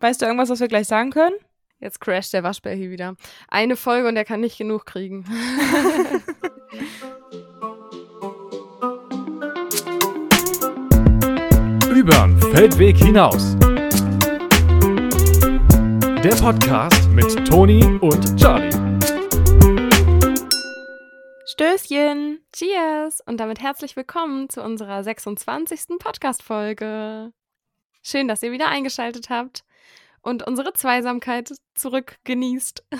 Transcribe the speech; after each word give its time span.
Weißt 0.00 0.22
du 0.22 0.26
irgendwas, 0.26 0.48
was 0.48 0.60
wir 0.60 0.68
gleich 0.68 0.86
sagen 0.86 1.10
können? 1.10 1.34
Jetzt 1.80 2.00
crasht 2.00 2.32
der 2.32 2.44
Waschbär 2.44 2.72
hier 2.72 2.90
wieder. 2.90 3.16
Eine 3.48 3.74
Folge 3.74 4.06
und 4.06 4.16
er 4.16 4.24
kann 4.24 4.38
nicht 4.38 4.56
genug 4.56 4.86
kriegen. 4.86 5.24
Übern 11.92 12.40
Feldweg 12.52 12.96
hinaus. 12.96 13.56
Der 16.22 16.36
Podcast 16.40 17.10
mit 17.10 17.48
Toni 17.48 17.84
und 18.00 18.38
Charlie. 18.38 18.70
Stößchen. 21.44 22.38
Cheers 22.52 23.20
und 23.26 23.38
damit 23.38 23.60
herzlich 23.60 23.96
willkommen 23.96 24.48
zu 24.48 24.62
unserer 24.62 25.02
26. 25.02 25.98
Podcast-Folge. 25.98 27.32
Schön, 28.04 28.28
dass 28.28 28.44
ihr 28.44 28.52
wieder 28.52 28.68
eingeschaltet 28.68 29.28
habt 29.28 29.64
und 30.22 30.46
unsere 30.46 30.72
Zweisamkeit 30.72 31.52
zurück 31.74 32.18
genießt. 32.24 32.84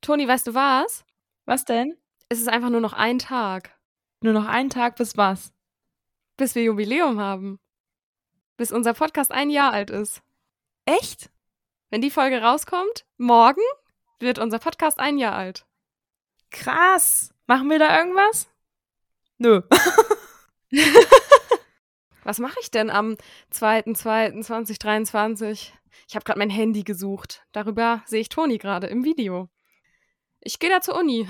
Toni, 0.00 0.26
weißt 0.26 0.48
du 0.48 0.54
was? 0.54 1.04
Was 1.44 1.64
denn? 1.64 1.96
Es 2.28 2.40
ist 2.40 2.48
einfach 2.48 2.70
nur 2.70 2.80
noch 2.80 2.92
ein 2.92 3.18
Tag. 3.18 3.76
Nur 4.20 4.32
noch 4.32 4.46
ein 4.46 4.70
Tag 4.70 4.96
bis 4.96 5.16
was? 5.16 5.52
Bis 6.36 6.54
wir 6.54 6.62
Jubiläum 6.62 7.20
haben. 7.20 7.60
Bis 8.56 8.72
unser 8.72 8.94
Podcast 8.94 9.32
ein 9.32 9.50
Jahr 9.50 9.72
alt 9.72 9.90
ist. 9.90 10.22
Echt? 10.84 11.30
Wenn 11.90 12.00
die 12.00 12.10
Folge 12.10 12.40
rauskommt, 12.40 13.04
morgen 13.18 13.62
wird 14.18 14.38
unser 14.38 14.58
Podcast 14.58 14.98
ein 14.98 15.18
Jahr 15.18 15.34
alt. 15.34 15.66
Krass. 16.50 17.34
Machen 17.46 17.68
wir 17.70 17.78
da 17.78 17.98
irgendwas? 17.98 18.48
Nö. 19.38 19.62
Was 22.24 22.38
mache 22.38 22.58
ich 22.60 22.70
denn 22.70 22.90
am 22.90 23.16
2.2.2023? 23.52 25.72
Ich 26.08 26.14
habe 26.14 26.24
gerade 26.24 26.38
mein 26.38 26.50
Handy 26.50 26.84
gesucht. 26.84 27.42
Darüber 27.52 28.02
sehe 28.06 28.20
ich 28.20 28.28
Toni 28.28 28.58
gerade 28.58 28.86
im 28.86 29.02
Video. 29.04 29.48
Ich 30.40 30.58
gehe 30.58 30.70
da 30.70 30.80
zur 30.80 30.98
Uni. 30.98 31.28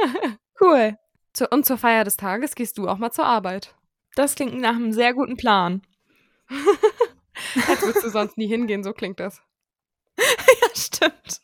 cool. 0.60 0.98
Zu, 1.32 1.48
und 1.48 1.66
zur 1.66 1.78
Feier 1.78 2.04
des 2.04 2.16
Tages 2.16 2.54
gehst 2.54 2.78
du 2.78 2.88
auch 2.88 2.98
mal 2.98 3.10
zur 3.10 3.26
Arbeit. 3.26 3.74
Das 4.14 4.36
klingt 4.36 4.60
nach 4.60 4.76
einem 4.76 4.92
sehr 4.92 5.14
guten 5.14 5.36
Plan. 5.36 5.82
Als 7.68 7.82
würdest 7.82 8.04
du 8.04 8.10
sonst 8.10 8.38
nie 8.38 8.46
hingehen, 8.46 8.84
so 8.84 8.92
klingt 8.92 9.18
das. 9.18 9.42
ja, 10.18 10.68
stimmt. 10.74 11.40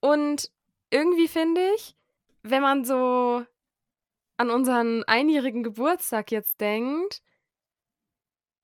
und 0.00 0.52
irgendwie 0.90 1.26
finde 1.26 1.60
ich, 1.74 1.96
wenn 2.42 2.62
man 2.62 2.84
so 2.84 3.44
an 4.38 4.50
unseren 4.50 5.04
einjährigen 5.04 5.62
Geburtstag 5.62 6.30
jetzt 6.30 6.60
denkt, 6.60 7.22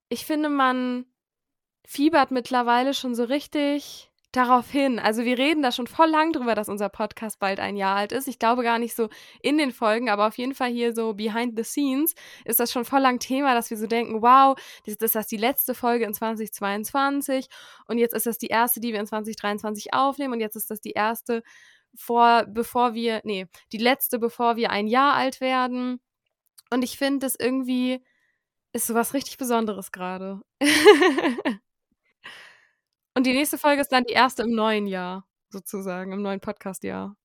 ich 0.09 0.25
finde, 0.25 0.49
man 0.49 1.07
fiebert 1.87 2.31
mittlerweile 2.31 2.95
schon 2.95 3.15
so 3.15 3.25
richtig 3.25 4.11
darauf 4.37 4.71
hin. 4.71 4.99
Also 4.99 5.25
wir 5.25 5.39
reden 5.39 5.63
da 5.63 5.71
schon 5.71 5.87
voll 5.87 6.09
lang 6.09 6.33
drüber, 6.33 6.55
dass 6.55 6.69
unser 6.69 6.89
Podcast 6.89 7.39
bald 7.39 7.61
ein 7.61 7.77
Jahr 7.77 7.97
alt 7.97 8.13
ist. 8.13 8.27
Ich 8.27 8.39
glaube 8.39 8.63
gar 8.63 8.79
nicht 8.79 8.95
so 8.95 9.09
in 9.43 9.59
den 9.59 9.71
Folgen, 9.73 10.11
aber 10.11 10.27
auf 10.27 10.37
jeden 10.39 10.55
Fall 10.55 10.71
hier 10.71 10.93
so 10.93 11.15
behind 11.15 11.57
the 11.57 11.65
scenes 11.65 12.15
ist 12.45 12.61
das 12.61 12.73
schon 12.73 12.85
voll 12.85 13.01
lang 13.01 13.19
Thema, 13.19 13.55
dass 13.55 13.71
wir 13.71 13.77
so 13.77 13.87
denken, 13.87 14.23
wow, 14.23 14.57
das 14.87 14.97
ist 14.97 15.15
das 15.15 15.27
die 15.27 15.37
letzte 15.37 15.75
Folge 15.75 16.05
in 16.05 16.15
2022 16.15 17.47
und 17.87 17.99
jetzt 17.99 18.15
ist 18.15 18.27
das 18.27 18.39
die 18.39 18.49
erste, 18.49 18.81
die 18.81 18.93
wir 18.93 19.01
in 19.01 19.07
2023 19.07 19.95
aufnehmen 19.95 20.35
und 20.35 20.41
jetzt 20.41 20.57
ist 20.57 20.71
das 20.71 20.81
die 20.81 20.93
erste 20.93 21.43
vor, 21.97 22.45
bevor 22.49 22.95
wir, 22.95 23.21
nee, 23.25 23.47
die 23.73 23.79
letzte, 23.79 24.19
bevor 24.19 24.57
wir 24.57 24.71
ein 24.71 24.87
Jahr 24.87 25.15
alt 25.15 25.41
werden. 25.41 26.01
Und 26.71 26.83
ich 26.83 26.99
finde, 26.99 27.21
das 27.21 27.37
irgendwie 27.39 28.05
ist 28.73 28.87
sowas 28.87 29.15
richtig 29.15 29.39
Besonderes 29.39 29.93
gerade. 29.93 30.41
Und 33.17 33.27
die 33.27 33.33
nächste 33.33 33.59
Folge 33.59 33.81
ist 33.81 33.93
dann 33.93 34.05
die 34.05 34.15
erste 34.15 34.43
im 34.43 34.51
neuen 34.51 34.89
Jahr, 34.89 35.25
sozusagen, 35.49 36.13
im 36.13 36.23
neuen 36.23 36.41
Podcast-Jahr. 36.41 37.17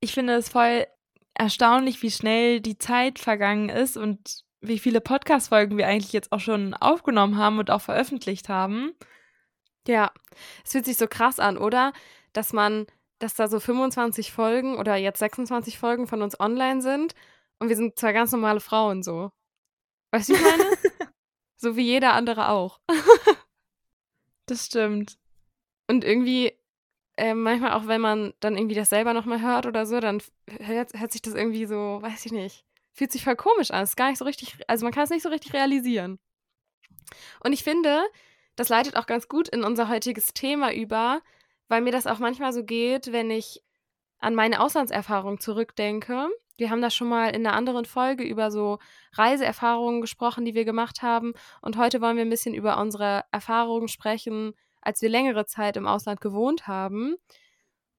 Ich 0.00 0.12
finde 0.12 0.34
es 0.34 0.50
voll 0.50 0.86
erstaunlich, 1.34 2.02
wie 2.02 2.10
schnell 2.10 2.60
die 2.60 2.76
Zeit 2.76 3.18
vergangen 3.18 3.70
ist 3.70 3.96
und 3.96 4.44
wie 4.60 4.78
viele 4.78 5.00
Podcast-Folgen 5.00 5.78
wir 5.78 5.86
eigentlich 5.86 6.12
jetzt 6.12 6.32
auch 6.32 6.40
schon 6.40 6.74
aufgenommen 6.74 7.38
haben 7.38 7.58
und 7.58 7.70
auch 7.70 7.80
veröffentlicht 7.80 8.50
haben. 8.50 8.92
Ja, 9.86 10.12
es 10.64 10.72
fühlt 10.72 10.84
sich 10.84 10.98
so 10.98 11.06
krass 11.06 11.38
an, 11.38 11.56
oder? 11.56 11.94
Dass 12.34 12.52
man 12.52 12.86
dass 13.20 13.34
da 13.34 13.46
so 13.46 13.60
25 13.60 14.32
Folgen 14.32 14.76
oder 14.76 14.96
jetzt 14.96 15.20
26 15.20 15.78
Folgen 15.78 16.08
von 16.08 16.22
uns 16.22 16.40
online 16.40 16.82
sind 16.82 17.14
und 17.60 17.68
wir 17.68 17.76
sind 17.76 17.98
zwei 17.98 18.12
ganz 18.12 18.32
normale 18.32 18.60
Frauen 18.60 19.02
so. 19.02 19.30
Weißt 20.10 20.30
du, 20.30 20.34
ich 20.34 20.40
meine? 20.40 20.64
so 21.56 21.76
wie 21.76 21.82
jeder 21.82 22.14
andere 22.14 22.48
auch. 22.48 22.80
das 24.46 24.66
stimmt. 24.66 25.18
Und 25.86 26.02
irgendwie, 26.02 26.52
äh, 27.16 27.34
manchmal 27.34 27.72
auch 27.72 27.86
wenn 27.86 28.00
man 28.00 28.32
dann 28.40 28.56
irgendwie 28.56 28.74
das 28.74 28.88
selber 28.88 29.12
nochmal 29.12 29.42
hört 29.42 29.66
oder 29.66 29.86
so, 29.86 30.00
dann 30.00 30.22
hört, 30.58 30.94
hört 30.94 31.12
sich 31.12 31.22
das 31.22 31.34
irgendwie 31.34 31.66
so, 31.66 31.98
weiß 32.00 32.26
ich 32.26 32.32
nicht, 32.32 32.64
fühlt 32.92 33.12
sich 33.12 33.24
voll 33.24 33.36
komisch 33.36 33.70
an. 33.70 33.84
Ist 33.84 33.96
gar 33.96 34.08
nicht 34.08 34.18
so 34.18 34.24
richtig, 34.24 34.56
also 34.66 34.84
man 34.84 34.94
kann 34.94 35.04
es 35.04 35.10
nicht 35.10 35.22
so 35.22 35.28
richtig 35.28 35.52
realisieren. 35.52 36.18
Und 37.44 37.52
ich 37.52 37.64
finde, 37.64 38.02
das 38.56 38.70
leitet 38.70 38.96
auch 38.96 39.06
ganz 39.06 39.28
gut 39.28 39.48
in 39.48 39.62
unser 39.62 39.88
heutiges 39.88 40.32
Thema 40.32 40.72
über, 40.72 41.20
weil 41.70 41.80
mir 41.82 41.92
das 41.92 42.08
auch 42.08 42.18
manchmal 42.18 42.52
so 42.52 42.64
geht, 42.64 43.12
wenn 43.12 43.30
ich 43.30 43.62
an 44.18 44.34
meine 44.34 44.60
Auslandserfahrung 44.60 45.38
zurückdenke. 45.40 46.28
Wir 46.58 46.68
haben 46.68 46.82
da 46.82 46.90
schon 46.90 47.08
mal 47.08 47.28
in 47.28 47.46
einer 47.46 47.56
anderen 47.56 47.86
Folge 47.86 48.24
über 48.24 48.50
so 48.50 48.78
Reiseerfahrungen 49.12 50.00
gesprochen, 50.00 50.44
die 50.44 50.54
wir 50.54 50.64
gemacht 50.64 51.00
haben. 51.00 51.32
Und 51.62 51.78
heute 51.78 52.00
wollen 52.00 52.16
wir 52.16 52.24
ein 52.24 52.30
bisschen 52.30 52.54
über 52.54 52.78
unsere 52.78 53.24
Erfahrungen 53.30 53.88
sprechen, 53.88 54.52
als 54.82 55.00
wir 55.00 55.08
längere 55.08 55.46
Zeit 55.46 55.76
im 55.76 55.86
Ausland 55.86 56.20
gewohnt 56.20 56.66
haben. 56.66 57.14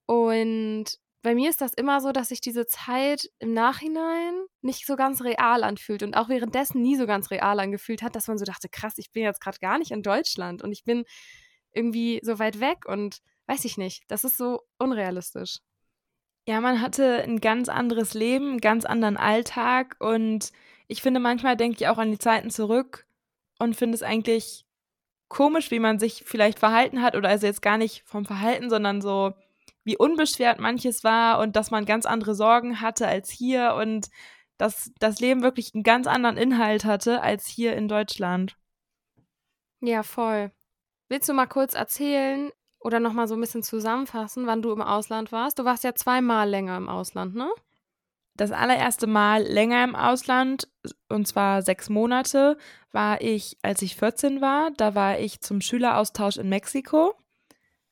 Und 0.05 0.99
bei 1.21 1.33
mir 1.33 1.49
ist 1.49 1.61
das 1.61 1.73
immer 1.73 2.01
so, 2.01 2.11
dass 2.11 2.27
sich 2.27 2.41
diese 2.41 2.67
Zeit 2.67 3.29
im 3.39 3.53
Nachhinein 3.53 4.33
nicht 4.61 4.85
so 4.85 4.97
ganz 4.97 5.23
real 5.23 5.63
anfühlt 5.63 6.03
und 6.03 6.15
auch 6.15 6.27
währenddessen 6.27 6.81
nie 6.81 6.97
so 6.97 7.07
ganz 7.07 7.31
real 7.31 7.59
angefühlt 7.59 8.01
hat, 8.01 8.17
dass 8.17 8.27
man 8.27 8.38
so 8.38 8.43
dachte, 8.43 8.67
krass, 8.67 8.95
ich 8.97 9.11
bin 9.11 9.23
jetzt 9.23 9.39
gerade 9.39 9.59
gar 9.59 9.77
nicht 9.79 9.91
in 9.91 10.03
Deutschland 10.03 10.61
und 10.61 10.73
ich 10.73 10.83
bin 10.83 11.05
irgendwie 11.73 12.19
so 12.21 12.38
weit 12.38 12.59
weg 12.59 12.85
und 12.85 13.21
weiß 13.51 13.66
ich 13.66 13.78
nicht, 13.78 14.03
das 14.07 14.23
ist 14.23 14.38
so 14.38 14.62
unrealistisch. 14.78 15.59
Ja, 16.47 16.62
man 16.62 16.81
hatte 16.81 17.22
ein 17.23 17.41
ganz 17.41 17.67
anderes 17.67 18.13
Leben, 18.13 18.51
einen 18.51 18.62
ganz 18.62 18.85
anderen 18.85 19.17
Alltag 19.17 19.97
und 20.00 20.51
ich 20.88 21.01
finde, 21.01 21.19
manchmal 21.19 21.57
denke 21.57 21.78
ich 21.79 21.88
auch 21.88 21.97
an 21.97 22.12
die 22.12 22.17
Zeiten 22.17 22.50
zurück 22.50 23.06
und 23.59 23.75
finde 23.75 23.95
es 23.95 24.03
eigentlich 24.03 24.66
komisch, 25.28 25.69
wie 25.69 25.79
man 25.79 26.00
sich 26.00 26.23
vielleicht 26.25 26.59
verhalten 26.59 27.01
hat 27.01 27.16
oder 27.16 27.29
also 27.29 27.45
jetzt 27.45 27.62
gar 27.62 27.78
nicht 27.78 28.03
vom 28.06 28.25
Verhalten, 28.25 28.69
sondern 28.69 29.01
so, 29.01 29.34
wie 29.83 29.97
unbeschwert 29.97 30.59
manches 30.59 31.03
war 31.03 31.39
und 31.39 31.56
dass 31.56 31.72
man 31.72 31.85
ganz 31.85 32.06
andere 32.06 32.35
Sorgen 32.35 32.79
hatte 32.79 33.07
als 33.07 33.29
hier 33.29 33.75
und 33.75 34.09
dass 34.57 34.91
das 35.00 35.19
Leben 35.19 35.44
wirklich 35.44 35.73
einen 35.73 35.83
ganz 35.83 36.07
anderen 36.07 36.38
Inhalt 36.38 36.85
hatte 36.85 37.22
als 37.22 37.47
hier 37.47 37.75
in 37.75 37.88
Deutschland. 37.88 38.57
Ja, 39.81 40.03
voll. 40.03 40.51
Willst 41.09 41.28
du 41.28 41.33
mal 41.33 41.47
kurz 41.47 41.73
erzählen, 41.73 42.51
oder 42.81 43.00
nochmal 43.00 43.28
so 43.28 43.36
ein 43.36 43.42
bisschen 43.42 43.64
zusammenfassen, 43.64 44.47
wann 44.47 44.62
du 44.62 44.72
im 44.72 44.81
Ausland 44.81 45.31
warst? 45.31 45.59
Du 45.59 45.66
warst 45.66 45.84
ja 45.84 45.94
zweimal 45.94 46.50
länger 46.50 46.78
im 46.78 46.90
Ausland, 46.90 47.36
ne? 47.36 47.50
Das 48.36 48.52
allererste 48.52 49.08
Mal 49.08 49.44
länger 49.44 49.84
im 49.84 49.96
Ausland, 49.96 50.68
und 51.09 51.28
zwar 51.28 51.62
sechs 51.62 51.90
Monate, 51.90 52.58
war 52.92 53.22
ich, 53.22 53.58
als 53.62 53.81
ich 53.81 53.96
14 53.96 54.42
war. 54.42 54.72
Da 54.72 54.96
war 54.96 55.19
ich 55.19 55.42
zum 55.42 55.62
Schüleraustausch 55.62 56.38
in 56.38 56.50
Mexiko. 56.50 57.14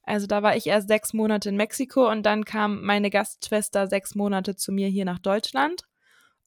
Also 0.04 0.26
da 0.26 0.42
war 0.42 0.56
ich 0.56 0.66
erst 0.66 0.88
sechs 0.88 1.14
Monate 1.14 1.50
in 1.50 1.56
Mexiko 1.56 2.10
und 2.10 2.24
dann 2.24 2.46
kam 2.46 2.82
meine 2.84 3.12
Gastschwester 3.12 3.88
sechs 3.88 4.16
Monate 4.16 4.56
zu 4.56 4.72
mir 4.72 4.88
hier 4.88 5.06
nach 5.06 5.20
Deutschland. 5.20 5.84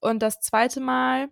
Und 0.00 0.20
das 0.20 0.40
zweite 0.40 0.80
Mal 0.80 1.28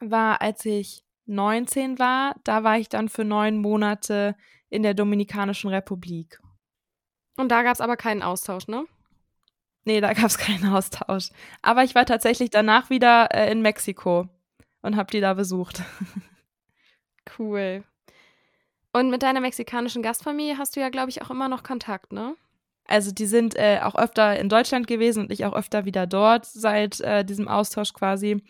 war, 0.00 0.42
als 0.42 0.66
ich 0.66 1.02
19 1.30 1.98
war. 1.98 2.34
Da 2.44 2.64
war 2.64 2.78
ich 2.78 2.88
dann 2.88 3.08
für 3.08 3.24
neun 3.24 3.56
Monate 3.58 4.36
in 4.68 4.82
der 4.82 4.94
Dominikanischen 4.94 5.70
Republik. 5.70 6.40
Und 7.36 7.48
da 7.48 7.62
gab 7.62 7.74
es 7.74 7.80
aber 7.80 7.96
keinen 7.96 8.22
Austausch, 8.22 8.68
ne? 8.68 8.84
Nee, 9.84 10.00
da 10.00 10.12
gab 10.12 10.26
es 10.26 10.38
keinen 10.38 10.72
Austausch. 10.72 11.30
Aber 11.62 11.84
ich 11.84 11.94
war 11.94 12.04
tatsächlich 12.04 12.50
danach 12.50 12.90
wieder 12.90 13.28
äh, 13.32 13.50
in 13.50 13.62
Mexiko 13.62 14.28
und 14.82 14.96
habe 14.96 15.10
die 15.10 15.20
da 15.20 15.34
besucht. 15.34 15.82
cool. 17.38 17.84
Und 18.92 19.10
mit 19.10 19.22
deiner 19.22 19.40
mexikanischen 19.40 20.02
Gastfamilie 20.02 20.58
hast 20.58 20.76
du 20.76 20.80
ja, 20.80 20.88
glaube 20.88 21.10
ich, 21.10 21.22
auch 21.22 21.30
immer 21.30 21.48
noch 21.48 21.62
Kontakt, 21.62 22.12
ne? 22.12 22.34
Also 22.86 23.12
die 23.12 23.26
sind 23.26 23.54
äh, 23.54 23.78
auch 23.82 23.94
öfter 23.94 24.36
in 24.38 24.48
Deutschland 24.48 24.88
gewesen 24.88 25.24
und 25.24 25.32
ich 25.32 25.44
auch 25.44 25.52
öfter 25.52 25.84
wieder 25.84 26.08
dort 26.08 26.44
seit 26.44 27.00
äh, 27.00 27.24
diesem 27.24 27.46
Austausch 27.46 27.92
quasi. 27.92 28.42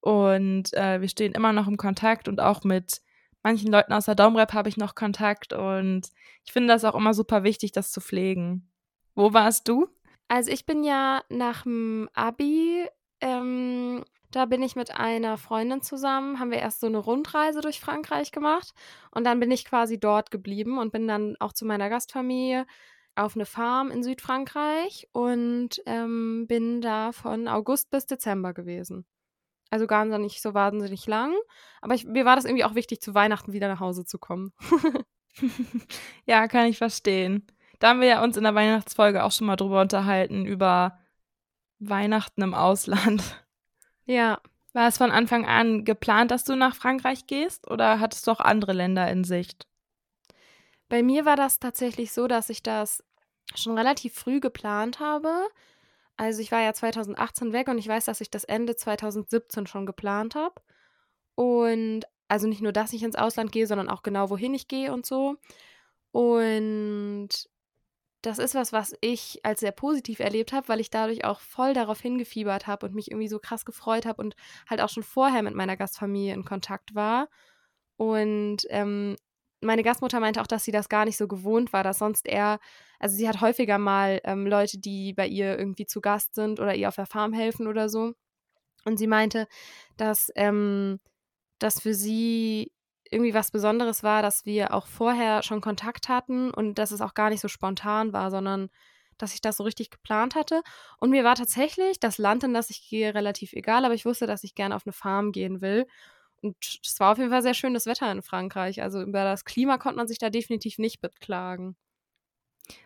Und 0.00 0.72
äh, 0.74 1.00
wir 1.00 1.08
stehen 1.08 1.32
immer 1.32 1.52
noch 1.52 1.68
im 1.68 1.76
Kontakt 1.76 2.28
und 2.28 2.40
auch 2.40 2.64
mit 2.64 3.00
manchen 3.42 3.70
Leuten 3.70 3.92
aus 3.92 4.06
der 4.06 4.14
Domrep 4.14 4.52
habe 4.52 4.68
ich 4.68 4.76
noch 4.76 4.94
Kontakt 4.94 5.52
und 5.52 6.08
ich 6.44 6.52
finde 6.52 6.68
das 6.72 6.84
auch 6.84 6.94
immer 6.94 7.14
super 7.14 7.42
wichtig, 7.42 7.72
das 7.72 7.92
zu 7.92 8.00
pflegen. 8.00 8.70
Wo 9.14 9.32
warst 9.32 9.68
du? 9.68 9.88
Also 10.28 10.50
ich 10.50 10.66
bin 10.66 10.84
ja 10.84 11.22
nach 11.28 11.62
dem 11.62 12.08
Abi 12.14 12.86
ähm, 13.20 14.04
Da 14.30 14.46
bin 14.46 14.62
ich 14.62 14.76
mit 14.76 14.92
einer 14.96 15.36
Freundin 15.38 15.82
zusammen, 15.82 16.38
haben 16.38 16.50
wir 16.52 16.58
erst 16.58 16.80
so 16.80 16.86
eine 16.86 16.98
Rundreise 16.98 17.60
durch 17.60 17.80
Frankreich 17.80 18.30
gemacht 18.30 18.72
und 19.10 19.24
dann 19.24 19.40
bin 19.40 19.50
ich 19.50 19.64
quasi 19.64 19.98
dort 19.98 20.30
geblieben 20.30 20.78
und 20.78 20.92
bin 20.92 21.08
dann 21.08 21.36
auch 21.40 21.52
zu 21.52 21.64
meiner 21.66 21.88
Gastfamilie 21.90 22.66
auf 23.16 23.34
eine 23.34 23.46
Farm 23.46 23.90
in 23.90 24.02
Südfrankreich 24.02 25.08
und 25.12 25.82
ähm, 25.86 26.46
bin 26.46 26.80
da 26.80 27.12
von 27.12 27.48
August 27.48 27.90
bis 27.90 28.06
Dezember 28.06 28.54
gewesen. 28.54 29.04
Also 29.70 29.86
gar 29.86 30.04
nicht 30.04 30.42
so 30.42 30.52
wahnsinnig 30.52 31.06
lang. 31.06 31.34
Aber 31.80 31.94
ich, 31.94 32.04
mir 32.04 32.24
war 32.24 32.36
das 32.36 32.44
irgendwie 32.44 32.64
auch 32.64 32.74
wichtig, 32.74 33.00
zu 33.00 33.14
Weihnachten 33.14 33.52
wieder 33.52 33.68
nach 33.68 33.80
Hause 33.80 34.04
zu 34.04 34.18
kommen. 34.18 34.52
ja, 36.26 36.48
kann 36.48 36.66
ich 36.66 36.78
verstehen. 36.78 37.46
Da 37.78 37.90
haben 37.90 38.00
wir 38.00 38.08
ja 38.08 38.22
uns 38.22 38.36
in 38.36 38.42
der 38.42 38.54
Weihnachtsfolge 38.54 39.24
auch 39.24 39.32
schon 39.32 39.46
mal 39.46 39.56
drüber 39.56 39.80
unterhalten, 39.80 40.44
über 40.44 40.98
Weihnachten 41.78 42.42
im 42.42 42.54
Ausland. 42.54 43.22
Ja. 44.04 44.40
War 44.72 44.86
es 44.86 44.98
von 44.98 45.10
Anfang 45.10 45.46
an 45.46 45.84
geplant, 45.84 46.30
dass 46.30 46.44
du 46.44 46.54
nach 46.54 46.76
Frankreich 46.76 47.26
gehst 47.26 47.68
oder 47.68 47.98
hattest 47.98 48.26
du 48.26 48.30
auch 48.30 48.38
andere 48.38 48.72
Länder 48.72 49.10
in 49.10 49.24
Sicht? 49.24 49.66
Bei 50.88 51.02
mir 51.02 51.24
war 51.24 51.34
das 51.34 51.58
tatsächlich 51.58 52.12
so, 52.12 52.28
dass 52.28 52.50
ich 52.50 52.62
das 52.62 53.02
schon 53.54 53.76
relativ 53.76 54.14
früh 54.14 54.38
geplant 54.38 55.00
habe. 55.00 55.32
Also 56.20 56.42
ich 56.42 56.52
war 56.52 56.60
ja 56.60 56.74
2018 56.74 57.54
weg 57.54 57.68
und 57.68 57.78
ich 57.78 57.88
weiß, 57.88 58.04
dass 58.04 58.20
ich 58.20 58.30
das 58.30 58.44
Ende 58.44 58.76
2017 58.76 59.66
schon 59.66 59.86
geplant 59.86 60.34
habe. 60.34 60.54
Und 61.34 62.02
also 62.28 62.46
nicht 62.46 62.60
nur, 62.60 62.72
dass 62.72 62.92
ich 62.92 63.02
ins 63.02 63.16
Ausland 63.16 63.52
gehe, 63.52 63.66
sondern 63.66 63.88
auch 63.88 64.02
genau, 64.02 64.28
wohin 64.28 64.52
ich 64.52 64.68
gehe 64.68 64.92
und 64.92 65.06
so. 65.06 65.36
Und 66.12 67.30
das 68.20 68.38
ist 68.38 68.54
was, 68.54 68.70
was 68.70 68.94
ich 69.00 69.40
als 69.44 69.60
sehr 69.60 69.72
positiv 69.72 70.20
erlebt 70.20 70.52
habe, 70.52 70.68
weil 70.68 70.80
ich 70.80 70.90
dadurch 70.90 71.24
auch 71.24 71.40
voll 71.40 71.72
darauf 71.72 72.00
hingefiebert 72.00 72.66
habe 72.66 72.84
und 72.84 72.94
mich 72.94 73.10
irgendwie 73.10 73.28
so 73.28 73.38
krass 73.38 73.64
gefreut 73.64 74.04
habe 74.04 74.20
und 74.20 74.36
halt 74.68 74.82
auch 74.82 74.90
schon 74.90 75.02
vorher 75.02 75.42
mit 75.42 75.54
meiner 75.54 75.78
Gastfamilie 75.78 76.34
in 76.34 76.44
Kontakt 76.44 76.94
war. 76.94 77.30
Und 77.96 78.58
ähm, 78.68 79.16
meine 79.60 79.82
Gastmutter 79.82 80.20
meinte 80.20 80.40
auch, 80.40 80.46
dass 80.46 80.64
sie 80.64 80.72
das 80.72 80.88
gar 80.88 81.04
nicht 81.04 81.16
so 81.16 81.28
gewohnt 81.28 81.72
war, 81.72 81.84
dass 81.84 81.98
sonst 81.98 82.26
eher, 82.26 82.58
also 82.98 83.16
sie 83.16 83.28
hat 83.28 83.40
häufiger 83.40 83.78
mal 83.78 84.20
ähm, 84.24 84.46
Leute, 84.46 84.78
die 84.78 85.12
bei 85.12 85.26
ihr 85.26 85.58
irgendwie 85.58 85.86
zu 85.86 86.00
Gast 86.00 86.34
sind 86.34 86.60
oder 86.60 86.74
ihr 86.74 86.88
auf 86.88 86.96
der 86.96 87.06
Farm 87.06 87.32
helfen 87.32 87.66
oder 87.66 87.88
so. 87.88 88.14
Und 88.84 88.98
sie 88.98 89.06
meinte, 89.06 89.46
dass 89.96 90.30
ähm, 90.36 91.00
das 91.58 91.80
für 91.80 91.94
sie 91.94 92.72
irgendwie 93.10 93.34
was 93.34 93.50
Besonderes 93.50 94.02
war, 94.02 94.22
dass 94.22 94.46
wir 94.46 94.72
auch 94.72 94.86
vorher 94.86 95.42
schon 95.42 95.60
Kontakt 95.60 96.08
hatten 96.08 96.50
und 96.50 96.74
dass 96.76 96.92
es 96.92 97.00
auch 97.00 97.14
gar 97.14 97.30
nicht 97.30 97.40
so 97.40 97.48
spontan 97.48 98.12
war, 98.12 98.30
sondern 98.30 98.70
dass 99.18 99.34
ich 99.34 99.40
das 99.40 99.58
so 99.58 99.64
richtig 99.64 99.90
geplant 99.90 100.34
hatte. 100.34 100.62
Und 100.98 101.10
mir 101.10 101.24
war 101.24 101.34
tatsächlich 101.34 102.00
das 102.00 102.18
Land, 102.18 102.44
in 102.44 102.54
das 102.54 102.70
ich 102.70 102.88
gehe, 102.88 103.14
relativ 103.14 103.52
egal, 103.52 103.84
aber 103.84 103.94
ich 103.94 104.06
wusste, 104.06 104.26
dass 104.26 104.44
ich 104.44 104.54
gerne 104.54 104.74
auf 104.74 104.86
eine 104.86 104.92
Farm 104.92 105.32
gehen 105.32 105.60
will. 105.60 105.86
Und 106.42 106.56
es 106.84 106.98
war 107.00 107.12
auf 107.12 107.18
jeden 107.18 107.30
Fall 107.30 107.42
sehr 107.42 107.54
schönes 107.54 107.86
Wetter 107.86 108.10
in 108.10 108.22
Frankreich. 108.22 108.82
Also 108.82 109.02
über 109.02 109.24
das 109.24 109.44
Klima 109.44 109.78
konnte 109.78 109.96
man 109.96 110.08
sich 110.08 110.18
da 110.18 110.30
definitiv 110.30 110.78
nicht 110.78 111.00
beklagen. 111.00 111.76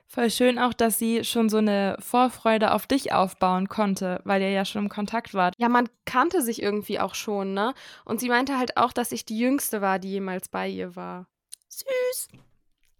Voll 0.06 0.30
schön 0.30 0.58
auch, 0.58 0.72
dass 0.72 0.98
sie 0.98 1.24
schon 1.24 1.48
so 1.48 1.58
eine 1.58 1.96
Vorfreude 1.98 2.72
auf 2.72 2.86
dich 2.86 3.12
aufbauen 3.12 3.68
konnte, 3.68 4.20
weil 4.24 4.42
ihr 4.42 4.50
ja 4.50 4.64
schon 4.64 4.84
im 4.84 4.88
Kontakt 4.88 5.34
wart. 5.34 5.54
Ja, 5.58 5.68
man 5.68 5.88
kannte 6.04 6.40
sich 6.42 6.62
irgendwie 6.62 7.00
auch 7.00 7.14
schon, 7.14 7.52
ne? 7.52 7.74
Und 8.04 8.20
sie 8.20 8.28
meinte 8.28 8.56
halt 8.56 8.76
auch, 8.76 8.92
dass 8.92 9.12
ich 9.12 9.24
die 9.24 9.38
Jüngste 9.38 9.80
war, 9.80 9.98
die 9.98 10.10
jemals 10.10 10.48
bei 10.48 10.68
ihr 10.68 10.94
war. 10.94 11.26
Süß. 11.68 12.28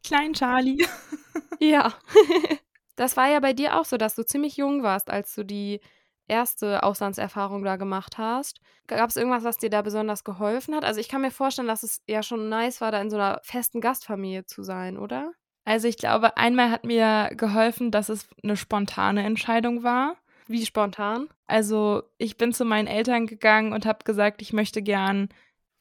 Klein 0.03 0.35
Charlie. 0.35 0.85
ja. 1.61 1.95
das 2.97 3.17
war 3.17 3.29
ja 3.29 3.41
bei 3.41 3.53
dir 3.53 3.79
auch 3.79 3.85
so, 3.85 3.97
dass 3.97 4.15
du 4.15 4.25
ziemlich 4.25 4.57
jung 4.57 4.83
warst, 4.83 5.09
als 5.09 5.35
du 5.35 5.45
die 5.45 5.81
erste 6.29 6.83
Auslandserfahrung 6.83 7.65
da 7.65 7.77
gemacht 7.77 8.19
hast. 8.19 8.61
Gab 8.87 9.11
es 9.11 9.17
irgendwas, 9.17 9.45
was 9.45 9.59
dir 9.59 9.71
da 9.71 9.83
besonders 9.83 10.25
geholfen 10.25 10.75
hat? 10.75 10.85
Also 10.85 11.01
ich 11.01 11.09
kann 11.09 11.21
mir 11.21 11.31
vorstellen, 11.31 11.69
dass 11.69 11.83
es 11.83 12.03
ja 12.07 12.23
schon 12.23 12.49
nice 12.49 12.81
war, 12.81 12.93
da 12.93 13.01
in 13.01 13.11
so 13.11 13.17
einer 13.17 13.41
festen 13.43 13.81
Gastfamilie 13.81 14.47
zu 14.47 14.63
sein, 14.63 14.99
oder? 14.99 15.33
Also 15.65 15.89
ich 15.89 15.97
glaube, 15.97 16.37
einmal 16.37 16.71
hat 16.71 16.85
mir 16.85 17.31
geholfen, 17.35 17.91
dass 17.91 18.09
es 18.09 18.29
eine 18.43 18.57
spontane 18.57 19.25
Entscheidung 19.25 19.83
war. 19.83 20.17
Wie 20.47 20.65
spontan? 20.67 21.29
Also 21.47 22.03
ich 22.19 22.37
bin 22.37 22.53
zu 22.53 22.65
meinen 22.65 22.87
Eltern 22.87 23.27
gegangen 23.27 23.73
und 23.73 23.87
habe 23.87 24.05
gesagt, 24.05 24.43
ich 24.43 24.53
möchte 24.53 24.83
gern 24.83 25.29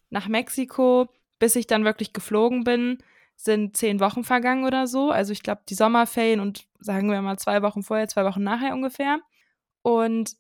nach 0.10 0.28
Mexiko. 0.28 1.10
Bis 1.40 1.58
ich 1.58 1.68
dann 1.68 1.84
wirklich 1.84 2.14
geflogen 2.14 2.64
bin, 2.64 3.00
sind 3.36 3.76
zehn 3.76 4.00
Wochen 4.00 4.24
vergangen 4.24 4.64
oder 4.64 4.88
so. 4.88 5.12
Also 5.12 5.34
ich 5.34 5.44
glaube, 5.44 5.62
die 5.68 5.74
Sommerferien 5.74 6.40
und 6.40 6.68
sagen 6.80 7.12
wir 7.12 7.22
mal 7.22 7.38
zwei 7.38 7.62
Wochen 7.62 7.84
vorher, 7.84 8.08
zwei 8.08 8.24
Wochen 8.24 8.44
nachher 8.44 8.74
ungefähr. 8.74 9.20
Und 9.84 10.36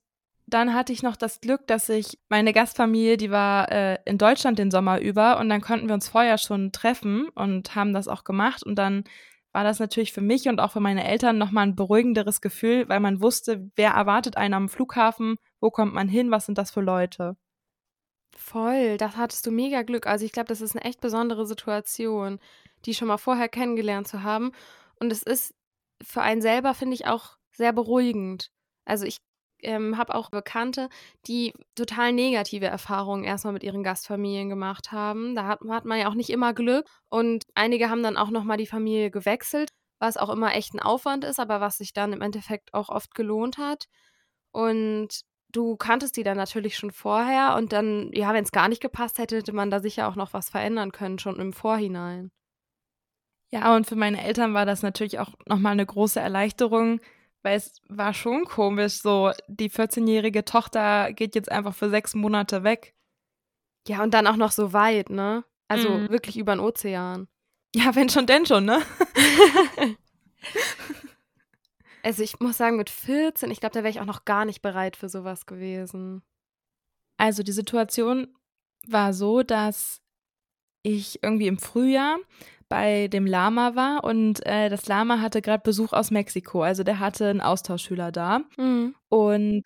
dann 0.48 0.74
hatte 0.74 0.92
ich 0.92 1.04
noch 1.04 1.16
das 1.16 1.40
Glück, 1.40 1.68
dass 1.68 1.88
ich 1.90 2.19
meine 2.30 2.54
Gastfamilie, 2.54 3.18
die 3.18 3.31
war 3.31 3.72
äh, 3.72 3.98
in 4.06 4.18
Deutschland 4.18 4.60
den 4.60 4.72
Sommer 4.72 5.00
über 5.00 5.40
und 5.40 5.50
dann 5.50 5.62
konnten 5.62 5.88
wir 5.88 5.94
uns 5.94 6.10
vorher 6.10 6.38
schon 6.38 6.72
treffen 6.72 7.30
und 7.30 7.75
haben 7.75 7.94
das 7.94 8.07
auch 8.07 8.24
gemacht 8.24 8.63
und 8.63 8.75
dann 8.75 9.04
war 9.54 9.63
das 9.63 9.80
natürlich 9.80 10.12
für 10.13 10.22
mich 10.22 10.50
und 10.50 10.60
auch 10.60 10.72
für 10.72 10.80
meine 10.80 11.07
Eltern 11.07 11.38
nochmal 11.38 11.68
ein 11.68 11.75
beruhigenderes 11.75 12.42
Gefühl, 12.42 12.90
weil 12.90 13.00
man 13.00 13.22
wusste, 13.22 13.69
wer 13.75 13.92
erwartet 13.92 14.36
einen 14.36 14.56
am 14.56 14.69
Flughafen, 14.69 15.38
wo 15.62 15.69
kommt 15.69 15.94
man 15.94 16.10
hin, 16.10 16.31
was 16.31 16.48
sind 16.48 16.57
das 16.57 16.72
für 16.72 16.81
Leute. 16.81 17.38
Voll, 18.36 18.98
das 18.98 19.16
hattest 19.16 19.46
du 19.46 19.51
mega 19.51 19.84
Glück. 19.84 20.07
Also 20.07 20.25
ich 20.25 20.31
glaube, 20.31 20.48
das 20.48 20.60
ist 20.60 20.75
eine 20.75 20.84
echt 20.84 21.01
besondere 21.01 21.46
Situation, 21.46 22.39
die 22.86 22.96
schon 22.96 23.07
mal 23.07 23.18
vorher 23.18 23.48
kennengelernt 23.48 24.07
zu 24.07 24.24
haben. 24.24 24.51
Und 25.00 25.12
es 25.12 25.22
ist 25.22 25.54
für 26.01 26.24
einen 26.24 26.42
selber, 26.42 26.74
finde 26.74 26.96
ich, 26.96 27.06
auch 27.06 27.38
sehr 27.51 27.74
beruhigend. 27.74 28.50
Also 28.86 29.06
ich 29.06 29.19
ähm, 29.63 29.98
habe 29.98 30.15
auch 30.15 30.30
Bekannte, 30.30 30.89
die 31.27 31.54
total 31.75 32.13
negative 32.13 32.68
Erfahrungen 32.68 33.24
erstmal 33.24 33.54
mit 33.54 33.63
ihren 33.63 33.83
Gastfamilien 33.83 34.50
gemacht 34.50 34.92
haben. 34.92 35.36
Da 35.36 35.45
hat, 35.45 35.60
hat 35.69 35.86
man 35.86 36.00
ja 36.00 36.10
auch 36.10 36.15
nicht 36.15 36.30
immer 36.30 36.54
Glück. 36.54 36.88
Und 37.10 37.44
einige 37.56 37.89
haben 37.89 38.04
dann 38.04 38.18
auch 38.18 38.30
nochmal 38.30 38.57
die 38.57 38.68
Familie 38.68 39.12
gewechselt, 39.12 39.69
was 40.00 40.18
auch 40.18 40.30
immer 40.30 40.56
echt 40.56 40.74
ein 40.74 40.80
Aufwand 40.80 41.24
ist, 41.24 41.39
aber 41.39 41.62
was 41.62 41.77
sich 41.77 41.94
dann 41.94 42.13
im 42.13 42.21
Endeffekt 42.21 42.74
auch 42.74 42.89
oft 42.89 43.15
gelohnt 43.15 43.57
hat. 43.57 43.86
Und 44.51 45.21
du 45.54 45.77
kanntest 45.77 46.18
die 46.18 46.24
dann 46.24 46.38
natürlich 46.38 46.77
schon 46.77 46.92
vorher 46.92 47.56
und 47.56 47.71
dann, 47.74 48.10
ja, 48.13 48.33
wenn 48.33 48.44
es 48.44 48.51
gar 48.51 48.68
nicht 48.68 48.81
gepasst 48.81 49.18
hätte, 49.19 49.38
hätte 49.38 49.54
man 49.54 49.71
da 49.71 49.80
sicher 49.80 50.07
auch 50.07 50.15
noch 50.15 50.33
was 50.33 50.50
verändern 50.50 50.92
können, 50.92 51.19
schon 51.19 51.39
im 51.39 51.54
Vorhinein. 51.54 52.31
Ja, 53.51 53.75
und 53.75 53.86
für 53.86 53.95
meine 53.95 54.24
Eltern 54.24 54.56
war 54.56 54.65
das 54.65 54.81
natürlich 54.81 55.19
auch 55.19 55.30
nochmal 55.45 55.74
eine 55.74 55.86
große 55.86 56.19
Erleichterung, 56.19 57.00
weil 57.44 57.57
es 57.57 57.81
war 57.90 58.13
schon 58.13 58.45
komisch, 58.45 58.94
so 58.94 59.31
die 59.48 59.69
14-jährige 59.69 60.45
Tochter 60.45 61.13
geht 61.13 61.36
jetzt 61.36 61.51
einfach 61.51 61.75
für 61.75 61.90
sechs 61.90 62.16
Monate 62.16 62.63
weg. 62.63 62.95
Ja, 63.88 64.01
und 64.01 64.13
dann 64.13 64.28
auch 64.28 64.38
noch 64.38 64.51
so 64.51 64.74
weit, 64.74 65.10
ne? 65.10 65.44
Also 65.68 65.90
mhm. 65.90 66.10
wirklich 66.10 66.38
über 66.38 66.56
den 66.56 66.62
Ozean. 66.62 67.28
Ja, 67.75 67.96
wenn 67.96 68.10
schon, 68.10 68.25
denn 68.25 68.46
schon, 68.46 68.65
ne? 68.65 68.82
also 72.03 72.24
ich 72.24 72.39
muss 72.39 72.58
sagen, 72.58 72.77
mit 72.77 72.89
14, 72.89 73.51
ich 73.51 73.60
glaube, 73.60 73.74
da 73.74 73.79
wäre 73.79 73.89
ich 73.89 74.00
auch 74.00 74.06
noch 74.06 74.25
gar 74.25 74.46
nicht 74.46 74.62
bereit 74.62 74.96
für 74.96 75.10
sowas 75.10 75.46
gewesen. 75.46 76.22
Also 77.18 77.44
die 77.44 77.51
Situation 77.51 78.34
war 78.88 79.13
so, 79.13 79.44
dass 79.44 80.01
ich 80.84 81.24
irgendwie 81.24 81.48
im 81.48 81.58
Frühjahr 81.58 82.18
bei 82.70 83.08
dem 83.08 83.25
Lama 83.25 83.75
war 83.75 84.03
und 84.03 84.46
äh, 84.46 84.70
das 84.70 84.88
Lama 84.88 85.20
hatte 85.20 85.41
gerade 85.41 85.63
Besuch 85.63 85.93
aus 85.93 86.12
Mexiko. 86.12 86.63
Also 86.63 86.84
der 86.84 87.00
hatte 87.00 87.27
einen 87.27 87.41
Austauschschüler 87.41 88.12
da. 88.12 88.41
Mhm. 88.58 88.96
Und 89.10 89.63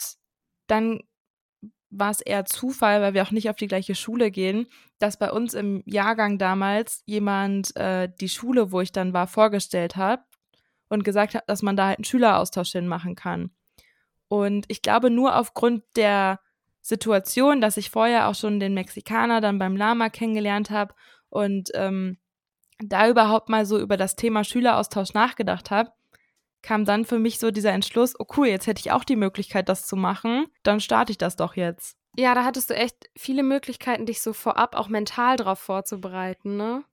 dann 0.67 0.99
war 1.89 2.11
es 2.11 2.21
eher 2.21 2.45
Zufall, 2.45 3.01
weil 3.01 3.13
wir 3.13 3.23
auch 3.23 3.31
nicht 3.31 3.49
auf 3.49 3.55
die 3.55 3.67
gleiche 3.67 3.95
Schule 3.95 4.31
gehen, 4.31 4.67
dass 4.99 5.17
bei 5.17 5.31
uns 5.31 5.53
im 5.53 5.83
Jahrgang 5.85 6.37
damals 6.37 7.01
jemand 7.05 7.75
äh, 7.77 8.09
die 8.19 8.29
Schule, 8.29 8.71
wo 8.71 8.81
ich 8.81 8.91
dann 8.91 9.13
war, 9.13 9.27
vorgestellt 9.27 9.95
hat 9.95 10.21
und 10.89 11.03
gesagt 11.03 11.35
hat, 11.35 11.43
dass 11.47 11.61
man 11.61 11.77
da 11.77 11.87
halt 11.87 11.99
einen 11.99 12.05
Schüleraustausch 12.05 12.71
hinmachen 12.71 13.15
kann. 13.15 13.51
Und 14.27 14.65
ich 14.67 14.81
glaube, 14.81 15.09
nur 15.09 15.37
aufgrund 15.37 15.83
der 15.95 16.39
Situation, 16.81 17.61
dass 17.61 17.77
ich 17.77 17.89
vorher 17.89 18.27
auch 18.27 18.35
schon 18.35 18.59
den 18.59 18.73
Mexikaner 18.73 19.41
dann 19.41 19.59
beim 19.59 19.75
Lama 19.75 20.09
kennengelernt 20.09 20.69
habe 20.69 20.93
und 21.29 21.69
ähm, 21.73 22.17
da 22.79 23.09
überhaupt 23.09 23.49
mal 23.49 23.65
so 23.65 23.79
über 23.79 23.97
das 23.97 24.15
Thema 24.15 24.43
Schüleraustausch 24.43 25.13
nachgedacht 25.13 25.71
habe, 25.71 25.91
kam 26.61 26.85
dann 26.85 27.05
für 27.05 27.19
mich 27.19 27.39
so 27.39 27.51
dieser 27.51 27.71
Entschluss, 27.71 28.13
oh 28.19 28.25
cool, 28.35 28.47
jetzt 28.47 28.67
hätte 28.67 28.79
ich 28.79 28.91
auch 28.91 29.03
die 29.03 29.15
Möglichkeit, 29.15 29.69
das 29.69 29.85
zu 29.85 29.95
machen, 29.95 30.47
dann 30.63 30.79
starte 30.79 31.11
ich 31.11 31.17
das 31.17 31.35
doch 31.35 31.55
jetzt. 31.55 31.97
Ja, 32.17 32.33
da 32.33 32.43
hattest 32.43 32.69
du 32.69 32.75
echt 32.75 33.09
viele 33.15 33.43
Möglichkeiten, 33.43 34.05
dich 34.05 34.21
so 34.21 34.33
vorab 34.33 34.75
auch 34.75 34.89
mental 34.89 35.37
drauf 35.37 35.59
vorzubereiten, 35.59 36.57
ne? 36.57 36.83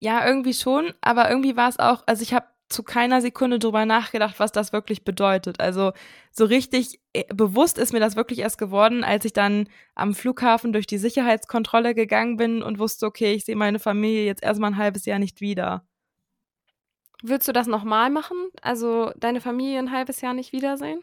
Ja, 0.00 0.26
irgendwie 0.26 0.54
schon, 0.54 0.94
aber 1.00 1.28
irgendwie 1.28 1.56
war 1.56 1.68
es 1.68 1.78
auch, 1.78 2.02
also 2.06 2.22
ich 2.22 2.32
habe 2.32 2.46
zu 2.72 2.82
keiner 2.82 3.20
Sekunde 3.20 3.58
drüber 3.58 3.86
nachgedacht, 3.86 4.40
was 4.40 4.52
das 4.52 4.72
wirklich 4.72 5.04
bedeutet. 5.04 5.60
Also 5.60 5.92
so 6.30 6.44
richtig 6.44 7.00
äh, 7.12 7.24
bewusst 7.34 7.78
ist 7.78 7.92
mir 7.92 8.00
das 8.00 8.16
wirklich 8.16 8.40
erst 8.40 8.58
geworden, 8.58 9.04
als 9.04 9.24
ich 9.24 9.32
dann 9.32 9.68
am 9.94 10.14
Flughafen 10.14 10.72
durch 10.72 10.86
die 10.86 10.98
Sicherheitskontrolle 10.98 11.94
gegangen 11.94 12.36
bin 12.36 12.62
und 12.62 12.78
wusste, 12.78 13.06
okay, 13.06 13.34
ich 13.34 13.44
sehe 13.44 13.56
meine 13.56 13.78
Familie 13.78 14.24
jetzt 14.24 14.42
erstmal 14.42 14.70
ein 14.70 14.78
halbes 14.78 15.04
Jahr 15.04 15.18
nicht 15.18 15.40
wieder. 15.40 15.86
Würdest 17.22 17.48
du 17.48 17.52
das 17.52 17.68
nochmal 17.68 18.10
machen? 18.10 18.36
Also 18.62 19.12
deine 19.16 19.40
Familie 19.40 19.78
ein 19.78 19.92
halbes 19.92 20.20
Jahr 20.20 20.34
nicht 20.34 20.52
wiedersehen? 20.52 21.02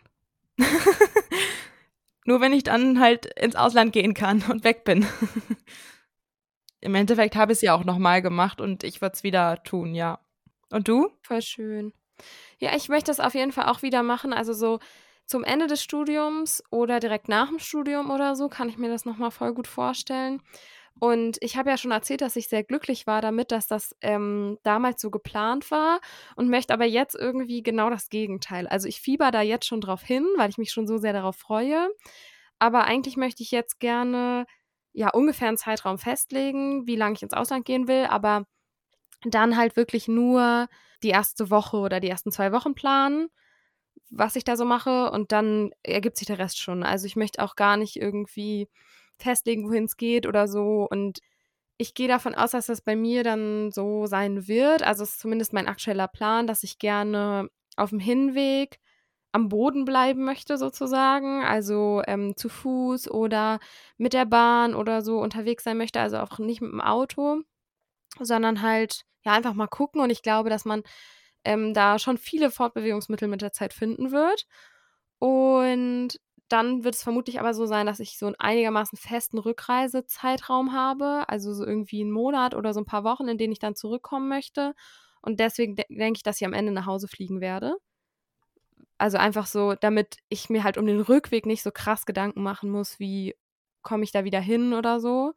Nur 2.26 2.42
wenn 2.42 2.52
ich 2.52 2.64
dann 2.64 3.00
halt 3.00 3.26
ins 3.40 3.56
Ausland 3.56 3.94
gehen 3.94 4.14
kann 4.14 4.44
und 4.50 4.64
weg 4.64 4.84
bin. 4.84 5.06
Im 6.82 6.96
Endeffekt 6.96 7.36
habe 7.36 7.52
ich 7.52 7.58
es 7.58 7.62
ja 7.62 7.74
auch 7.74 7.84
nochmal 7.84 8.22
gemacht 8.22 8.60
und 8.62 8.84
ich 8.84 9.02
würde 9.02 9.14
es 9.14 9.24
wieder 9.24 9.64
tun, 9.64 9.96
ja. 9.96 10.20
Und 10.72 10.88
du? 10.88 11.10
Voll 11.22 11.42
schön. 11.42 11.94
Ja, 12.60 12.76
ich 12.76 12.90
möchte 12.90 13.12
das 13.12 13.20
auf 13.20 13.34
jeden 13.34 13.52
Fall 13.52 13.68
auch 13.68 13.82
wieder 13.82 14.04
machen. 14.04 14.34
Also 14.34 14.54
so 14.54 14.80
zum 15.26 15.44
Ende 15.44 15.68
des 15.68 15.84
Studiums 15.84 16.64
oder 16.72 17.00
direkt 17.00 17.30
nach 17.30 17.50
dem 17.50 17.60
Studium 17.60 18.10
oder 18.12 18.36
so 18.36 18.50
kann 18.50 18.70
ich 18.70 18.78
mir 18.78 18.90
das 18.90 19.06
nochmal 19.06 19.32
voll 19.32 19.54
gut 19.54 19.68
vorstellen. 19.68 20.42
Und 21.00 21.38
ich 21.42 21.56
habe 21.56 21.70
ja 21.70 21.78
schon 21.78 21.92
erzählt, 21.92 22.22
dass 22.22 22.36
ich 22.36 22.50
sehr 22.50 22.64
glücklich 22.64 23.08
war 23.08 23.22
damit, 23.22 23.52
dass 23.52 23.68
das 23.68 23.96
ähm, 24.02 24.58
damals 24.64 25.02
so 25.02 25.10
geplant 25.12 25.72
war 25.72 26.02
und 26.36 26.50
möchte 26.50 26.74
aber 26.74 26.86
jetzt 26.86 27.16
irgendwie 27.16 27.64
genau 27.64 27.90
das 27.90 28.10
Gegenteil. 28.10 28.68
Also 28.68 28.88
ich 28.88 29.00
fieber 29.00 29.32
da 29.32 29.42
jetzt 29.42 29.66
schon 29.66 29.80
drauf 29.82 30.02
hin, 30.04 30.26
weil 30.36 30.50
ich 30.50 30.58
mich 30.58 30.72
schon 30.72 30.88
so 30.88 30.98
sehr 30.98 31.14
darauf 31.14 31.38
freue. 31.38 31.90
Aber 32.60 32.84
eigentlich 32.86 33.16
möchte 33.18 33.44
ich 33.44 33.52
jetzt 33.52 33.80
gerne 33.80 34.46
ja 34.92 35.10
ungefähr 35.12 35.48
einen 35.48 35.58
Zeitraum 35.58 35.98
festlegen, 35.98 36.86
wie 36.88 36.96
lange 36.98 37.16
ich 37.16 37.24
ins 37.24 37.34
Ausland 37.34 37.66
gehen 37.66 37.88
will, 37.88 38.06
aber 38.10 38.46
dann 39.24 39.58
halt 39.58 39.76
wirklich 39.76 40.08
nur 40.08 40.68
die 41.04 41.10
erste 41.10 41.50
Woche 41.50 41.78
oder 41.78 42.00
die 42.00 42.10
ersten 42.10 42.32
zwei 42.32 42.52
Wochen 42.52 42.76
planen, 42.76 43.30
was 44.10 44.36
ich 44.36 44.44
da 44.44 44.58
so 44.58 44.66
mache 44.66 45.12
und 45.12 45.32
dann 45.32 45.72
ergibt 45.84 46.18
sich 46.18 46.28
der 46.28 46.40
Rest 46.40 46.60
schon. 46.60 46.84
Also 46.84 47.06
ich 47.06 47.16
möchte 47.16 47.44
auch 47.44 47.56
gar 47.56 47.78
nicht 47.78 47.96
irgendwie 47.96 48.68
festlegen, 49.18 49.68
wohin 49.70 49.86
es 49.86 49.98
geht 49.98 50.26
oder 50.28 50.48
so 50.48 50.88
und 50.90 51.20
ich 51.78 51.94
gehe 51.94 52.10
davon 52.10 52.36
aus, 52.36 52.52
dass 52.52 52.68
das 52.68 52.82
bei 52.82 52.96
mir 52.96 53.24
dann 53.24 53.72
so 53.72 54.06
sein 54.06 54.48
wird. 54.48 54.84
Also 54.84 55.04
es 55.04 55.12
ist 55.12 55.22
zumindest 55.22 55.54
mein 55.54 55.68
aktueller 55.70 56.10
Plan, 56.10 56.46
dass 56.46 56.64
ich 56.64 56.78
gerne 56.78 57.50
auf 57.78 57.92
dem 57.92 58.00
Hinweg 58.00 58.80
am 59.32 59.48
Boden 59.50 59.86
bleiben 59.86 60.26
möchte, 60.26 60.58
sozusagen. 60.58 61.44
Also 61.46 62.02
ähm, 62.06 62.36
zu 62.36 62.50
Fuß 62.50 63.10
oder 63.10 63.60
mit 63.98 64.14
der 64.14 64.26
Bahn 64.26 64.76
oder 64.76 65.02
so 65.02 65.20
unterwegs 65.20 65.64
sein 65.64 65.78
möchte, 65.78 66.02
also 66.02 66.18
auch 66.18 66.38
nicht 66.40 66.62
mit 66.62 66.72
dem 66.72 66.82
Auto, 66.82 67.44
sondern 68.20 68.62
halt 68.62 69.04
ja 69.24 69.34
einfach 69.34 69.54
mal 69.54 69.68
gucken. 69.68 70.02
Und 70.02 70.10
ich 70.10 70.22
glaube, 70.22 70.50
dass 70.50 70.66
man 70.66 70.84
ähm, 71.44 71.74
da 71.74 72.00
schon 72.00 72.18
viele 72.18 72.52
Fortbewegungsmittel 72.52 73.28
mit 73.28 73.42
der 73.42 73.52
Zeit 73.52 73.74
finden 73.74 74.12
wird. 74.12 74.46
Und 75.20 76.20
dann 76.50 76.84
wird 76.84 76.96
es 76.96 77.04
vermutlich 77.04 77.40
aber 77.40 77.54
so 77.54 77.66
sein, 77.66 77.86
dass 77.86 78.00
ich 78.00 78.18
so 78.18 78.26
einen 78.26 78.36
einigermaßen 78.36 78.98
festen 78.98 79.38
Rückreisezeitraum 79.38 80.74
habe, 80.74 81.26
also 81.28 81.54
so 81.54 81.66
irgendwie 81.66 82.02
einen 82.02 82.12
Monat 82.12 82.56
oder 82.56 82.74
so 82.74 82.82
ein 82.82 82.86
paar 82.86 83.04
Wochen, 83.04 83.28
in 83.28 83.38
denen 83.38 83.54
ich 83.54 83.60
dann 83.60 83.76
zurückkommen 83.76 84.28
möchte. 84.28 84.74
Und 85.22 85.40
deswegen 85.40 85.76
de 85.76 85.86
denke 85.90 86.18
ich, 86.18 86.24
dass 86.24 86.42
ich 86.42 86.48
am 86.48 86.54
Ende 86.54 86.72
nach 86.72 86.86
Hause 86.88 87.08
fliegen 87.08 87.42
werde. 87.42 87.76
Also 88.98 89.18
einfach 89.18 89.46
so, 89.46 89.76
damit 89.76 90.18
ich 90.30 90.50
mir 90.50 90.64
halt 90.64 90.78
um 90.78 90.86
den 90.86 91.00
Rückweg 91.00 91.46
nicht 91.46 91.64
so 91.64 91.72
krass 91.72 92.06
Gedanken 92.06 92.44
machen 92.44 92.70
muss, 92.70 93.00
wie 93.00 93.36
komme 93.82 94.04
ich 94.04 94.12
da 94.12 94.24
wieder 94.24 94.42
hin 94.42 94.74
oder 94.74 95.00
so, 95.00 95.34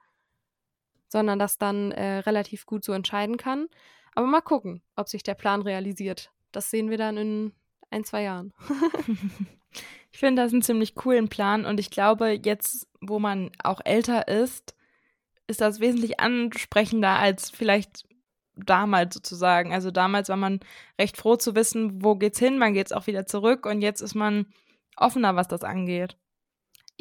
sondern 1.12 1.38
das 1.38 1.58
dann 1.58 1.92
äh, 1.92 2.18
relativ 2.20 2.64
gut 2.66 2.82
so 2.84 2.92
entscheiden 2.92 3.36
kann. 3.36 3.68
Aber 4.14 4.26
mal 4.26 4.40
gucken, 4.40 4.82
ob 4.96 5.08
sich 5.08 5.22
der 5.22 5.34
Plan 5.34 5.62
realisiert. 5.62 6.32
Das 6.50 6.70
sehen 6.70 6.90
wir 6.90 6.98
dann 6.98 7.16
in 7.18 7.52
ein, 7.90 8.04
zwei 8.04 8.22
Jahren. 8.22 8.52
ich 10.10 10.18
finde 10.18 10.42
das 10.42 10.52
einen 10.52 10.62
ziemlich 10.62 10.94
coolen 10.94 11.28
Plan 11.28 11.66
und 11.66 11.78
ich 11.78 11.90
glaube, 11.90 12.40
jetzt, 12.42 12.88
wo 13.00 13.18
man 13.18 13.50
auch 13.62 13.80
älter 13.84 14.26
ist, 14.26 14.74
ist 15.46 15.60
das 15.60 15.80
wesentlich 15.80 16.18
ansprechender 16.18 17.18
als 17.18 17.50
vielleicht 17.50 18.06
damals 18.56 19.14
sozusagen. 19.14 19.72
Also 19.72 19.90
damals 19.90 20.30
war 20.30 20.36
man 20.36 20.60
recht 20.98 21.18
froh 21.18 21.36
zu 21.36 21.54
wissen, 21.54 22.02
wo 22.02 22.16
geht's 22.16 22.38
hin, 22.38 22.58
wann 22.58 22.74
geht's 22.74 22.92
auch 22.92 23.06
wieder 23.06 23.26
zurück 23.26 23.66
und 23.66 23.82
jetzt 23.82 24.00
ist 24.00 24.14
man 24.14 24.46
offener, 24.96 25.36
was 25.36 25.48
das 25.48 25.62
angeht. 25.62 26.16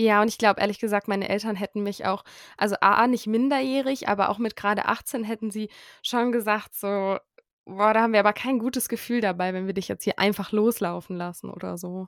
Ja, 0.02 0.24
und 0.24 0.30
ich 0.30 0.40
glaube, 0.40 0.60
ehrlich 0.60 0.80
gesagt, 0.80 1.08
meine 1.08 1.30
Eltern 1.30 1.56
hätten 1.56 1.84
mich 1.84 2.06
auch, 2.08 2.24
also 2.58 2.76
A, 2.82 3.06
nicht 3.06 3.28
minderjährig, 3.28 4.08
aber 4.08 4.30
auch 4.30 4.40
mit 4.40 4.56
gerade 4.56 4.86
18 4.86 5.24
hätten 5.24 5.52
sie 5.52 5.70
schon 6.02 6.32
gesagt, 6.32 6.74
so, 6.74 7.20
boah, 7.66 7.94
da 7.94 8.02
haben 8.02 8.14
wir 8.14 8.20
aber 8.20 8.34
kein 8.34 8.58
gutes 8.58 8.90
Gefühl 8.90 9.22
dabei, 9.22 9.54
wenn 9.54 9.68
wir 9.68 9.76
dich 9.76 9.88
jetzt 9.88 10.04
hier 10.04 10.18
einfach 10.18 10.52
loslaufen 10.52 11.16
lassen 11.16 11.52
oder 11.52 11.78
so. 11.78 12.08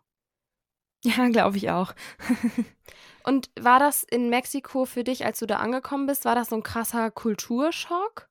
Ja, 1.05 1.27
glaube 1.27 1.57
ich 1.57 1.69
auch. 1.69 1.93
und 3.23 3.51
war 3.59 3.77
das 3.77 4.01
in 4.01 4.31
Mexiko 4.31 4.85
für 4.85 5.03
dich, 5.03 5.23
als 5.23 5.37
du 5.37 5.45
da 5.45 5.57
angekommen 5.57 6.07
bist, 6.07 6.25
war 6.25 6.33
das 6.33 6.49
so 6.49 6.55
ein 6.55 6.63
krasser 6.63 7.11
Kulturschock? 7.11 8.27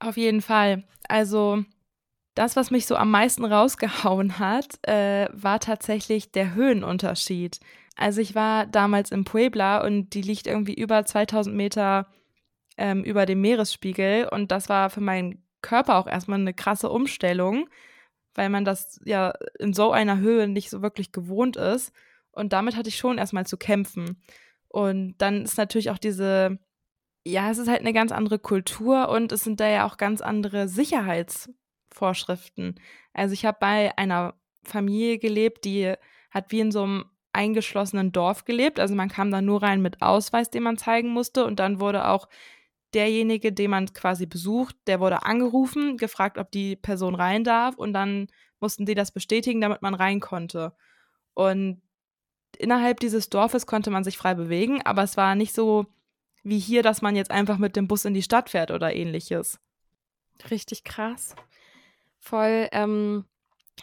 Auf 0.00 0.18
jeden 0.18 0.42
Fall. 0.42 0.84
Also 1.08 1.64
das, 2.34 2.56
was 2.56 2.70
mich 2.70 2.86
so 2.86 2.96
am 2.96 3.10
meisten 3.10 3.46
rausgehauen 3.46 4.38
hat, 4.38 4.86
äh, 4.86 5.28
war 5.32 5.60
tatsächlich 5.60 6.30
der 6.30 6.54
Höhenunterschied. 6.54 7.58
Also 8.00 8.20
ich 8.20 8.34
war 8.34 8.66
damals 8.66 9.12
in 9.12 9.24
Puebla 9.24 9.84
und 9.84 10.14
die 10.14 10.22
liegt 10.22 10.46
irgendwie 10.46 10.74
über 10.74 11.04
2000 11.04 11.54
Meter 11.54 12.06
ähm, 12.78 13.04
über 13.04 13.26
dem 13.26 13.42
Meeresspiegel 13.42 14.28
und 14.30 14.50
das 14.50 14.68
war 14.68 14.90
für 14.90 15.02
meinen 15.02 15.44
Körper 15.62 15.98
auch 15.98 16.06
erstmal 16.06 16.40
eine 16.40 16.54
krasse 16.54 16.88
Umstellung, 16.88 17.68
weil 18.34 18.48
man 18.48 18.64
das 18.64 19.00
ja 19.04 19.34
in 19.58 19.74
so 19.74 19.92
einer 19.92 20.18
Höhe 20.18 20.48
nicht 20.48 20.70
so 20.70 20.82
wirklich 20.82 21.12
gewohnt 21.12 21.56
ist. 21.56 21.92
Und 22.32 22.52
damit 22.54 22.76
hatte 22.76 22.88
ich 22.88 22.96
schon 22.96 23.18
erstmal 23.18 23.46
zu 23.46 23.58
kämpfen. 23.58 24.22
Und 24.68 25.16
dann 25.18 25.44
ist 25.44 25.58
natürlich 25.58 25.90
auch 25.90 25.98
diese 25.98 26.58
ja, 27.24 27.50
es 27.50 27.58
ist 27.58 27.68
halt 27.68 27.80
eine 27.80 27.92
ganz 27.92 28.12
andere 28.12 28.38
Kultur 28.38 29.08
und 29.10 29.32
es 29.32 29.44
sind 29.44 29.60
da 29.60 29.68
ja 29.68 29.86
auch 29.86 29.98
ganz 29.98 30.22
andere 30.22 30.68
Sicherheitsvorschriften. 30.68 32.80
Also 33.12 33.34
ich 33.34 33.44
habe 33.44 33.58
bei 33.60 33.96
einer 33.98 34.34
Familie 34.64 35.18
gelebt, 35.18 35.64
die 35.64 35.94
hat 36.30 36.52
wie 36.52 36.60
in 36.60 36.70
so 36.72 36.82
einem 36.84 37.04
eingeschlossenen 37.32 38.12
Dorf 38.12 38.44
gelebt. 38.44 38.80
Also 38.80 38.94
man 38.94 39.08
kam 39.08 39.30
da 39.30 39.40
nur 39.40 39.62
rein 39.62 39.82
mit 39.82 40.02
Ausweis, 40.02 40.50
den 40.50 40.62
man 40.62 40.78
zeigen 40.78 41.10
musste 41.10 41.44
und 41.44 41.60
dann 41.60 41.80
wurde 41.80 42.08
auch 42.08 42.28
derjenige, 42.94 43.52
den 43.52 43.70
man 43.70 43.92
quasi 43.92 44.26
besucht, 44.26 44.76
der 44.86 45.00
wurde 45.00 45.24
angerufen, 45.24 45.96
gefragt, 45.96 46.38
ob 46.38 46.50
die 46.50 46.76
Person 46.76 47.14
rein 47.14 47.44
darf 47.44 47.76
und 47.76 47.92
dann 47.92 48.28
mussten 48.58 48.84
die 48.84 48.94
das 48.94 49.12
bestätigen, 49.12 49.60
damit 49.60 49.82
man 49.82 49.94
rein 49.94 50.20
konnte. 50.20 50.74
Und 51.34 51.80
innerhalb 52.58 53.00
dieses 53.00 53.30
Dorfes 53.30 53.66
konnte 53.66 53.90
man 53.90 54.04
sich 54.04 54.18
frei 54.18 54.34
bewegen, 54.34 54.82
aber 54.82 55.02
es 55.02 55.16
war 55.16 55.34
nicht 55.34 55.54
so 55.54 55.86
wie 56.42 56.58
hier, 56.58 56.82
dass 56.82 57.02
man 57.02 57.16
jetzt 57.16 57.30
einfach 57.30 57.58
mit 57.58 57.76
dem 57.76 57.86
Bus 57.86 58.04
in 58.04 58.14
die 58.14 58.22
Stadt 58.22 58.50
fährt 58.50 58.70
oder 58.70 58.94
ähnliches. 58.94 59.60
Richtig 60.50 60.84
krass. 60.84 61.36
Voll 62.18 62.68
ähm, 62.72 63.24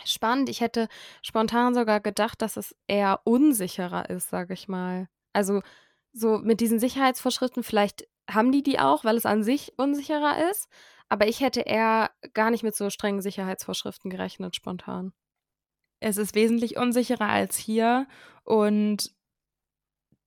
spannend. 0.05 0.49
Ich 0.49 0.61
hätte 0.61 0.87
spontan 1.21 1.73
sogar 1.73 1.99
gedacht, 1.99 2.41
dass 2.41 2.57
es 2.57 2.75
eher 2.87 3.21
unsicherer 3.25 4.09
ist, 4.09 4.29
sage 4.29 4.53
ich 4.53 4.67
mal. 4.67 5.07
Also 5.33 5.61
so 6.13 6.39
mit 6.39 6.61
diesen 6.61 6.79
Sicherheitsvorschriften, 6.79 7.63
vielleicht 7.63 8.07
haben 8.29 8.51
die 8.51 8.63
die 8.63 8.79
auch, 8.79 9.03
weil 9.03 9.17
es 9.17 9.25
an 9.25 9.43
sich 9.43 9.73
unsicherer 9.77 10.49
ist. 10.49 10.67
Aber 11.09 11.27
ich 11.27 11.39
hätte 11.39 11.61
eher 11.61 12.11
gar 12.33 12.51
nicht 12.51 12.63
mit 12.63 12.75
so 12.75 12.89
strengen 12.89 13.21
Sicherheitsvorschriften 13.21 14.09
gerechnet, 14.09 14.55
spontan. 14.55 15.13
Es 15.99 16.17
ist 16.17 16.35
wesentlich 16.35 16.77
unsicherer 16.77 17.29
als 17.29 17.57
hier. 17.57 18.07
Und 18.43 19.13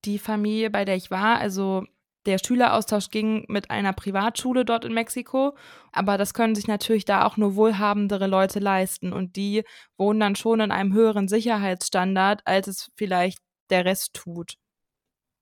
die 0.05 0.19
Familie, 0.19 0.71
bei 0.71 0.85
der 0.85 0.97
ich 0.97 1.11
war, 1.11 1.39
also 1.39 1.85
der 2.27 2.39
Schüleraustausch 2.39 3.11
ging 3.11 3.45
mit 3.49 3.71
einer 3.71 3.93
Privatschule 3.93 4.65
dort 4.65 4.85
in 4.85 4.93
Mexiko, 4.93 5.57
aber 5.93 6.19
das 6.19 6.35
können 6.35 6.55
sich 6.55 6.67
natürlich 6.67 7.05
da 7.05 7.25
auch 7.25 7.37
nur 7.37 7.57
wohlhabendere 7.57 8.27
Leute 8.27 8.59
leisten 8.59 9.13
und 9.13 9.37
die 9.37 9.65
wohnen 9.97 10.21
dann 10.21 10.37
schon 10.37 10.61
in 10.61 10.71
einem 10.71 10.93
höheren 10.93 11.29
Sicherheitsstandard, 11.29 12.43
als 12.45 12.69
es 12.69 12.91
vielleicht 12.97 13.39
der 13.71 13.85
Rest 13.85 14.15
tut. 14.15 14.57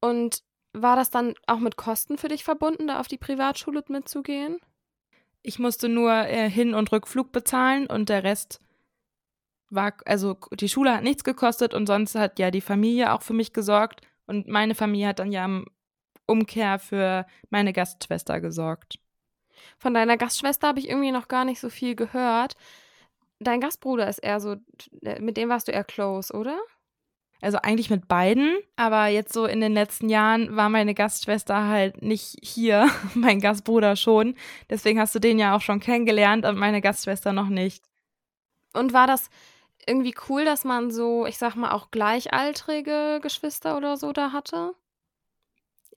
Und 0.00 0.42
war 0.72 0.96
das 0.96 1.10
dann 1.10 1.34
auch 1.46 1.58
mit 1.58 1.76
Kosten 1.76 2.18
für 2.18 2.28
dich 2.28 2.44
verbunden, 2.44 2.86
da 2.86 3.00
auf 3.00 3.08
die 3.08 3.18
Privatschule 3.18 3.82
mitzugehen? 3.88 4.58
Ich 5.42 5.58
musste 5.58 5.88
nur 5.88 6.12
äh, 6.12 6.48
Hin- 6.48 6.74
und 6.74 6.92
Rückflug 6.92 7.32
bezahlen 7.32 7.86
und 7.86 8.08
der 8.08 8.22
Rest 8.22 8.60
war, 9.70 9.94
also 10.04 10.36
die 10.52 10.68
Schule 10.68 10.94
hat 10.94 11.02
nichts 11.02 11.24
gekostet 11.24 11.74
und 11.74 11.86
sonst 11.86 12.14
hat 12.14 12.38
ja 12.38 12.50
die 12.50 12.60
Familie 12.60 13.12
auch 13.12 13.22
für 13.22 13.34
mich 13.34 13.52
gesorgt 13.52 14.00
und 14.26 14.46
meine 14.48 14.74
Familie 14.74 15.08
hat 15.08 15.18
dann 15.18 15.32
ja 15.32 15.44
am 15.44 15.66
Umkehr 16.28 16.78
für 16.78 17.26
meine 17.50 17.72
Gastschwester 17.72 18.40
gesorgt. 18.40 18.98
Von 19.78 19.94
deiner 19.94 20.16
Gastschwester 20.16 20.68
habe 20.68 20.78
ich 20.78 20.88
irgendwie 20.88 21.10
noch 21.10 21.28
gar 21.28 21.44
nicht 21.44 21.60
so 21.60 21.70
viel 21.70 21.96
gehört. 21.96 22.54
Dein 23.40 23.60
Gastbruder 23.60 24.08
ist 24.08 24.18
eher 24.18 24.40
so, 24.40 24.56
äh, 25.02 25.20
mit 25.20 25.36
dem 25.36 25.48
warst 25.48 25.68
du 25.68 25.72
eher 25.72 25.84
close, 25.84 26.32
oder? 26.32 26.58
Also 27.40 27.58
eigentlich 27.58 27.88
mit 27.88 28.08
beiden, 28.08 28.58
aber 28.74 29.06
jetzt 29.06 29.32
so 29.32 29.46
in 29.46 29.60
den 29.60 29.72
letzten 29.72 30.08
Jahren 30.08 30.56
war 30.56 30.68
meine 30.68 30.94
Gastschwester 30.94 31.68
halt 31.68 32.02
nicht 32.02 32.36
hier, 32.42 32.88
mein 33.14 33.40
Gastbruder 33.40 33.94
schon. 33.94 34.34
Deswegen 34.68 34.98
hast 34.98 35.14
du 35.14 35.20
den 35.20 35.38
ja 35.38 35.54
auch 35.56 35.60
schon 35.60 35.78
kennengelernt 35.78 36.44
und 36.44 36.58
meine 36.58 36.80
Gastschwester 36.80 37.32
noch 37.32 37.48
nicht. 37.48 37.84
Und 38.72 38.92
war 38.92 39.06
das 39.06 39.30
irgendwie 39.86 40.14
cool, 40.28 40.44
dass 40.44 40.64
man 40.64 40.90
so, 40.90 41.26
ich 41.26 41.38
sag 41.38 41.54
mal, 41.54 41.70
auch 41.70 41.90
gleichaltrige 41.90 43.20
Geschwister 43.22 43.76
oder 43.76 43.96
so 43.96 44.12
da 44.12 44.32
hatte? 44.32 44.74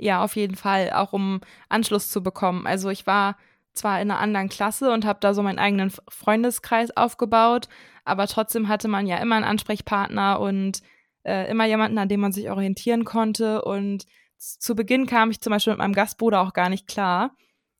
Ja, 0.01 0.23
auf 0.23 0.35
jeden 0.35 0.55
Fall, 0.55 0.91
auch 0.93 1.13
um 1.13 1.41
Anschluss 1.69 2.09
zu 2.09 2.23
bekommen. 2.23 2.65
Also 2.65 2.89
ich 2.89 3.05
war 3.05 3.37
zwar 3.73 4.01
in 4.01 4.09
einer 4.09 4.19
anderen 4.19 4.49
Klasse 4.49 4.91
und 4.91 5.05
habe 5.05 5.19
da 5.21 5.35
so 5.35 5.43
meinen 5.43 5.59
eigenen 5.59 5.91
Freundeskreis 6.09 6.97
aufgebaut, 6.97 7.69
aber 8.03 8.25
trotzdem 8.25 8.67
hatte 8.67 8.87
man 8.87 9.05
ja 9.05 9.17
immer 9.17 9.35
einen 9.35 9.45
Ansprechpartner 9.45 10.39
und 10.39 10.81
äh, 11.23 11.47
immer 11.51 11.67
jemanden, 11.67 11.99
an 11.99 12.09
dem 12.09 12.19
man 12.19 12.31
sich 12.31 12.49
orientieren 12.49 13.05
konnte. 13.05 13.61
Und 13.61 14.07
zu 14.39 14.73
Beginn 14.73 15.05
kam 15.05 15.29
ich 15.29 15.39
zum 15.39 15.51
Beispiel 15.51 15.73
mit 15.73 15.77
meinem 15.77 15.93
Gastbruder 15.93 16.41
auch 16.41 16.53
gar 16.53 16.69
nicht 16.69 16.87
klar. 16.87 17.35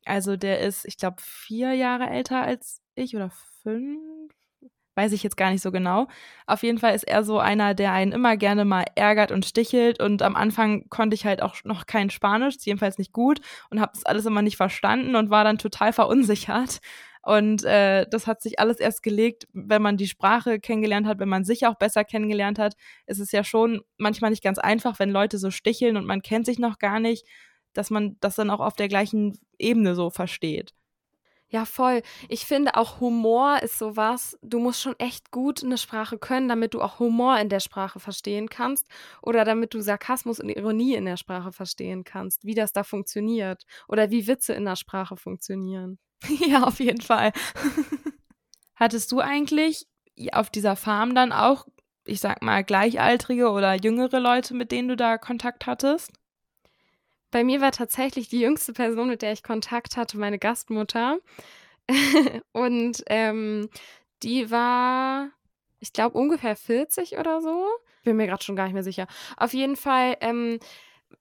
Also 0.06 0.38
der 0.38 0.60
ist, 0.60 0.86
ich 0.86 0.98
glaube, 0.98 1.18
vier 1.20 1.74
Jahre 1.74 2.08
älter 2.08 2.44
als 2.44 2.84
ich 2.94 3.16
oder 3.16 3.32
fünf 3.64 4.00
weiß 4.96 5.14
ich 5.14 5.24
jetzt 5.24 5.38
gar 5.38 5.52
nicht 5.52 5.62
so 5.62 5.72
genau. 5.72 6.08
Auf 6.48 6.64
jeden 6.64 6.78
Fall 6.78 6.94
ist 6.96 7.08
er 7.08 7.24
so 7.24 7.40
einer, 7.40 7.74
der 7.74 7.94
einen 7.94 8.12
immer 8.12 8.38
gerne 8.38 8.66
mal 8.66 8.86
ärgert 8.96 9.32
und 9.32 9.46
stichelt. 9.46 10.02
Und 10.02 10.22
am 10.22 10.36
Anfang 10.36 10.90
konnte 10.90 11.16
ich 11.16 11.26
halt 11.26 11.42
auch 11.42 11.56
noch 11.64 11.86
kein 11.86 12.10
Spanisch, 12.10 12.56
jedenfalls 12.62 12.98
nicht 12.98 13.14
gut, 13.14 13.40
und 13.70 13.80
habe 13.80 13.92
das 13.94 14.06
alles 14.06 14.26
immer 14.26 14.42
nicht 14.42 14.58
verstanden 14.58 15.16
und 15.16 15.30
war 15.30 15.44
dann 15.44 15.58
total 15.58 15.94
verunsichert. 15.94 16.80
Und 17.24 17.64
äh, 17.66 18.08
das 18.10 18.26
hat 18.26 18.42
sich 18.42 18.60
alles 18.60 18.80
erst 18.80 19.04
gelegt, 19.04 19.48
wenn 19.54 19.82
man 19.82 19.96
die 19.98 20.08
Sprache 20.08 20.60
kennengelernt 20.60 21.06
hat, 21.08 21.20
wenn 21.20 21.30
man 21.30 21.46
sich 21.46 21.68
auch 21.68 21.76
besser 21.76 22.04
kennengelernt 22.04 22.58
hat. 22.58 22.74
Es 23.06 23.20
ist 23.20 23.32
ja 23.32 23.44
schon 23.44 23.82
manchmal 23.98 24.32
nicht 24.32 24.44
ganz 24.44 24.58
einfach, 24.58 24.98
wenn 25.00 25.12
Leute 25.12 25.38
so 25.38 25.52
sticheln 25.52 25.98
und 25.98 26.06
man 26.06 26.24
kennt 26.24 26.48
sich 26.48 26.58
noch 26.58 26.80
gar 26.80 27.00
nicht, 27.00 27.26
dass 27.74 27.92
man 27.92 28.18
das 28.22 28.36
dann 28.36 28.50
auch 28.50 28.60
auf 28.60 28.76
der 28.76 28.88
gleichen 28.88 29.38
Ebene 29.60 29.96
so 29.96 30.10
versteht. 30.10 30.74
Ja, 31.52 31.66
voll. 31.66 32.02
Ich 32.30 32.46
finde 32.46 32.76
auch 32.76 33.02
Humor 33.02 33.62
ist 33.62 33.78
sowas, 33.78 34.40
du 34.42 34.58
musst 34.58 34.82
schon 34.82 34.98
echt 35.00 35.32
gut 35.32 35.62
eine 35.62 35.78
Sprache 35.78 36.18
können, 36.18 36.48
damit 36.48 36.74
du 36.74 36.82
auch 36.82 37.00
Humor 37.00 37.38
in 37.40 37.50
der 37.50 37.60
Sprache 37.60 38.00
verstehen 38.00 38.48
kannst 38.48 38.88
oder 39.22 39.44
damit 39.44 39.74
du 39.74 39.82
Sarkasmus 39.82 40.40
und 40.40 40.48
Ironie 40.48 40.96
in 40.96 41.04
der 41.04 41.18
Sprache 41.18 41.52
verstehen 41.52 42.06
kannst, 42.06 42.46
wie 42.46 42.56
das 42.56 42.72
da 42.72 42.84
funktioniert 42.86 43.66
oder 43.90 44.12
wie 44.12 44.28
Witze 44.28 44.54
in 44.54 44.64
der 44.64 44.78
Sprache 44.78 45.18
funktionieren. 45.18 46.00
ja, 46.48 46.64
auf 46.64 46.80
jeden 46.80 47.02
Fall. 47.02 47.34
Hattest 48.76 49.12
du 49.12 49.20
eigentlich 49.20 49.88
auf 50.32 50.50
dieser 50.52 50.78
Farm 50.78 51.16
dann 51.16 51.34
auch, 51.34 51.68
ich 52.06 52.22
sag 52.22 52.42
mal, 52.42 52.64
gleichaltrige 52.64 53.50
oder 53.50 53.74
jüngere 53.76 54.22
Leute, 54.22 54.54
mit 54.54 54.72
denen 54.72 54.88
du 54.88 54.96
da 54.96 55.18
Kontakt 55.18 55.66
hattest? 55.66 56.14
Bei 57.32 57.44
mir 57.44 57.62
war 57.62 57.72
tatsächlich 57.72 58.28
die 58.28 58.42
jüngste 58.42 58.74
Person, 58.74 59.08
mit 59.08 59.22
der 59.22 59.32
ich 59.32 59.42
Kontakt 59.44 59.98
hatte, 59.98 60.18
meine 60.18 60.38
Gastmutter. 60.38 61.18
und 62.52 63.04
ähm, 63.08 63.70
die 64.22 64.52
war, 64.52 65.30
ich 65.80 65.94
glaube, 65.94 66.18
ungefähr 66.18 66.56
40 66.56 67.18
oder 67.18 67.42
so. 67.42 67.66
Bin 68.04 68.18
mir 68.18 68.28
gerade 68.28 68.44
schon 68.44 68.56
gar 68.56 68.66
nicht 68.66 68.74
mehr 68.74 68.84
sicher. 68.84 69.08
Auf 69.38 69.54
jeden 69.54 69.76
Fall 69.76 70.18
ähm, 70.22 70.60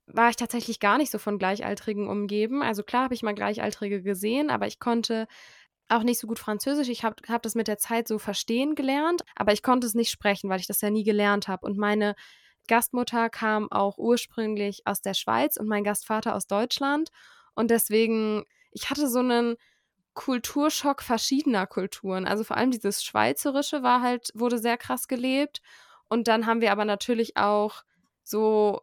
war 0.07 0.31
ich 0.31 0.37
tatsächlich 0.37 0.81
gar 0.81 0.99
nicht 0.99 1.11
so 1.11 1.19
von 1.19 1.38
Gleichaltrigen 1.38 2.09
umgeben. 2.09 2.62
Also 2.62 2.83
klar 2.83 3.05
habe 3.05 3.14
ich 3.14 3.23
mal 3.23 3.35
Gleichaltrige 3.35 4.02
gesehen, 4.02 4.50
aber 4.50 4.67
ich 4.67 4.79
konnte 4.79 5.26
auch 5.88 6.02
nicht 6.02 6.21
so 6.21 6.26
gut 6.26 6.38
Französisch. 6.38 6.88
Ich 6.88 7.05
habe 7.05 7.17
hab 7.29 7.43
das 7.43 7.55
mit 7.55 7.69
der 7.69 7.79
Zeit 7.79 8.09
so 8.09 8.19
verstehen 8.19 8.75
gelernt, 8.75 9.23
aber 9.35 9.52
ich 9.52 9.62
konnte 9.62 9.87
es 9.87 9.95
nicht 9.95 10.11
sprechen, 10.11 10.49
weil 10.49 10.61
ich 10.61 10.67
das 10.67 10.81
ja 10.81 10.90
nie 10.90 11.05
gelernt 11.05 11.49
habe. 11.49 11.67
Und 11.67 11.76
meine 11.79 12.14
Gastmutter 12.71 13.29
kam 13.31 13.71
auch 13.71 13.99
ursprünglich 13.99 14.83
aus 14.87 15.03
der 15.03 15.15
Schweiz 15.15 15.57
und 15.59 15.69
mein 15.69 15.85
Gastvater 15.85 16.35
aus 16.37 16.47
Deutschland. 16.47 17.11
Und 17.55 17.71
deswegen, 17.71 18.45
ich 18.71 18.91
hatte 18.91 19.09
so 19.09 19.19
einen 19.19 19.57
Kulturschock 20.15 21.03
verschiedener 21.03 21.67
Kulturen. 21.67 22.27
Also 22.27 22.45
vor 22.45 22.57
allem 22.57 22.71
dieses 22.71 23.05
Schweizerische 23.05 23.83
war 23.83 24.03
halt, 24.03 24.31
wurde 24.35 24.59
sehr 24.59 24.77
krass 24.79 25.09
gelebt. 25.09 25.61
Und 26.09 26.29
dann 26.29 26.47
haben 26.47 26.61
wir 26.61 26.73
aber 26.73 26.85
natürlich 26.85 27.37
auch 27.37 27.83
so 28.25 28.83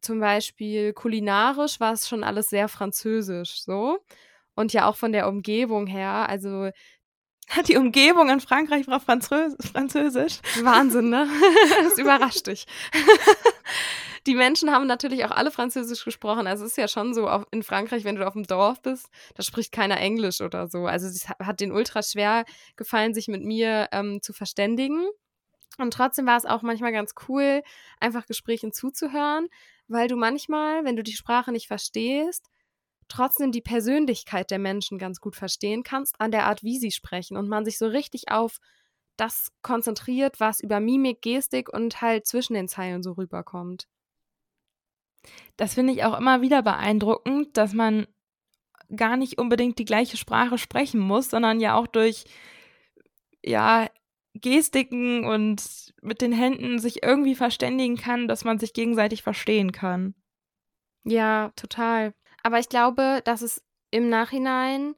zum 0.00 0.20
Beispiel 0.20 0.92
kulinarisch 0.92 1.80
war 1.80 1.92
es 1.92 2.08
schon 2.08 2.22
alles 2.24 2.48
sehr 2.50 2.68
französisch 2.68 3.62
so. 3.62 3.98
Und 4.54 4.72
ja 4.72 4.88
auch 4.88 4.96
von 4.96 5.12
der 5.12 5.28
Umgebung 5.28 5.86
her, 5.86 6.28
also 6.28 6.70
die 7.68 7.76
Umgebung 7.76 8.28
in 8.28 8.40
Frankreich 8.40 8.86
war 8.88 9.00
Französ 9.00 9.56
Französisch. 9.72 10.40
Wahnsinn, 10.62 11.10
ne? 11.10 11.28
das 11.82 11.98
überrascht 11.98 12.46
dich. 12.46 12.66
Die 14.26 14.34
Menschen 14.34 14.72
haben 14.72 14.88
natürlich 14.88 15.24
auch 15.24 15.30
alle 15.30 15.52
Französisch 15.52 16.04
gesprochen. 16.04 16.48
Also 16.48 16.64
es 16.64 16.72
ist 16.72 16.78
ja 16.78 16.88
schon 16.88 17.14
so, 17.14 17.28
auch 17.28 17.44
in 17.52 17.62
Frankreich, 17.62 18.02
wenn 18.02 18.16
du 18.16 18.26
auf 18.26 18.32
dem 18.32 18.44
Dorf 18.44 18.82
bist, 18.82 19.08
da 19.36 19.44
spricht 19.44 19.70
keiner 19.70 20.00
Englisch 20.00 20.40
oder 20.40 20.66
so. 20.66 20.86
Also 20.86 21.06
es 21.06 21.28
hat 21.28 21.60
den 21.60 21.70
ultra 21.70 22.02
schwer 22.02 22.44
gefallen, 22.74 23.14
sich 23.14 23.28
mit 23.28 23.44
mir 23.44 23.88
ähm, 23.92 24.20
zu 24.22 24.32
verständigen. 24.32 25.06
Und 25.78 25.92
trotzdem 25.92 26.26
war 26.26 26.36
es 26.36 26.44
auch 26.44 26.62
manchmal 26.62 26.90
ganz 26.90 27.14
cool, 27.28 27.62
einfach 28.00 28.26
Gesprächen 28.26 28.72
zuzuhören, 28.72 29.46
weil 29.86 30.08
du 30.08 30.16
manchmal, 30.16 30.84
wenn 30.84 30.96
du 30.96 31.04
die 31.04 31.12
Sprache 31.12 31.52
nicht 31.52 31.68
verstehst, 31.68 32.50
trotzdem 33.08 33.52
die 33.52 33.60
Persönlichkeit 33.60 34.50
der 34.50 34.58
Menschen 34.58 34.98
ganz 34.98 35.20
gut 35.20 35.36
verstehen 35.36 35.82
kannst 35.82 36.20
an 36.20 36.30
der 36.30 36.46
Art, 36.46 36.62
wie 36.62 36.78
sie 36.78 36.90
sprechen 36.90 37.36
und 37.36 37.48
man 37.48 37.64
sich 37.64 37.78
so 37.78 37.86
richtig 37.86 38.30
auf 38.30 38.58
das 39.16 39.50
konzentriert, 39.62 40.40
was 40.40 40.60
über 40.60 40.80
Mimik, 40.80 41.22
Gestik 41.22 41.72
und 41.72 42.00
halt 42.02 42.26
zwischen 42.26 42.54
den 42.54 42.68
Zeilen 42.68 43.02
so 43.02 43.12
rüberkommt. 43.12 43.86
Das 45.56 45.74
finde 45.74 45.92
ich 45.92 46.04
auch 46.04 46.18
immer 46.18 46.42
wieder 46.42 46.62
beeindruckend, 46.62 47.56
dass 47.56 47.72
man 47.72 48.06
gar 48.94 49.16
nicht 49.16 49.38
unbedingt 49.38 49.78
die 49.78 49.84
gleiche 49.84 50.16
Sprache 50.16 50.58
sprechen 50.58 51.00
muss, 51.00 51.30
sondern 51.30 51.60
ja 51.60 51.74
auch 51.74 51.86
durch 51.86 52.24
ja 53.42 53.88
Gestiken 54.34 55.24
und 55.24 55.94
mit 56.02 56.20
den 56.20 56.32
Händen 56.32 56.78
sich 56.78 57.02
irgendwie 57.02 57.34
verständigen 57.34 57.96
kann, 57.96 58.28
dass 58.28 58.44
man 58.44 58.58
sich 58.58 58.74
gegenseitig 58.74 59.22
verstehen 59.22 59.72
kann. 59.72 60.14
Ja, 61.04 61.52
total. 61.56 62.14
Aber 62.46 62.60
ich 62.60 62.68
glaube, 62.68 63.22
dass 63.24 63.42
es 63.42 63.60
im 63.90 64.08
Nachhinein 64.08 64.94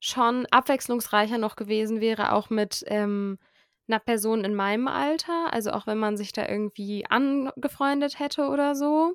schon 0.00 0.44
abwechslungsreicher 0.46 1.38
noch 1.38 1.54
gewesen 1.54 2.00
wäre, 2.00 2.32
auch 2.32 2.50
mit 2.50 2.82
ähm, 2.88 3.38
einer 3.86 4.00
Person 4.00 4.42
in 4.42 4.56
meinem 4.56 4.88
Alter. 4.88 5.52
Also 5.52 5.70
auch 5.70 5.86
wenn 5.86 5.98
man 5.98 6.16
sich 6.16 6.32
da 6.32 6.48
irgendwie 6.48 7.06
angefreundet 7.08 8.18
hätte 8.18 8.48
oder 8.48 8.74
so. 8.74 9.14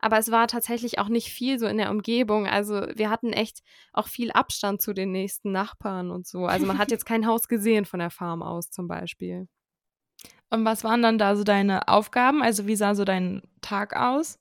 Aber 0.00 0.16
es 0.16 0.30
war 0.30 0.48
tatsächlich 0.48 0.98
auch 0.98 1.10
nicht 1.10 1.28
viel 1.28 1.58
so 1.58 1.66
in 1.66 1.76
der 1.76 1.90
Umgebung. 1.90 2.46
Also 2.46 2.86
wir 2.94 3.10
hatten 3.10 3.34
echt 3.34 3.60
auch 3.92 4.08
viel 4.08 4.32
Abstand 4.32 4.80
zu 4.80 4.94
den 4.94 5.12
nächsten 5.12 5.52
Nachbarn 5.52 6.10
und 6.10 6.26
so. 6.26 6.46
Also 6.46 6.64
man 6.64 6.78
hat 6.78 6.90
jetzt 6.90 7.04
kein 7.04 7.26
Haus 7.26 7.48
gesehen 7.48 7.84
von 7.84 8.00
der 8.00 8.10
Farm 8.10 8.42
aus 8.42 8.70
zum 8.70 8.88
Beispiel. 8.88 9.46
Und 10.48 10.64
was 10.64 10.84
waren 10.84 11.02
dann 11.02 11.18
da 11.18 11.36
so 11.36 11.44
deine 11.44 11.86
Aufgaben? 11.86 12.42
Also 12.42 12.66
wie 12.66 12.76
sah 12.76 12.94
so 12.94 13.04
dein 13.04 13.42
Tag 13.60 13.94
aus? 13.94 14.38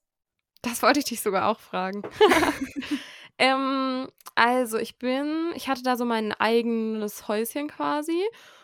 Das 0.63 0.81
wollte 0.81 0.99
ich 0.99 1.05
dich 1.05 1.21
sogar 1.21 1.49
auch 1.49 1.59
fragen. 1.59 2.01
ähm, 3.37 4.07
also 4.33 4.77
ich 4.79 4.97
bin, 4.97 5.51
ich 5.55 5.67
hatte 5.67 5.83
da 5.83 5.95
so 5.95 6.05
mein 6.05 6.31
eigenes 6.31 7.27
Häuschen 7.27 7.67
quasi 7.67 8.19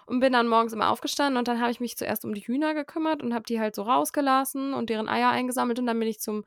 und 0.08 0.22
bin 0.22 0.34
dann 0.34 0.48
morgens 0.48 0.74
immer 0.74 0.90
aufgestanden 0.90 1.38
und 1.38 1.48
dann 1.48 1.60
habe 1.62 1.72
ich 1.72 1.80
mich 1.80 1.98
zuerst 1.98 2.26
um 2.26 2.34
die 2.34 2.42
Hühner 2.42 2.74
gekümmert 2.74 3.22
und 3.22 3.34
habe 3.34 3.46
die 3.46 3.60
halt 3.60 3.76
so 3.76 3.84
rausgelassen 3.84 4.74
und 4.74 4.90
deren 4.90 5.08
Eier 5.08 5.30
eingesammelt 5.30 5.78
und 5.78 5.86
dann 5.86 6.00
bin 6.00 6.08
ich 6.08 6.20
zum, 6.20 6.46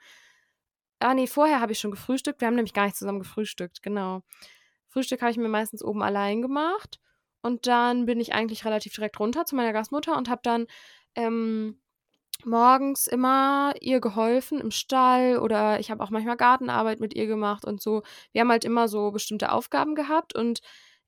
ah 1.00 1.14
nee, 1.14 1.26
vorher 1.26 1.60
habe 1.60 1.72
ich 1.72 1.78
schon 1.78 1.90
gefrühstückt, 1.92 2.40
wir 2.40 2.48
haben 2.48 2.56
nämlich 2.56 2.74
gar 2.74 2.86
nicht 2.86 2.96
zusammen 2.96 3.20
gefrühstückt, 3.20 3.82
genau. 3.82 4.22
Frühstück 4.88 5.20
habe 5.22 5.30
ich 5.30 5.38
mir 5.38 5.48
meistens 5.48 5.84
oben 5.84 6.02
allein 6.02 6.42
gemacht 6.42 6.98
und 7.42 7.66
dann 7.66 8.06
bin 8.06 8.20
ich 8.20 8.34
eigentlich 8.34 8.64
relativ 8.64 8.94
direkt 8.94 9.20
runter 9.20 9.44
zu 9.44 9.54
meiner 9.54 9.72
Gastmutter 9.72 10.16
und 10.16 10.28
habe 10.28 10.40
dann 10.42 10.66
ähm, 11.14 11.80
morgens 12.44 13.06
immer 13.06 13.74
ihr 13.80 14.00
geholfen 14.00 14.60
im 14.60 14.70
Stall 14.70 15.38
oder 15.38 15.80
ich 15.80 15.90
habe 15.90 16.02
auch 16.02 16.10
manchmal 16.10 16.36
Gartenarbeit 16.36 17.00
mit 17.00 17.14
ihr 17.14 17.26
gemacht 17.26 17.64
und 17.64 17.80
so. 17.80 18.02
Wir 18.32 18.40
haben 18.42 18.50
halt 18.50 18.64
immer 18.64 18.88
so 18.88 19.12
bestimmte 19.12 19.52
Aufgaben 19.52 19.94
gehabt 19.94 20.34
und 20.34 20.60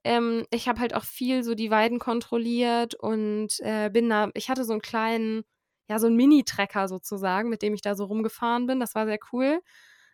ähm, 0.05 0.47
ich 0.51 0.69
habe 0.69 0.81
halt 0.81 0.95
auch 0.95 1.05
viel 1.05 1.43
so 1.43 1.55
die 1.55 1.71
Weiden 1.71 1.99
kontrolliert 1.99 2.95
und 2.95 3.59
äh, 3.61 3.91
bin 3.91 4.09
da, 4.11 4.31
ich 4.35 4.51
hatte 4.51 4.65
so 4.65 4.73
einen 4.73 4.83
kleinen, 4.83 5.45
ja, 5.89 5.99
so 5.99 6.07
einen 6.07 6.17
Mini-Trecker 6.17 6.89
sozusagen, 6.89 7.49
mit 7.49 7.63
dem 7.63 7.75
ich 7.75 7.83
da 7.83 7.95
so 7.95 8.05
rumgefahren 8.05 8.67
bin. 8.67 8.81
Das 8.81 8.95
war 8.95 9.07
sehr 9.07 9.19
cool. 9.33 9.61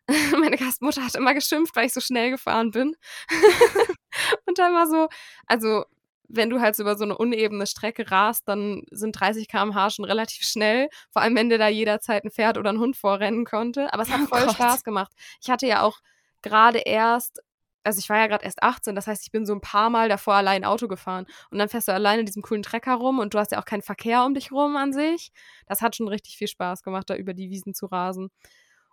Meine 0.40 0.56
Gastmutter 0.56 1.04
hat 1.04 1.14
immer 1.16 1.34
geschimpft, 1.34 1.76
weil 1.76 1.86
ich 1.86 1.92
so 1.92 2.00
schnell 2.00 2.30
gefahren 2.30 2.70
bin. 2.70 2.96
und 4.46 4.58
dann 4.58 4.74
war 4.74 4.86
so, 4.86 5.08
also 5.46 5.84
wenn 6.32 6.50
du 6.50 6.60
halt 6.60 6.76
so 6.76 6.82
über 6.82 6.96
so 6.96 7.04
eine 7.04 7.16
unebene 7.16 7.66
Strecke 7.66 8.10
rast, 8.10 8.46
dann 8.46 8.82
sind 8.90 9.18
30 9.18 9.48
km/h 9.48 9.90
schon 9.90 10.04
relativ 10.04 10.46
schnell. 10.46 10.88
Vor 11.10 11.22
allem, 11.22 11.34
wenn 11.34 11.50
dir 11.50 11.58
da 11.58 11.68
jederzeit 11.68 12.24
ein 12.24 12.30
Pferd 12.30 12.56
oder 12.56 12.70
ein 12.70 12.78
Hund 12.78 12.96
vorrennen 12.96 13.44
konnte. 13.44 13.92
Aber 13.92 14.02
es 14.02 14.10
hat 14.10 14.20
oh 14.22 14.26
voll 14.26 14.44
Gott. 14.44 14.54
Spaß 14.54 14.84
gemacht. 14.84 15.12
Ich 15.42 15.50
hatte 15.50 15.66
ja 15.66 15.82
auch 15.82 15.98
gerade 16.42 16.78
erst, 16.78 17.42
also 17.82 17.98
ich 17.98 18.08
war 18.08 18.18
ja 18.18 18.28
gerade 18.28 18.44
erst 18.44 18.62
18, 18.62 18.94
das 18.94 19.06
heißt, 19.06 19.24
ich 19.24 19.32
bin 19.32 19.44
so 19.44 19.52
ein 19.54 19.60
paar 19.60 19.90
Mal 19.90 20.08
davor 20.08 20.34
allein 20.34 20.64
Auto 20.64 20.86
gefahren. 20.86 21.26
Und 21.50 21.58
dann 21.58 21.68
fährst 21.68 21.88
du 21.88 21.92
alleine 21.92 22.20
in 22.20 22.26
diesem 22.26 22.42
coolen 22.42 22.62
Trecker 22.62 22.94
rum 22.94 23.18
und 23.18 23.34
du 23.34 23.38
hast 23.38 23.50
ja 23.50 23.60
auch 23.60 23.64
keinen 23.64 23.82
Verkehr 23.82 24.24
um 24.24 24.34
dich 24.34 24.52
rum 24.52 24.76
an 24.76 24.92
sich. 24.92 25.32
Das 25.66 25.82
hat 25.82 25.96
schon 25.96 26.08
richtig 26.08 26.36
viel 26.36 26.48
Spaß 26.48 26.82
gemacht, 26.82 27.10
da 27.10 27.16
über 27.16 27.34
die 27.34 27.50
Wiesen 27.50 27.74
zu 27.74 27.86
rasen. 27.86 28.30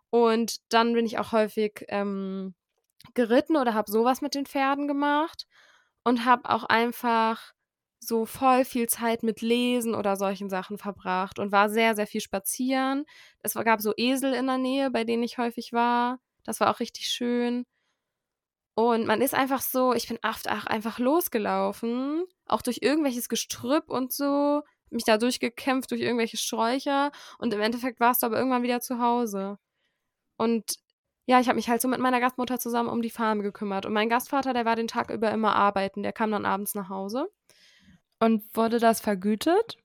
Und 0.09 0.57
dann 0.69 0.93
bin 0.93 1.05
ich 1.05 1.19
auch 1.19 1.33
häufig 1.33 1.85
ähm, 1.89 2.55
geritten 3.13 3.57
oder 3.57 3.73
habe 3.75 3.91
sowas 3.91 4.21
mit 4.21 4.33
den 4.33 4.45
Pferden 4.45 4.87
gemacht 4.87 5.45
und 6.07 6.23
habe 6.23 6.49
auch 6.49 6.63
einfach 6.63 7.53
so 7.99 8.25
voll 8.25 8.63
viel 8.63 8.87
Zeit 8.87 9.23
mit 9.23 9.41
Lesen 9.41 9.93
oder 9.93 10.15
solchen 10.15 10.49
Sachen 10.49 10.77
verbracht 10.77 11.37
und 11.37 11.51
war 11.51 11.69
sehr, 11.69 11.95
sehr 11.95 12.07
viel 12.07 12.21
spazieren. 12.21 13.05
Es 13.41 13.55
gab 13.55 13.81
so 13.81 13.93
Esel 13.97 14.33
in 14.33 14.47
der 14.47 14.57
Nähe, 14.57 14.89
bei 14.89 15.03
denen 15.03 15.23
ich 15.23 15.37
häufig 15.37 15.73
war. 15.73 16.19
Das 16.45 16.61
war 16.61 16.73
auch 16.73 16.79
richtig 16.79 17.09
schön. 17.09 17.65
Und 18.73 19.05
man 19.05 19.21
ist 19.21 19.33
einfach 19.33 19.61
so, 19.61 19.93
ich 19.93 20.07
bin 20.07 20.17
oft 20.23 20.49
auch 20.49 20.65
einfach 20.65 20.97
losgelaufen, 20.97 22.23
auch 22.45 22.61
durch 22.61 22.79
irgendwelches 22.81 23.27
Gestrüpp 23.27 23.89
und 23.89 24.13
so. 24.13 24.63
mich 24.89 25.03
da 25.03 25.17
durchgekämpft 25.17 25.91
durch 25.91 25.99
irgendwelche 25.99 26.37
Sträucher 26.37 27.11
und 27.37 27.53
im 27.53 27.59
Endeffekt 27.59 27.99
warst 27.99 28.21
du 28.23 28.27
aber 28.27 28.37
irgendwann 28.37 28.63
wieder 28.63 28.79
zu 28.79 28.99
Hause. 28.99 29.57
Und 30.37 30.77
ja, 31.27 31.41
ich 31.41 31.47
habe 31.49 31.57
mich 31.57 31.69
halt 31.69 31.81
so 31.81 31.89
mit 31.89 31.99
meiner 31.99 32.21
Gastmutter 32.21 32.57
zusammen 32.57 32.87
um 32.87 33.01
die 33.01 33.09
Farm 33.09 33.41
gekümmert. 33.41 33.85
Und 33.85 33.91
mein 33.91 34.07
Gastvater, 34.09 34.53
der 34.53 34.63
war 34.63 34.77
den 34.77 34.87
Tag 34.87 35.11
über 35.11 35.29
immer 35.31 35.55
arbeiten. 35.55 36.01
Der 36.01 36.13
kam 36.13 36.31
dann 36.31 36.45
abends 36.45 36.73
nach 36.73 36.87
Hause. 36.87 37.29
Und 38.19 38.43
wurde 38.55 38.79
das 38.79 39.01
vergütet? 39.01 39.77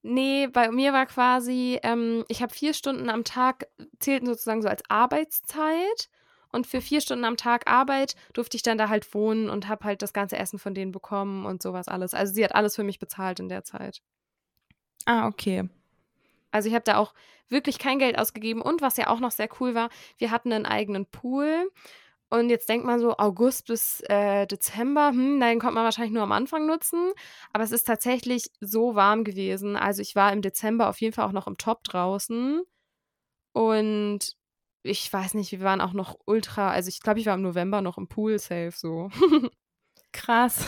Nee, 0.00 0.46
bei 0.46 0.70
mir 0.70 0.94
war 0.94 1.04
quasi, 1.04 1.78
ähm, 1.82 2.24
ich 2.28 2.40
habe 2.40 2.54
vier 2.54 2.72
Stunden 2.72 3.10
am 3.10 3.24
Tag, 3.24 3.68
zählten 3.98 4.26
sozusagen 4.26 4.62
so 4.62 4.68
als 4.68 4.82
Arbeitszeit. 4.88 6.08
Und 6.50 6.66
für 6.66 6.80
vier 6.80 7.02
Stunden 7.02 7.26
am 7.26 7.36
Tag 7.36 7.70
Arbeit 7.70 8.16
durfte 8.32 8.56
ich 8.56 8.62
dann 8.62 8.78
da 8.78 8.88
halt 8.88 9.12
wohnen 9.12 9.50
und 9.50 9.68
habe 9.68 9.84
halt 9.84 10.00
das 10.00 10.14
ganze 10.14 10.38
Essen 10.38 10.58
von 10.58 10.72
denen 10.72 10.92
bekommen 10.92 11.44
und 11.44 11.62
sowas 11.62 11.88
alles. 11.88 12.14
Also 12.14 12.32
sie 12.32 12.42
hat 12.42 12.54
alles 12.54 12.74
für 12.74 12.84
mich 12.84 12.98
bezahlt 12.98 13.38
in 13.38 13.50
der 13.50 13.64
Zeit. 13.64 14.00
Ah, 15.04 15.26
okay. 15.26 15.68
Also 16.50 16.68
ich 16.68 16.74
habe 16.74 16.84
da 16.84 16.96
auch 16.96 17.14
wirklich 17.48 17.78
kein 17.78 17.98
Geld 17.98 18.18
ausgegeben. 18.18 18.62
Und 18.62 18.82
was 18.82 18.96
ja 18.96 19.08
auch 19.08 19.20
noch 19.20 19.30
sehr 19.32 19.48
cool 19.60 19.74
war, 19.74 19.90
wir 20.18 20.30
hatten 20.30 20.52
einen 20.52 20.66
eigenen 20.66 21.06
Pool. 21.06 21.70
Und 22.30 22.50
jetzt 22.50 22.68
denkt 22.68 22.84
man 22.86 23.00
so, 23.00 23.16
August 23.16 23.66
bis 23.66 24.02
äh, 24.08 24.46
Dezember, 24.46 25.08
hm, 25.08 25.40
den 25.40 25.58
kommt 25.60 25.74
man 25.74 25.84
wahrscheinlich 25.84 26.12
nur 26.12 26.22
am 26.22 26.32
Anfang 26.32 26.66
nutzen. 26.66 27.12
Aber 27.52 27.64
es 27.64 27.72
ist 27.72 27.84
tatsächlich 27.86 28.50
so 28.60 28.94
warm 28.94 29.24
gewesen. 29.24 29.76
Also 29.76 30.02
ich 30.02 30.14
war 30.14 30.32
im 30.32 30.42
Dezember 30.42 30.88
auf 30.88 31.00
jeden 31.00 31.14
Fall 31.14 31.26
auch 31.26 31.32
noch 31.32 31.46
im 31.46 31.56
Top 31.56 31.84
draußen. 31.84 32.62
Und 33.52 34.36
ich 34.82 35.12
weiß 35.12 35.34
nicht, 35.34 35.52
wir 35.52 35.60
waren 35.60 35.80
auch 35.80 35.92
noch 35.92 36.18
ultra, 36.26 36.70
also 36.70 36.88
ich 36.88 37.00
glaube, 37.00 37.20
ich 37.20 37.26
war 37.26 37.34
im 37.34 37.42
November 37.42 37.82
noch 37.82 37.98
im 37.98 38.08
Pool 38.08 38.38
safe 38.38 38.72
so. 38.74 39.10
Krass. 40.12 40.64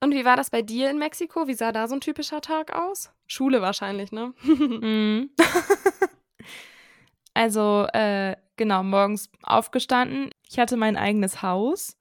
Und 0.00 0.12
wie 0.12 0.24
war 0.24 0.36
das 0.36 0.50
bei 0.50 0.62
dir 0.62 0.90
in 0.90 0.98
Mexiko? 0.98 1.48
Wie 1.48 1.54
sah 1.54 1.72
da 1.72 1.88
so 1.88 1.94
ein 1.94 2.00
typischer 2.00 2.40
Tag 2.40 2.74
aus? 2.74 3.10
Schule 3.26 3.62
wahrscheinlich, 3.62 4.12
ne? 4.12 4.34
Mhm. 4.42 5.30
also, 7.34 7.86
äh, 7.92 8.36
genau, 8.56 8.82
morgens 8.82 9.30
aufgestanden. 9.42 10.30
Ich 10.48 10.58
hatte 10.58 10.76
mein 10.76 10.96
eigenes 10.96 11.42
Haus. 11.42 11.96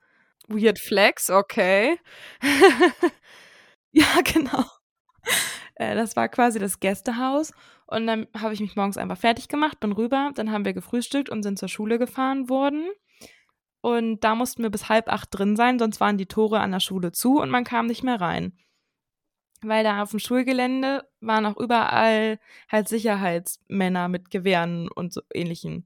Weird 0.47 0.79
Flex, 0.79 1.29
okay. 1.29 1.97
ja, 3.91 4.05
genau. 4.23 4.65
Äh, 5.75 5.95
das 5.95 6.15
war 6.15 6.29
quasi 6.29 6.59
das 6.59 6.79
Gästehaus. 6.79 7.51
Und 7.87 8.07
dann 8.07 8.27
habe 8.37 8.53
ich 8.53 8.59
mich 8.59 8.75
morgens 8.75 8.97
einfach 8.97 9.17
fertig 9.17 9.47
gemacht, 9.47 9.79
bin 9.79 9.91
rüber, 9.91 10.31
dann 10.33 10.51
haben 10.51 10.65
wir 10.65 10.73
gefrühstückt 10.73 11.29
und 11.29 11.43
sind 11.43 11.59
zur 11.59 11.69
Schule 11.69 11.99
gefahren 11.99 12.49
worden. 12.49 12.89
Und 13.85 14.21
da 14.21 14.33
mussten 14.33 14.63
wir 14.63 14.71
bis 14.71 14.89
halb 14.89 15.09
acht 15.09 15.29
drin 15.29 15.55
sein, 15.55 15.77
sonst 15.77 15.99
waren 15.99 16.17
die 16.17 16.25
Tore 16.25 16.59
an 16.59 16.71
der 16.71 16.79
Schule 16.79 17.11
zu 17.11 17.39
und 17.39 17.51
man 17.51 17.63
kam 17.63 17.85
nicht 17.85 18.01
mehr 18.01 18.19
rein. 18.19 18.57
Weil 19.61 19.83
da 19.83 20.01
auf 20.01 20.09
dem 20.09 20.17
Schulgelände 20.17 21.07
waren 21.19 21.45
auch 21.45 21.55
überall 21.55 22.39
halt 22.67 22.87
Sicherheitsmänner 22.87 24.07
mit 24.07 24.31
Gewehren 24.31 24.89
und 24.89 25.13
so 25.13 25.21
ähnlichen. 25.31 25.85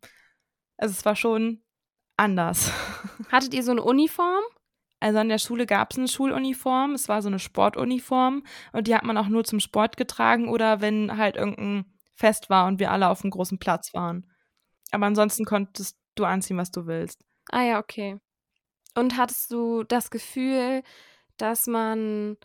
Also 0.78 0.94
es 0.94 1.04
war 1.04 1.18
schon 1.18 1.62
anders. 2.16 2.72
Hattet 3.34 3.54
ihr 3.54 3.64
so 3.64 3.72
eine 3.72 3.84
Uniform? 3.84 4.44
Also 5.02 5.20
an 5.20 5.28
der 5.28 5.38
Schule 5.38 5.66
gab 5.66 5.92
es 5.92 5.98
eine 5.98 6.08
Schuluniform, 6.08 6.94
es 6.94 7.10
war 7.10 7.22
so 7.22 7.28
eine 7.28 7.40
Sportuniform 7.40 8.44
und 8.72 8.88
die 8.88 8.96
hat 8.96 9.04
man 9.04 9.18
auch 9.18 9.28
nur 9.28 9.44
zum 9.44 9.60
Sport 9.60 9.98
getragen 9.98 10.48
oder 10.48 10.80
wenn 10.80 11.18
halt 11.18 11.36
irgendein 11.36 11.84
Fest 12.16 12.50
war 12.50 12.66
und 12.66 12.80
wir 12.80 12.92
alle 12.92 13.10
auf 13.10 13.26
einem 13.26 13.32
großen 13.32 13.60
Platz 13.60 13.94
waren. 13.94 14.26
Aber 14.92 15.06
ansonsten 15.06 15.44
konntest 15.44 15.98
du 16.16 16.24
anziehen, 16.24 16.56
was 16.56 16.72
du 16.72 16.88
willst. 16.88 17.26
Ah 17.52 17.64
ja, 17.64 17.80
okay. 17.80 18.20
Und 18.96 19.18
hattest 19.18 19.52
du 19.52 19.84
das 19.84 20.10
Gefühl, 20.12 20.84
dass 21.38 21.68
man, 21.68 22.38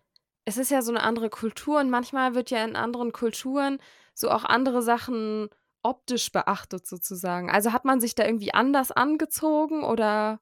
es 0.45 0.57
ist 0.57 0.71
ja 0.71 0.83
so 0.83 0.93
eine 0.93 1.03
andere 1.03 1.31
Kultur 1.31 1.81
und 1.81 1.91
manchmal 1.91 2.35
wird 2.35 2.51
ja 2.51 2.65
in 2.65 2.77
anderen 2.77 3.13
Kulturen 3.13 3.79
so 4.15 4.31
auch 4.31 4.45
andere 4.45 4.83
Sachen 4.83 5.49
optisch 5.83 6.33
beachtet 6.33 6.87
sozusagen. 6.87 7.51
Also 7.51 7.73
hat 7.73 7.85
man 7.85 8.01
sich 8.01 8.15
da 8.15 8.25
irgendwie 8.25 8.55
anders 8.55 8.93
angezogen 8.93 9.83
oder 9.85 10.41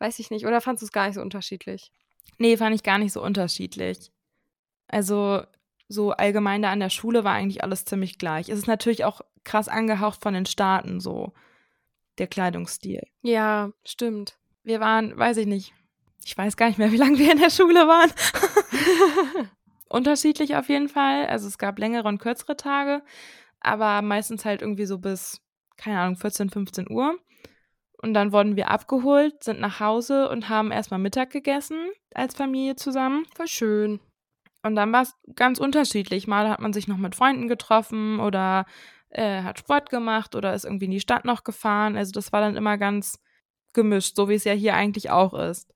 Weiß 0.00 0.18
ich 0.18 0.30
nicht. 0.30 0.46
Oder 0.46 0.60
fandest 0.60 0.82
du 0.82 0.86
es 0.86 0.92
gar 0.92 1.06
nicht 1.06 1.14
so 1.14 1.20
unterschiedlich? 1.20 1.92
Nee, 2.38 2.56
fand 2.56 2.74
ich 2.74 2.82
gar 2.82 2.98
nicht 2.98 3.12
so 3.12 3.22
unterschiedlich. 3.22 4.10
Also 4.88 5.42
so 5.88 6.12
allgemein 6.12 6.62
da 6.62 6.72
an 6.72 6.80
der 6.80 6.90
Schule 6.90 7.22
war 7.22 7.34
eigentlich 7.34 7.62
alles 7.62 7.84
ziemlich 7.84 8.18
gleich. 8.18 8.48
Es 8.48 8.58
ist 8.58 8.66
natürlich 8.66 9.04
auch 9.04 9.20
krass 9.44 9.68
angehaucht 9.68 10.22
von 10.22 10.34
den 10.34 10.46
Staaten, 10.46 11.00
so 11.00 11.34
der 12.20 12.28
Kleidungsstil. 12.28 13.02
Ja, 13.22 13.72
stimmt. 13.84 14.38
Wir 14.62 14.78
waren, 14.78 15.16
weiß 15.16 15.38
ich 15.38 15.46
nicht, 15.46 15.72
ich 16.24 16.36
weiß 16.36 16.56
gar 16.56 16.68
nicht 16.68 16.78
mehr, 16.78 16.92
wie 16.92 16.96
lange 16.96 17.18
wir 17.18 17.32
in 17.32 17.38
der 17.38 17.50
Schule 17.50 17.88
waren. 17.88 18.12
Unterschiedlich 19.88 20.54
auf 20.54 20.68
jeden 20.68 20.88
Fall. 20.88 21.26
Also 21.26 21.48
es 21.48 21.58
gab 21.58 21.78
längere 21.78 22.06
und 22.06 22.18
kürzere 22.18 22.56
Tage, 22.56 23.02
aber 23.58 24.02
meistens 24.02 24.44
halt 24.44 24.62
irgendwie 24.62 24.86
so 24.86 24.98
bis, 24.98 25.40
keine 25.76 25.98
Ahnung, 25.98 26.16
14, 26.16 26.50
15 26.50 26.90
Uhr. 26.90 27.18
Und 28.02 28.14
dann 28.14 28.32
wurden 28.32 28.56
wir 28.56 28.70
abgeholt, 28.70 29.42
sind 29.42 29.60
nach 29.60 29.80
Hause 29.80 30.28
und 30.30 30.48
haben 30.48 30.70
erstmal 30.70 31.00
Mittag 31.00 31.30
gegessen 31.30 31.90
als 32.14 32.34
Familie 32.34 32.76
zusammen. 32.76 33.26
Voll 33.34 33.48
schön. 33.48 34.00
Und 34.62 34.76
dann 34.76 34.92
war 34.92 35.02
es 35.02 35.14
ganz 35.36 35.58
unterschiedlich. 35.58 36.26
Mal 36.26 36.48
hat 36.48 36.60
man 36.60 36.72
sich 36.72 36.86
noch 36.88 36.96
mit 36.96 37.14
Freunden 37.14 37.48
getroffen 37.48 38.20
oder 38.20 38.64
äh, 39.10 39.42
hat 39.42 39.58
Sport 39.58 39.90
gemacht 39.90 40.34
oder 40.34 40.54
ist 40.54 40.64
irgendwie 40.64 40.86
in 40.86 40.90
die 40.90 41.00
Stadt 41.00 41.24
noch 41.24 41.44
gefahren. 41.44 41.96
Also 41.96 42.12
das 42.12 42.32
war 42.32 42.40
dann 42.40 42.56
immer 42.56 42.78
ganz 42.78 43.18
gemischt, 43.72 44.16
so 44.16 44.28
wie 44.28 44.34
es 44.34 44.44
ja 44.44 44.52
hier 44.52 44.74
eigentlich 44.74 45.10
auch 45.10 45.34
ist. 45.34 45.72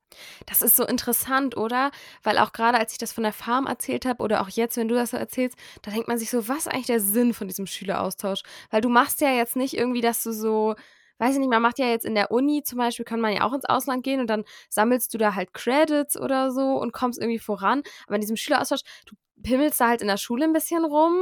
Das 0.46 0.62
ist 0.62 0.76
so 0.76 0.84
interessant, 0.84 1.56
oder? 1.56 1.90
Weil 2.22 2.38
auch 2.38 2.52
gerade 2.52 2.78
als 2.78 2.92
ich 2.92 2.98
das 2.98 3.12
von 3.12 3.24
der 3.24 3.32
Farm 3.32 3.66
erzählt 3.66 4.06
habe 4.06 4.22
oder 4.22 4.42
auch 4.42 4.48
jetzt, 4.48 4.76
wenn 4.76 4.88
du 4.88 4.94
das 4.94 5.10
so 5.10 5.16
erzählst, 5.16 5.56
da 5.82 5.90
denkt 5.90 6.08
man 6.08 6.18
sich 6.18 6.30
so, 6.30 6.48
was 6.48 6.58
ist 6.58 6.68
eigentlich 6.68 6.86
der 6.86 7.00
Sinn 7.00 7.34
von 7.34 7.48
diesem 7.48 7.66
Schüleraustausch? 7.66 8.42
Weil 8.70 8.80
du 8.80 8.88
machst 8.88 9.20
ja 9.20 9.30
jetzt 9.30 9.56
nicht 9.56 9.76
irgendwie, 9.76 10.00
dass 10.00 10.22
du 10.22 10.32
so 10.32 10.74
weiß 11.18 11.34
ich 11.34 11.38
nicht, 11.38 11.50
man 11.50 11.62
macht 11.62 11.78
ja 11.78 11.86
jetzt 11.86 12.04
in 12.04 12.16
der 12.16 12.32
Uni 12.32 12.62
zum 12.64 12.78
Beispiel, 12.78 13.04
kann 13.04 13.20
man 13.20 13.32
ja 13.32 13.42
auch 13.42 13.52
ins 13.52 13.64
Ausland 13.64 14.02
gehen 14.02 14.20
und 14.20 14.26
dann 14.26 14.44
sammelst 14.68 15.14
du 15.14 15.18
da 15.18 15.34
halt 15.34 15.54
Credits 15.54 16.18
oder 16.18 16.50
so 16.50 16.76
und 16.76 16.92
kommst 16.92 17.20
irgendwie 17.20 17.38
voran. 17.38 17.82
Aber 18.06 18.16
in 18.16 18.20
diesem 18.20 18.36
Schüleraustausch, 18.36 18.80
du 19.06 19.14
pimmelst 19.42 19.80
da 19.80 19.88
halt 19.88 20.02
in 20.02 20.08
der 20.08 20.16
Schule 20.16 20.44
ein 20.44 20.52
bisschen 20.52 20.84
rum 20.84 21.14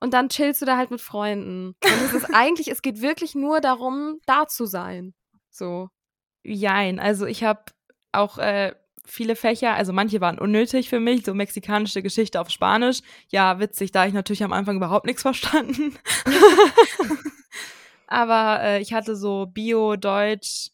und 0.00 0.14
dann 0.14 0.28
chillst 0.28 0.62
du 0.62 0.66
da 0.66 0.76
halt 0.76 0.90
mit 0.90 1.00
Freunden. 1.00 1.74
Und 1.82 2.02
es 2.06 2.14
ist 2.14 2.24
eigentlich, 2.34 2.68
es 2.68 2.82
geht 2.82 3.00
wirklich 3.00 3.34
nur 3.34 3.60
darum, 3.60 4.20
da 4.26 4.46
zu 4.46 4.66
sein. 4.66 5.14
So. 5.50 5.88
Jein, 6.44 7.00
also 7.00 7.26
ich 7.26 7.44
habe 7.44 7.62
auch 8.12 8.38
äh, 8.38 8.74
viele 9.04 9.36
Fächer, 9.36 9.74
also 9.74 9.92
manche 9.92 10.20
waren 10.20 10.38
unnötig 10.38 10.88
für 10.88 11.00
mich, 11.00 11.24
so 11.24 11.34
mexikanische 11.34 12.02
Geschichte 12.02 12.40
auf 12.40 12.50
Spanisch. 12.50 13.00
Ja, 13.28 13.58
witzig, 13.58 13.90
da 13.92 14.06
ich 14.06 14.14
natürlich 14.14 14.44
am 14.44 14.52
Anfang 14.52 14.76
überhaupt 14.76 15.06
nichts 15.06 15.22
verstanden. 15.22 15.94
Aber 18.08 18.62
äh, 18.62 18.80
ich 18.80 18.92
hatte 18.94 19.16
so 19.16 19.46
Bio, 19.46 19.96
Deutsch, 19.96 20.70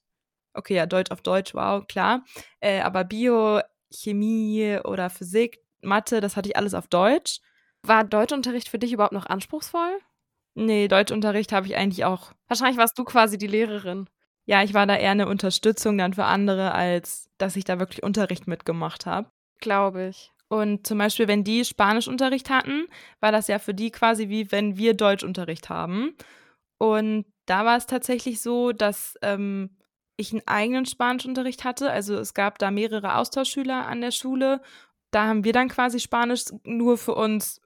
okay, 0.54 0.76
ja, 0.76 0.87
Deutsch 0.87 1.10
auf 1.10 1.20
Deutsch, 1.20 1.52
wow, 1.54 1.84
klar. 1.87 2.24
Äh, 2.60 2.80
aber 2.80 3.04
Bio, 3.04 3.60
Chemie 3.90 4.78
oder 4.84 5.10
Physik, 5.10 5.58
Mathe, 5.82 6.20
das 6.20 6.37
hatte 6.37 6.48
ich 6.48 6.56
alles 6.56 6.74
auf 6.74 6.87
Deutsch. 6.87 7.40
War 7.87 8.03
Deutschunterricht 8.05 8.68
für 8.68 8.79
dich 8.79 8.92
überhaupt 8.92 9.12
noch 9.12 9.27
anspruchsvoll? 9.27 9.99
Nee, 10.55 10.88
Deutschunterricht 10.88 11.53
habe 11.53 11.66
ich 11.66 11.77
eigentlich 11.77 12.05
auch. 12.05 12.33
Wahrscheinlich 12.49 12.79
warst 12.79 12.99
du 12.99 13.05
quasi 13.05 13.37
die 13.37 13.47
Lehrerin. 13.47 14.09
Ja, 14.47 14.62
ich 14.62 14.73
war 14.73 14.87
da 14.87 14.97
eher 14.97 15.11
eine 15.11 15.29
Unterstützung 15.29 15.99
dann 15.99 16.14
für 16.14 16.25
andere, 16.25 16.73
als 16.73 17.29
dass 17.37 17.57
ich 17.57 17.64
da 17.64 17.79
wirklich 17.79 18.03
Unterricht 18.03 18.47
mitgemacht 18.47 19.05
habe. 19.05 19.31
Glaube 19.61 20.09
ich. 20.09 20.33
Und 20.49 20.87
zum 20.87 20.99
Beispiel, 20.99 21.29
wenn 21.29 21.44
die 21.44 21.64
Spanischunterricht 21.64 22.49
hatten, 22.49 22.87
war 23.20 23.33
das 23.33 23.49
ja 23.49 23.59
für 23.59 23.75
die 23.75 23.90
quasi 23.90 24.29
wie 24.29 24.51
wenn 24.51 24.79
wir 24.79 24.94
Deutschunterricht 24.94 25.68
haben. 25.68 26.16
Und 26.79 27.27
da 27.47 27.64
war 27.66 27.77
es 27.77 27.87
tatsächlich 27.87 28.40
so, 28.40 28.73
dass 28.73 29.18
ähm, 29.20 29.77
ich 30.16 30.33
einen 30.33 30.47
eigenen 30.47 30.87
Spanischunterricht 30.87 31.64
hatte. 31.64 31.90
Also 31.90 32.16
es 32.16 32.33
gab 32.33 32.59
da 32.59 32.70
mehrere 32.70 33.16
Austauschschüler 33.16 33.87
an 33.87 34.01
der 34.01 34.11
Schule. 34.11 34.62
Da 35.11 35.27
haben 35.27 35.44
wir 35.44 35.53
dann 35.53 35.68
quasi 35.68 36.01
Spanisch 36.01 36.44
nur 36.64 36.99
für 36.99 37.14
uns 37.14 37.61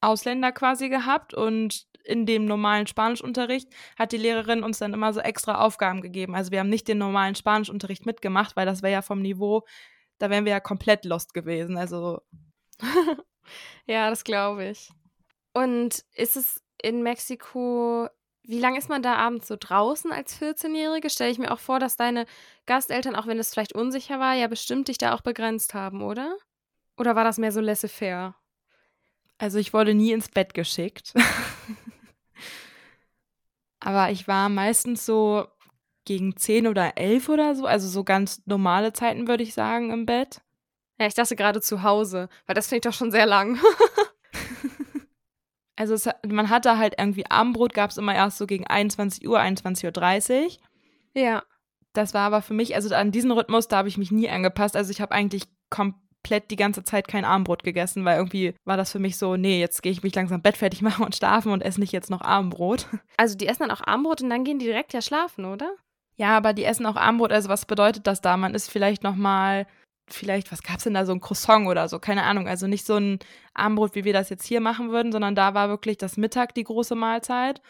Ausländer 0.00 0.52
quasi 0.52 0.88
gehabt 0.88 1.34
und 1.34 1.86
in 2.04 2.24
dem 2.24 2.44
normalen 2.44 2.86
Spanischunterricht 2.86 3.68
hat 3.98 4.12
die 4.12 4.16
Lehrerin 4.16 4.62
uns 4.62 4.78
dann 4.78 4.94
immer 4.94 5.12
so 5.12 5.20
extra 5.20 5.60
Aufgaben 5.60 6.02
gegeben. 6.02 6.34
Also 6.34 6.52
wir 6.52 6.60
haben 6.60 6.68
nicht 6.68 6.86
den 6.86 6.98
normalen 6.98 7.34
Spanischunterricht 7.34 8.06
mitgemacht, 8.06 8.56
weil 8.56 8.66
das 8.66 8.82
wäre 8.82 8.92
ja 8.92 9.02
vom 9.02 9.20
Niveau, 9.20 9.64
da 10.18 10.30
wären 10.30 10.44
wir 10.44 10.52
ja 10.52 10.60
komplett 10.60 11.04
lost 11.04 11.34
gewesen. 11.34 11.76
Also 11.76 12.20
ja, 13.86 14.08
das 14.08 14.22
glaube 14.22 14.66
ich. 14.68 14.90
Und 15.52 16.04
ist 16.12 16.36
es 16.36 16.62
in 16.80 17.02
Mexiko 17.02 18.08
wie 18.48 18.60
lange 18.60 18.78
ist 18.78 18.88
man 18.88 19.02
da 19.02 19.16
abends 19.16 19.48
so 19.48 19.56
draußen 19.58 20.12
als 20.12 20.40
14-Jährige? 20.40 21.10
Stelle 21.10 21.30
ich 21.30 21.38
mir 21.38 21.50
auch 21.50 21.58
vor, 21.58 21.80
dass 21.80 21.96
deine 21.96 22.26
Gasteltern, 22.66 23.16
auch 23.16 23.26
wenn 23.26 23.38
es 23.38 23.52
vielleicht 23.52 23.74
unsicher 23.74 24.20
war, 24.20 24.34
ja 24.34 24.46
bestimmt 24.46 24.88
dich 24.88 24.98
da 24.98 25.14
auch 25.14 25.20
begrenzt 25.20 25.74
haben, 25.74 26.02
oder? 26.02 26.36
Oder 26.96 27.16
war 27.16 27.24
das 27.24 27.38
mehr 27.38 27.50
so 27.50 27.60
laissez-faire? 27.60 28.36
Also 29.38 29.58
ich 29.58 29.72
wurde 29.72 29.94
nie 29.94 30.12
ins 30.12 30.28
Bett 30.28 30.54
geschickt. 30.54 31.14
Aber 33.80 34.10
ich 34.10 34.26
war 34.26 34.48
meistens 34.48 35.06
so 35.06 35.46
gegen 36.04 36.36
10 36.36 36.66
oder 36.66 36.96
11 36.96 37.28
oder 37.28 37.54
so, 37.54 37.66
also 37.66 37.88
so 37.88 38.04
ganz 38.04 38.42
normale 38.46 38.92
Zeiten 38.92 39.28
würde 39.28 39.42
ich 39.42 39.54
sagen 39.54 39.90
im 39.90 40.06
Bett. 40.06 40.40
Ja, 40.98 41.06
ich 41.06 41.14
dachte 41.14 41.36
gerade 41.36 41.60
zu 41.60 41.82
Hause, 41.82 42.28
weil 42.46 42.54
das 42.54 42.68
finde 42.68 42.78
ich 42.78 42.92
doch 42.92 42.96
schon 42.96 43.10
sehr 43.10 43.26
lang. 43.26 43.58
Also 45.76 45.92
es, 45.92 46.08
man 46.26 46.48
hatte 46.48 46.78
halt 46.78 46.94
irgendwie 46.98 47.26
Abendbrot, 47.26 47.74
gab 47.74 47.90
es 47.90 47.98
immer 47.98 48.14
erst 48.14 48.38
so 48.38 48.46
gegen 48.46 48.66
21 48.66 49.28
Uhr, 49.28 49.38
21.30 49.38 50.44
Uhr. 50.44 50.50
Ja. 51.14 51.42
Das 51.92 52.14
war 52.14 52.22
aber 52.22 52.42
für 52.42 52.54
mich, 52.54 52.74
also 52.74 52.94
an 52.94 53.12
diesen 53.12 53.30
Rhythmus, 53.30 53.68
da 53.68 53.78
habe 53.78 53.88
ich 53.88 53.98
mich 53.98 54.10
nie 54.10 54.28
angepasst. 54.28 54.76
Also 54.76 54.90
ich 54.90 55.00
habe 55.00 55.12
eigentlich 55.12 55.44
komplett 55.70 56.05
die 56.28 56.56
ganze 56.56 56.84
Zeit 56.84 57.08
kein 57.08 57.24
Abendbrot 57.24 57.62
gegessen, 57.62 58.04
weil 58.04 58.16
irgendwie 58.16 58.54
war 58.64 58.76
das 58.76 58.92
für 58.92 58.98
mich 58.98 59.18
so, 59.18 59.36
nee, 59.36 59.60
jetzt 59.60 59.82
gehe 59.82 59.92
ich 59.92 60.02
mich 60.02 60.14
langsam 60.14 60.42
Bett 60.42 60.56
fertig 60.56 60.82
machen 60.82 61.04
und 61.04 61.16
schlafen 61.16 61.52
und 61.52 61.62
esse 61.62 61.80
nicht 61.80 61.92
jetzt 61.92 62.10
noch 62.10 62.20
Abendbrot. 62.20 62.86
Also 63.16 63.36
die 63.36 63.46
essen 63.46 63.62
dann 63.62 63.70
auch 63.70 63.80
Abendbrot 63.86 64.22
und 64.22 64.30
dann 64.30 64.44
gehen 64.44 64.58
die 64.58 64.66
direkt 64.66 64.92
ja 64.92 65.02
schlafen, 65.02 65.44
oder? 65.44 65.74
Ja, 66.16 66.36
aber 66.36 66.52
die 66.52 66.64
essen 66.64 66.86
auch 66.86 66.96
Abendbrot. 66.96 67.32
Also 67.32 67.48
was 67.48 67.66
bedeutet 67.66 68.06
das 68.06 68.20
da? 68.20 68.36
Man 68.36 68.54
isst 68.54 68.70
vielleicht 68.70 69.02
noch 69.02 69.16
mal, 69.16 69.66
vielleicht, 70.08 70.50
was 70.52 70.62
gab's 70.62 70.84
denn 70.84 70.94
da, 70.94 71.04
so 71.04 71.12
ein 71.12 71.20
Croissant 71.20 71.66
oder 71.66 71.88
so, 71.88 71.98
keine 71.98 72.22
Ahnung. 72.22 72.48
Also 72.48 72.66
nicht 72.66 72.86
so 72.86 72.96
ein 72.96 73.18
Abendbrot, 73.54 73.94
wie 73.94 74.04
wir 74.04 74.12
das 74.12 74.30
jetzt 74.30 74.46
hier 74.46 74.60
machen 74.60 74.90
würden, 74.90 75.12
sondern 75.12 75.34
da 75.34 75.54
war 75.54 75.68
wirklich 75.68 75.98
das 75.98 76.16
Mittag 76.16 76.54
die 76.54 76.64
große 76.64 76.94
Mahlzeit 76.94 77.60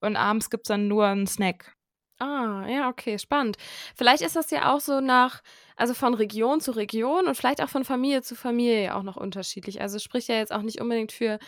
und 0.00 0.16
abends 0.16 0.50
gibt's 0.50 0.68
dann 0.68 0.88
nur 0.88 1.06
einen 1.06 1.26
Snack. 1.26 1.74
Ah, 2.18 2.64
ja, 2.66 2.88
okay, 2.88 3.18
spannend. 3.18 3.58
Vielleicht 3.94 4.22
ist 4.22 4.36
das 4.36 4.50
ja 4.50 4.72
auch 4.72 4.80
so 4.80 5.00
nach, 5.00 5.42
also 5.76 5.94
von 5.94 6.14
Region 6.14 6.60
zu 6.60 6.72
Region 6.72 7.26
und 7.26 7.36
vielleicht 7.36 7.62
auch 7.62 7.68
von 7.68 7.84
Familie 7.84 8.22
zu 8.22 8.34
Familie 8.34 8.94
auch 8.94 9.02
noch 9.02 9.16
unterschiedlich. 9.16 9.80
Also 9.80 9.98
spricht 9.98 10.28
ja 10.28 10.36
jetzt 10.36 10.52
auch 10.52 10.62
nicht 10.62 10.80
unbedingt 10.80 11.12
für 11.12 11.38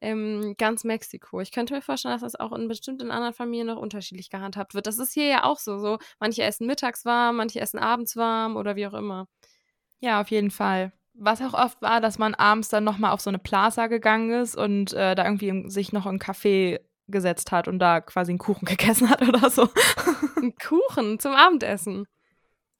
ähm, 0.00 0.54
ganz 0.58 0.84
Mexiko. 0.84 1.40
Ich 1.40 1.52
könnte 1.52 1.74
mir 1.74 1.82
vorstellen, 1.82 2.14
dass 2.14 2.22
das 2.22 2.38
auch 2.38 2.52
in 2.52 2.68
bestimmten 2.68 3.10
anderen 3.10 3.34
Familien 3.34 3.68
noch 3.68 3.76
unterschiedlich 3.76 4.30
gehandhabt 4.30 4.74
wird. 4.74 4.86
Das 4.86 4.98
ist 4.98 5.12
hier 5.12 5.26
ja 5.26 5.44
auch 5.44 5.58
so. 5.58 5.78
So, 5.78 5.98
manche 6.18 6.42
essen 6.42 6.66
mittags 6.66 7.04
warm, 7.04 7.36
manche 7.36 7.60
essen 7.60 7.78
abends 7.78 8.16
warm 8.16 8.56
oder 8.56 8.76
wie 8.76 8.86
auch 8.86 8.94
immer. 8.94 9.28
Ja, 10.00 10.20
auf 10.20 10.30
jeden 10.30 10.50
Fall. 10.50 10.92
Was 11.14 11.40
auch 11.40 11.54
oft 11.54 11.80
war, 11.82 12.00
dass 12.00 12.18
man 12.18 12.34
abends 12.34 12.68
dann 12.68 12.84
nochmal 12.84 13.12
auf 13.12 13.20
so 13.20 13.30
eine 13.30 13.38
Plaza 13.38 13.86
gegangen 13.86 14.30
ist 14.30 14.56
und 14.56 14.92
äh, 14.92 15.14
da 15.14 15.24
irgendwie 15.24 15.68
sich 15.70 15.92
noch 15.92 16.06
ein 16.06 16.18
Café 16.18 16.80
gesetzt 17.06 17.52
hat 17.52 17.68
und 17.68 17.78
da 17.78 18.00
quasi 18.00 18.32
einen 18.32 18.38
Kuchen 18.38 18.64
gegessen 18.66 19.08
hat 19.08 19.22
oder 19.22 19.50
so. 19.50 19.68
Ein 20.36 20.54
Kuchen 20.56 21.20
zum 21.20 21.32
Abendessen. 21.32 22.06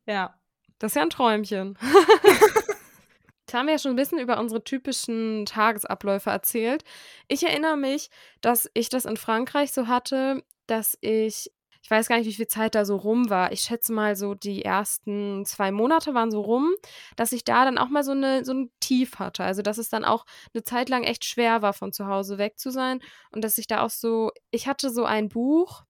Ja. 0.07 0.35
Das 0.83 0.91
ist 0.91 0.97
ja 0.97 1.03
ein 1.03 1.11
Träumchen. 1.11 1.79
Jetzt 3.47 3.55
haben 3.55 3.67
wir 3.67 3.75
ja 3.75 3.79
schon 3.79 3.93
ein 3.93 3.97
bisschen 3.97 4.19
über 4.19 4.41
unsere 4.41 4.65
typischen 4.65 5.47
Tagesabläufe 5.47 6.31
erzählt. 6.31 6.83
Ich 7.29 7.45
erinnere 7.45 7.77
mich, 7.77 8.11
dass 8.41 8.69
ich 8.75 8.89
das 8.89 9.05
in 9.05 9.17
Frankreich 9.17 9.71
so 9.71 9.87
hatte, 9.87 10.43
dass 10.67 10.99
ich, 11.01 11.53
ich 11.83 11.89
weiß 11.91 12.09
gar 12.09 12.19
nicht, 12.19 12.27
wie 12.27 12.35
viel 12.35 12.49
Zeit 12.49 12.75
da 12.75 12.85
so 12.85 12.97
rum 12.97 13.31
war. 13.31 13.53
Ich 13.53 13.61
schätze 13.61 13.93
mal 13.93 14.17
so 14.17 14.35
die 14.35 14.65
ersten 14.65 15.45
zwei 15.47 15.71
Monate 15.71 16.15
waren 16.15 16.33
so 16.33 16.41
rum, 16.41 16.73
dass 17.15 17.31
ich 17.31 17.45
da 17.45 17.65
dann 17.65 17.79
auch 17.79 17.89
mal 17.89 18.03
so, 18.03 18.11
eine, 18.11 18.45
so 18.45 18.53
ein 18.53 18.73
Tief 18.81 19.21
hatte. 19.21 19.45
Also, 19.45 19.63
dass 19.63 19.79
es 19.79 19.89
dann 19.89 20.05
auch 20.05 20.27
eine 20.53 20.65
Zeit 20.65 20.89
lang 20.89 21.05
echt 21.05 21.25
schwer 21.25 21.63
war, 21.63 21.75
von 21.75 21.93
zu 21.93 22.09
Hause 22.09 22.39
weg 22.39 22.59
zu 22.59 22.71
sein. 22.71 22.99
Und 23.31 23.45
dass 23.45 23.57
ich 23.57 23.69
da 23.69 23.85
auch 23.85 23.91
so, 23.91 24.33
ich 24.51 24.67
hatte 24.67 24.91
so 24.91 25.05
ein 25.05 25.29
Buch, 25.29 25.85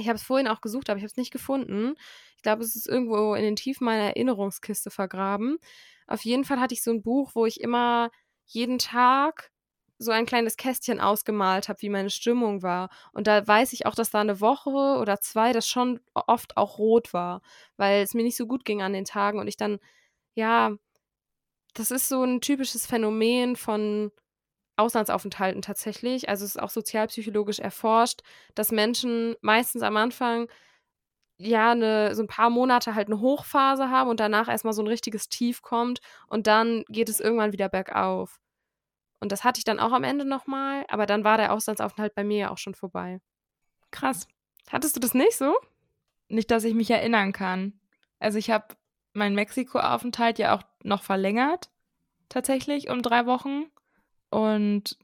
ich 0.00 0.08
habe 0.08 0.16
es 0.16 0.22
vorhin 0.22 0.48
auch 0.48 0.60
gesucht, 0.60 0.90
aber 0.90 0.98
ich 0.98 1.02
habe 1.02 1.10
es 1.10 1.16
nicht 1.16 1.32
gefunden. 1.32 1.94
Ich 2.36 2.42
glaube, 2.42 2.62
es 2.62 2.76
ist 2.76 2.88
irgendwo 2.88 3.34
in 3.34 3.42
den 3.42 3.56
Tiefen 3.56 3.84
meiner 3.84 4.04
Erinnerungskiste 4.04 4.90
vergraben. 4.90 5.58
Auf 6.06 6.24
jeden 6.24 6.44
Fall 6.44 6.60
hatte 6.60 6.74
ich 6.74 6.82
so 6.82 6.90
ein 6.90 7.02
Buch, 7.02 7.32
wo 7.34 7.46
ich 7.46 7.60
immer 7.60 8.10
jeden 8.46 8.78
Tag 8.78 9.50
so 9.98 10.12
ein 10.12 10.26
kleines 10.26 10.56
Kästchen 10.56 11.00
ausgemalt 11.00 11.68
habe, 11.68 11.82
wie 11.82 11.88
meine 11.88 12.10
Stimmung 12.10 12.62
war. 12.62 12.88
Und 13.12 13.26
da 13.26 13.46
weiß 13.46 13.72
ich 13.72 13.84
auch, 13.86 13.94
dass 13.94 14.10
da 14.10 14.20
eine 14.20 14.40
Woche 14.40 14.70
oder 14.70 15.20
zwei 15.20 15.52
das 15.52 15.68
schon 15.68 16.00
oft 16.14 16.56
auch 16.56 16.78
rot 16.78 17.12
war, 17.12 17.42
weil 17.76 18.02
es 18.02 18.14
mir 18.14 18.22
nicht 18.22 18.36
so 18.36 18.46
gut 18.46 18.64
ging 18.64 18.80
an 18.80 18.92
den 18.92 19.04
Tagen 19.04 19.40
und 19.40 19.48
ich 19.48 19.56
dann, 19.56 19.80
ja, 20.34 20.76
das 21.74 21.90
ist 21.90 22.08
so 22.08 22.22
ein 22.22 22.40
typisches 22.40 22.86
Phänomen 22.86 23.56
von 23.56 24.12
Auslandsaufenthalten 24.78 25.62
tatsächlich. 25.62 26.28
Also 26.28 26.44
es 26.44 26.56
ist 26.56 26.62
auch 26.62 26.70
sozialpsychologisch 26.70 27.58
erforscht, 27.58 28.20
dass 28.54 28.72
Menschen 28.72 29.36
meistens 29.40 29.82
am 29.82 29.96
Anfang 29.96 30.48
ja 31.38 31.72
eine, 31.72 32.14
so 32.14 32.22
ein 32.22 32.28
paar 32.28 32.50
Monate 32.50 32.94
halt 32.94 33.08
eine 33.08 33.20
Hochphase 33.20 33.90
haben 33.90 34.10
und 34.10 34.20
danach 34.20 34.48
erstmal 34.48 34.72
so 34.72 34.82
ein 34.82 34.88
richtiges 34.88 35.28
Tief 35.28 35.62
kommt 35.62 36.00
und 36.28 36.46
dann 36.46 36.84
geht 36.88 37.08
es 37.08 37.20
irgendwann 37.20 37.52
wieder 37.52 37.68
bergauf. 37.68 38.40
Und 39.20 39.32
das 39.32 39.44
hatte 39.44 39.58
ich 39.58 39.64
dann 39.64 39.80
auch 39.80 39.92
am 39.92 40.04
Ende 40.04 40.24
nochmal, 40.24 40.84
aber 40.88 41.06
dann 41.06 41.24
war 41.24 41.36
der 41.36 41.52
Auslandsaufenthalt 41.52 42.14
bei 42.14 42.24
mir 42.24 42.38
ja 42.38 42.50
auch 42.50 42.58
schon 42.58 42.74
vorbei. 42.74 43.20
Krass. 43.90 44.28
Hattest 44.70 44.96
du 44.96 45.00
das 45.00 45.14
nicht 45.14 45.36
so? 45.36 45.56
Nicht, 46.28 46.50
dass 46.50 46.64
ich 46.64 46.74
mich 46.74 46.90
erinnern 46.90 47.32
kann. 47.32 47.80
Also 48.18 48.38
ich 48.38 48.50
habe 48.50 48.76
meinen 49.14 49.34
Mexiko-Aufenthalt 49.34 50.38
ja 50.38 50.54
auch 50.54 50.62
noch 50.82 51.02
verlängert, 51.02 51.70
tatsächlich 52.28 52.90
um 52.90 53.02
drei 53.02 53.26
Wochen. 53.26 53.64
Und 54.30 54.96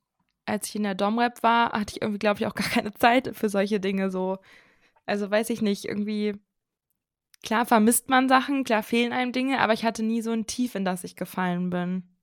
als 0.47 0.69
ich 0.69 0.77
in 0.77 0.83
der 0.83 0.95
Domrep 0.95 1.43
war, 1.43 1.73
hatte 1.73 1.95
ich 1.95 2.03
irgendwie, 2.03 2.19
glaube 2.19 2.41
ich, 2.41 2.47
auch 2.47 2.55
gar 2.55 2.69
keine 2.69 2.93
Zeit 2.95 3.31
für 3.35 3.49
solche 3.49 3.81
Dinge 3.81 4.11
so. 4.11 4.39
Also 5.07 5.31
weiß 5.31 5.51
ich 5.51 5.63
nicht, 5.63 5.85
irgendwie, 5.85 6.35
klar 7.43 7.67
vermisst 7.67 8.09
man 8.09 8.29
Sachen, 8.29 8.65
klar 8.65 8.83
fehlen 8.83 9.13
einem 9.13 9.33
Dinge, 9.33 9.61
aber 9.61 9.73
ich 9.73 9.85
hatte 9.85 10.03
nie 10.03 10.23
so 10.23 10.33
ein 10.33 10.47
Tief, 10.47 10.75
in 10.75 10.85
das 10.85 11.05
ich 11.05 11.17
gefallen 11.17 11.71
bin. 11.71 12.15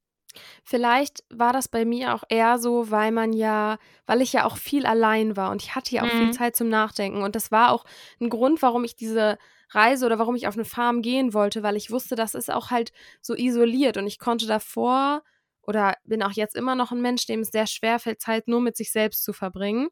Vielleicht 0.63 1.23
war 1.29 1.51
das 1.51 1.67
bei 1.67 1.83
mir 1.83 2.13
auch 2.13 2.23
eher 2.29 2.57
so, 2.57 2.89
weil 2.89 3.11
man 3.11 3.33
ja, 3.33 3.77
weil 4.05 4.21
ich 4.21 4.33
ja 4.33 4.45
auch 4.45 4.57
viel 4.57 4.85
allein 4.85 5.35
war 5.35 5.51
und 5.51 5.61
ich 5.61 5.75
hatte 5.75 5.93
ja 5.93 6.03
auch 6.03 6.13
mhm. 6.13 6.17
viel 6.17 6.31
Zeit 6.31 6.55
zum 6.55 6.69
Nachdenken. 6.69 7.21
Und 7.21 7.35
das 7.35 7.51
war 7.51 7.71
auch 7.71 7.83
ein 8.19 8.29
Grund, 8.29 8.61
warum 8.61 8.83
ich 8.83 8.95
diese 8.95 9.37
Reise 9.69 10.05
oder 10.05 10.19
warum 10.19 10.35
ich 10.35 10.47
auf 10.47 10.55
eine 10.55 10.65
Farm 10.65 11.01
gehen 11.01 11.33
wollte, 11.33 11.63
weil 11.63 11.75
ich 11.75 11.91
wusste, 11.91 12.15
das 12.15 12.35
ist 12.35 12.51
auch 12.51 12.71
halt 12.71 12.91
so 13.21 13.35
isoliert 13.35 13.97
und 13.97 14.07
ich 14.07 14.19
konnte 14.19 14.47
davor 14.47 15.23
oder 15.61 15.95
bin 16.03 16.23
auch 16.23 16.31
jetzt 16.31 16.55
immer 16.55 16.75
noch 16.75 16.91
ein 16.91 17.01
Mensch, 17.01 17.25
dem 17.25 17.41
es 17.41 17.49
sehr 17.49 17.67
schwer 17.67 17.99
fällt, 17.99 18.21
Zeit 18.21 18.47
nur 18.47 18.61
mit 18.61 18.77
sich 18.77 18.91
selbst 18.91 19.23
zu 19.23 19.33
verbringen. 19.33 19.89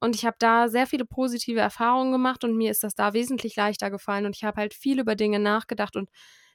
Und 0.00 0.16
ich 0.16 0.24
habe 0.24 0.36
da 0.38 0.68
sehr 0.68 0.86
viele 0.86 1.04
positive 1.04 1.60
Erfahrungen 1.60 2.12
gemacht 2.12 2.42
und 2.42 2.56
mir 2.56 2.70
ist 2.70 2.82
das 2.82 2.94
da 2.94 3.12
wesentlich 3.12 3.56
leichter 3.56 3.90
gefallen. 3.90 4.24
Und 4.24 4.34
ich 4.34 4.44
habe 4.44 4.60
halt 4.60 4.72
viel 4.72 4.98
über 4.98 5.14
Dinge 5.14 5.38
nachgedacht 5.38 5.94
und 5.94 6.08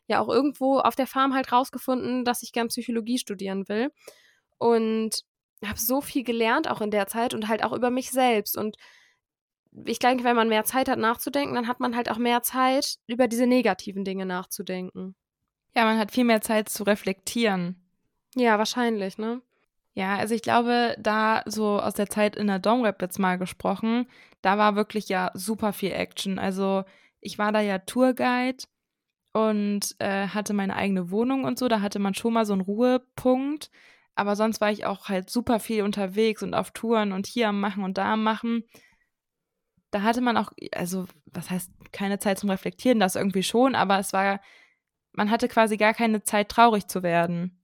ja 0.08 0.20
auch 0.20 0.30
irgendwo 0.30 0.80
auf 0.80 0.96
der 0.96 1.08
Farm 1.08 1.34
halt 1.34 1.52
rausgefunden, 1.52 2.26
dass 2.26 2.41
ich 2.44 2.52
gern 2.52 2.70
Psychologie 2.70 3.20
studieren 3.20 3.68
will. 3.68 3.91
Und 4.58 5.22
habe 5.63 5.80
so 5.80 6.02
viel 6.02 6.24
gelernt 6.24 6.70
auch 6.70 6.82
in 6.82 6.91
der 6.91 7.08
Zeit 7.08 7.34
und 7.34 7.48
halt 7.48 7.63
auch 7.63 7.74
über 7.74 7.89
mich 7.89 8.12
selbst. 8.12 8.58
Und 8.58 8.78
ich 9.86 10.00
denke, 10.00 10.24
wenn 10.24 10.36
man 10.36 10.50
mehr 10.50 10.63
Zeit 10.63 10.89
hat 10.89 11.00
nachzudenken, 11.00 11.56
dann 11.56 11.68
hat 11.68 11.80
man 11.80 11.96
halt 11.96 12.10
auch 12.10 12.18
mehr 12.18 12.41
Zeit, 12.41 12.96
über 13.08 13.28
diese 13.28 13.48
negativen 13.48 14.04
Dinge 14.04 14.26
nachzudenken. 14.26 15.15
Ja, 15.76 15.84
man 15.84 15.98
hat 15.98 16.12
viel 16.12 16.24
mehr 16.24 16.41
Zeit 16.41 16.70
zu 16.70 16.84
reflektieren. 16.84 17.85
Ja, 18.36 18.58
wahrscheinlich, 18.58 19.17
ne? 19.17 19.41
Ja, 19.93 20.17
also 20.17 20.36
ich 20.36 20.41
glaube, 20.41 20.95
da 21.00 21.41
so 21.45 21.80
aus 21.80 21.93
der 21.93 22.10
Zeit 22.10 22.36
in 22.36 22.48
der 22.48 22.60
Domrep 22.60 23.02
jetzt 23.02 23.17
mal 23.19 23.38
gesprochen, 23.38 24.08
da 24.41 24.58
war 24.58 24.76
wirklich 24.76 25.08
ja 25.10 25.32
super 25.34 25.71
viel 25.74 25.91
Action. 25.93 26.38
Also 26.38 26.84
ich 27.21 27.38
war 27.39 27.52
da 27.54 27.62
ja 27.62 27.80
Tourguide 27.80 28.65
und 29.34 29.95
äh, 30.00 30.28
hatte 30.28 30.54
meine 30.54 30.76
eigene 30.76 31.12
Wohnung 31.12 31.45
und 31.45 31.58
so. 31.60 31.67
Da 31.69 31.82
hatte 31.82 32.00
man 32.00 32.13
schon 32.13 32.34
mal 32.34 32.45
so 32.45 32.54
einen 32.54 32.62
Ruhepunkt. 32.62 33.71
Aber 34.15 34.36
sonst 34.36 34.62
war 34.62 34.71
ich 34.71 34.86
auch 34.86 35.10
halt 35.10 35.30
super 35.30 35.60
viel 35.60 35.84
unterwegs 35.84 36.43
und 36.43 36.54
auf 36.54 36.71
Touren 36.71 37.12
und 37.13 37.28
hier 37.28 37.50
am 37.50 37.60
Machen 37.62 37.84
und 37.84 37.98
da 37.98 38.13
am 38.13 38.24
Machen. 38.24 38.63
Da 39.91 40.02
hatte 40.04 40.21
man 40.21 40.38
auch, 40.38 40.52
also 40.74 41.06
was 41.26 41.50
heißt 41.50 41.71
keine 41.91 42.19
Zeit 42.19 42.39
zum 42.39 42.50
Reflektieren, 42.50 43.00
das 43.00 43.15
irgendwie 43.15 43.43
schon, 43.43 43.76
aber 43.76 44.00
es 44.00 44.13
war, 44.13 44.41
man 45.13 45.32
hatte 45.32 45.48
quasi 45.48 45.78
gar 45.78 45.93
keine 45.93 46.24
Zeit, 46.24 46.50
traurig 46.50 46.88
zu 46.88 47.04
werden. 47.04 47.62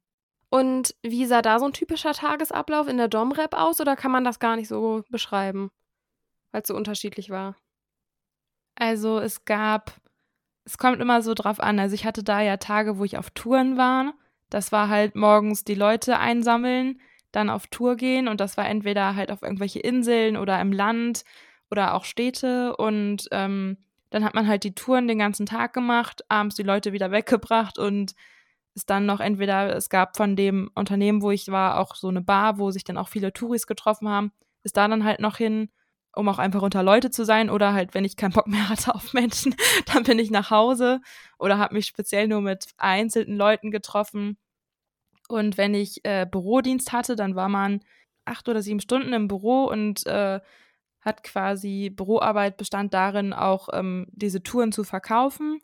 Und 0.52 0.96
wie 1.02 1.26
sah 1.26 1.42
da 1.42 1.60
so 1.60 1.66
ein 1.66 1.72
typischer 1.74 2.12
Tagesablauf 2.12 2.90
in 2.90 2.98
der 2.98 3.08
Domrep 3.08 3.54
aus 3.54 3.80
oder 3.80 3.96
kann 3.96 4.12
man 4.12 4.26
das 4.26 4.38
gar 4.38 4.58
nicht 4.58 4.68
so 4.68 5.06
beschreiben, 5.10 5.72
weil 6.52 6.62
es 6.62 6.68
so 6.68 6.76
unterschiedlich 6.76 7.30
war? 7.30 7.56
Also 8.76 9.20
es 9.20 9.46
gab, 9.46 9.94
es 10.66 10.78
kommt 10.78 11.00
immer 11.00 11.22
so 11.22 11.36
drauf 11.36 11.62
an. 11.62 11.80
Also 11.80 11.96
ich 11.96 12.06
hatte 12.06 12.22
da 12.22 12.42
ja 12.42 12.58
Tage, 12.58 12.98
wo 12.98 13.06
ich 13.06 13.18
auf 13.18 13.30
Touren 13.30 13.78
war. 13.78 14.14
Das 14.50 14.74
war 14.74 14.90
halt 14.90 15.16
morgens 15.16 15.64
die 15.64 15.74
Leute 15.74 16.20
einsammeln, 16.20 17.00
dann 17.32 17.50
auf 17.50 17.68
Tour 17.68 17.96
gehen 17.96 18.28
und 18.28 18.42
das 18.42 18.58
war 18.58 18.68
entweder 18.68 19.16
halt 19.16 19.32
auf 19.32 19.44
irgendwelche 19.44 19.80
Inseln 19.80 20.36
oder 20.36 20.60
im 20.60 20.74
Land 20.74 21.24
oder 21.70 21.94
auch 21.94 22.04
Städte 22.04 22.76
und 22.76 23.30
ähm, 23.32 23.78
dann 24.10 24.26
hat 24.26 24.34
man 24.34 24.50
halt 24.50 24.66
die 24.66 24.76
Touren 24.76 25.08
den 25.08 25.20
ganzen 25.20 25.46
Tag 25.46 25.72
gemacht, 25.72 26.26
abends 26.28 26.58
die 26.58 26.64
Leute 26.64 26.92
wieder 26.92 27.10
weggebracht 27.12 27.80
und 27.80 28.16
ist 28.74 28.90
dann 28.90 29.06
noch 29.06 29.20
entweder, 29.20 29.76
es 29.76 29.90
gab 29.90 30.18
von 30.18 30.36
dem 30.36 30.72
Unternehmen, 30.76 31.22
wo 31.22 31.32
ich 31.32 31.50
war, 31.50 31.80
auch 31.80 31.96
so 31.96 32.08
eine 32.08 32.22
Bar, 32.22 32.58
wo 32.58 32.72
sich 32.72 32.84
dann 32.84 32.98
auch 32.98 33.10
viele 33.10 33.34
Touris 33.34 33.68
getroffen 33.68 34.08
haben, 34.08 34.32
ist 34.64 34.78
da 34.78 34.88
dann 34.88 35.04
halt 35.04 35.20
noch 35.20 35.38
hin, 35.38 35.70
um 36.16 36.28
auch 36.30 36.40
einfach 36.40 36.62
unter 36.62 36.84
Leute 36.84 37.10
zu 37.12 37.26
sein 37.26 37.50
oder 37.50 37.74
halt, 37.74 37.94
wenn 37.94 38.06
ich 38.06 38.18
keinen 38.18 38.34
Bock 38.34 38.48
mehr 38.48 38.70
hatte 38.70 38.96
auf 38.96 39.14
Menschen, 39.14 39.56
dann 39.94 40.04
bin 40.04 40.20
ich 40.20 40.32
nach 40.32 40.52
Hause 40.52 41.02
oder 41.38 41.58
habe 41.58 41.76
mich 41.76 41.86
speziell 41.86 42.28
nur 42.28 42.42
mit 42.42 42.68
einzelnen 42.78 43.38
Leuten 43.38 43.72
getroffen. 43.72 44.38
Und 45.28 45.58
wenn 45.58 45.74
ich 45.74 46.04
äh, 46.04 46.26
Bürodienst 46.30 46.92
hatte, 46.92 47.16
dann 47.16 47.36
war 47.36 47.50
man 47.50 47.82
acht 48.26 48.48
oder 48.50 48.62
sieben 48.62 48.82
Stunden 48.82 49.14
im 49.14 49.28
Büro 49.28 49.66
und 49.66 50.06
äh, 50.06 50.40
hat 51.02 51.24
quasi 51.24 51.90
Büroarbeit 51.90 52.58
bestand 52.58 52.94
darin, 52.94 53.34
auch 53.34 53.70
ähm, 53.74 54.08
diese 54.12 54.44
Touren 54.44 54.72
zu 54.72 54.84
verkaufen 54.84 55.60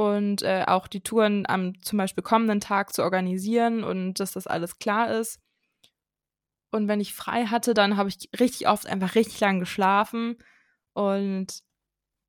und 0.00 0.40
äh, 0.40 0.64
auch 0.66 0.88
die 0.88 1.02
Touren 1.02 1.44
am 1.46 1.78
zum 1.82 1.98
Beispiel 1.98 2.22
kommenden 2.22 2.60
Tag 2.60 2.94
zu 2.94 3.02
organisieren 3.02 3.84
und 3.84 4.14
dass 4.14 4.32
das 4.32 4.46
alles 4.46 4.78
klar 4.78 5.10
ist. 5.10 5.40
Und 6.70 6.88
wenn 6.88 7.00
ich 7.00 7.12
frei 7.14 7.44
hatte, 7.44 7.74
dann 7.74 7.98
habe 7.98 8.08
ich 8.08 8.30
richtig 8.40 8.66
oft 8.66 8.86
einfach 8.86 9.14
richtig 9.14 9.40
lang 9.40 9.60
geschlafen 9.60 10.38
und 10.94 11.48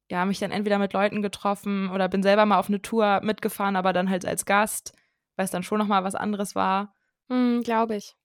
ja, 0.10 0.26
mich 0.26 0.40
dann 0.40 0.52
entweder 0.52 0.80
mit 0.80 0.92
Leuten 0.92 1.22
getroffen 1.22 1.90
oder 1.92 2.10
bin 2.10 2.24
selber 2.24 2.46
mal 2.46 2.60
auf 2.60 2.68
eine 2.68 2.82
Tour 2.82 3.22
mitgefahren, 3.24 3.78
aber 3.78 3.94
dann 3.94 4.10
halt 4.10 4.26
als 4.26 4.44
Gast, 4.44 4.94
weil 5.38 5.46
es 5.46 5.52
dann 5.52 5.64
schon 5.64 5.78
nochmal 5.80 6.04
was 6.04 6.16
anderes 6.16 6.56
war. 6.56 6.94
Hm, 7.30 7.62
Glaube 7.64 7.96
ich. 7.96 8.18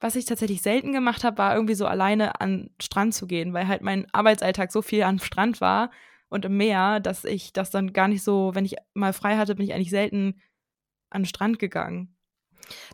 Was 0.00 0.16
ich 0.16 0.24
tatsächlich 0.24 0.62
selten 0.62 0.94
gemacht 0.94 1.24
habe, 1.24 1.36
war 1.36 1.54
irgendwie 1.54 1.74
so 1.74 1.86
alleine 1.86 2.40
an 2.40 2.50
den 2.50 2.76
Strand 2.80 3.12
zu 3.12 3.26
gehen, 3.26 3.52
weil 3.52 3.68
halt 3.68 3.82
mein 3.82 4.06
Arbeitsalltag 4.14 4.72
so 4.72 4.80
viel 4.80 5.02
am 5.02 5.18
Strand 5.18 5.60
war 5.60 5.90
und 6.32 6.46
im 6.46 6.56
Meer, 6.56 6.98
dass 6.98 7.24
ich 7.24 7.52
das 7.52 7.70
dann 7.70 7.92
gar 7.92 8.08
nicht 8.08 8.24
so, 8.24 8.54
wenn 8.54 8.64
ich 8.64 8.76
mal 8.94 9.12
frei 9.12 9.36
hatte, 9.36 9.54
bin 9.54 9.66
ich 9.66 9.74
eigentlich 9.74 9.90
selten 9.90 10.40
an 11.10 11.22
den 11.22 11.26
Strand 11.26 11.58
gegangen. 11.58 12.16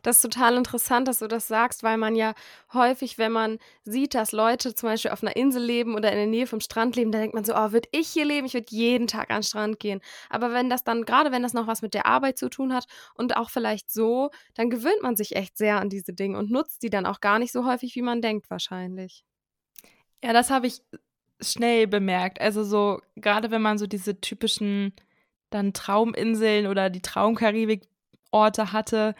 Das 0.03 0.17
ist 0.17 0.23
total 0.23 0.57
interessant, 0.57 1.07
dass 1.07 1.21
du 1.21 1.29
das 1.29 1.47
sagst, 1.47 1.85
weil 1.85 1.99
man 1.99 2.17
ja 2.17 2.35
häufig, 2.73 3.17
wenn 3.17 3.31
man 3.31 3.59
sieht, 3.85 4.15
dass 4.15 4.33
Leute 4.33 4.75
zum 4.75 4.89
Beispiel 4.89 5.13
auf 5.13 5.23
einer 5.23 5.37
Insel 5.37 5.63
leben 5.63 5.95
oder 5.95 6.11
in 6.11 6.17
der 6.17 6.27
Nähe 6.27 6.47
vom 6.49 6.61
Strand 6.61 6.97
leben, 6.97 7.13
dann 7.13 7.21
denkt 7.21 7.35
man 7.35 7.45
so, 7.45 7.55
oh, 7.55 7.71
würde 7.71 7.89
ich 7.93 8.09
hier 8.09 8.25
leben, 8.25 8.47
ich 8.47 8.55
würde 8.55 8.67
jeden 8.71 9.07
Tag 9.07 9.31
an 9.31 9.37
den 9.37 9.43
Strand 9.45 9.79
gehen. 9.79 10.01
Aber 10.31 10.53
wenn 10.53 10.69
das 10.69 10.83
dann, 10.83 11.05
gerade 11.05 11.31
wenn 11.31 11.43
das 11.43 11.53
noch 11.53 11.67
was 11.69 11.83
mit 11.83 11.95
der 11.95 12.07
Arbeit 12.07 12.39
zu 12.39 12.49
tun 12.49 12.73
hat 12.73 12.87
und 13.15 13.37
auch 13.37 13.51
vielleicht 13.51 13.93
so, 13.93 14.31
dann 14.55 14.71
gewöhnt 14.71 15.03
man 15.03 15.17
sich 15.17 15.37
echt 15.37 15.57
sehr 15.59 15.79
an 15.79 15.91
diese 15.91 16.13
Dinge 16.13 16.39
und 16.39 16.51
nutzt 16.51 16.83
die 16.83 16.91
dann 16.91 17.07
auch 17.07 17.21
gar 17.21 17.39
nicht 17.39 17.53
so 17.53 17.65
häufig, 17.65 17.95
wie 17.95 18.03
man 18.03 18.21
denkt 18.21 18.51
wahrscheinlich. 18.51 19.25
Ja, 20.25 20.33
das 20.33 20.51
habe 20.51 20.67
ich 20.67 20.83
schnell 21.41 21.87
bemerkt. 21.87 22.41
Also 22.41 22.65
so, 22.65 23.01
gerade 23.17 23.51
wenn 23.51 23.63
man 23.63 23.79
so 23.79 23.87
diese 23.87 24.21
typischen 24.21 24.93
dann 25.51 25.73
Trauminseln 25.73 26.67
oder 26.67 26.91
die 26.91 27.03
Traumkaribik-Orte 27.03 28.73
hatte, 28.73 29.15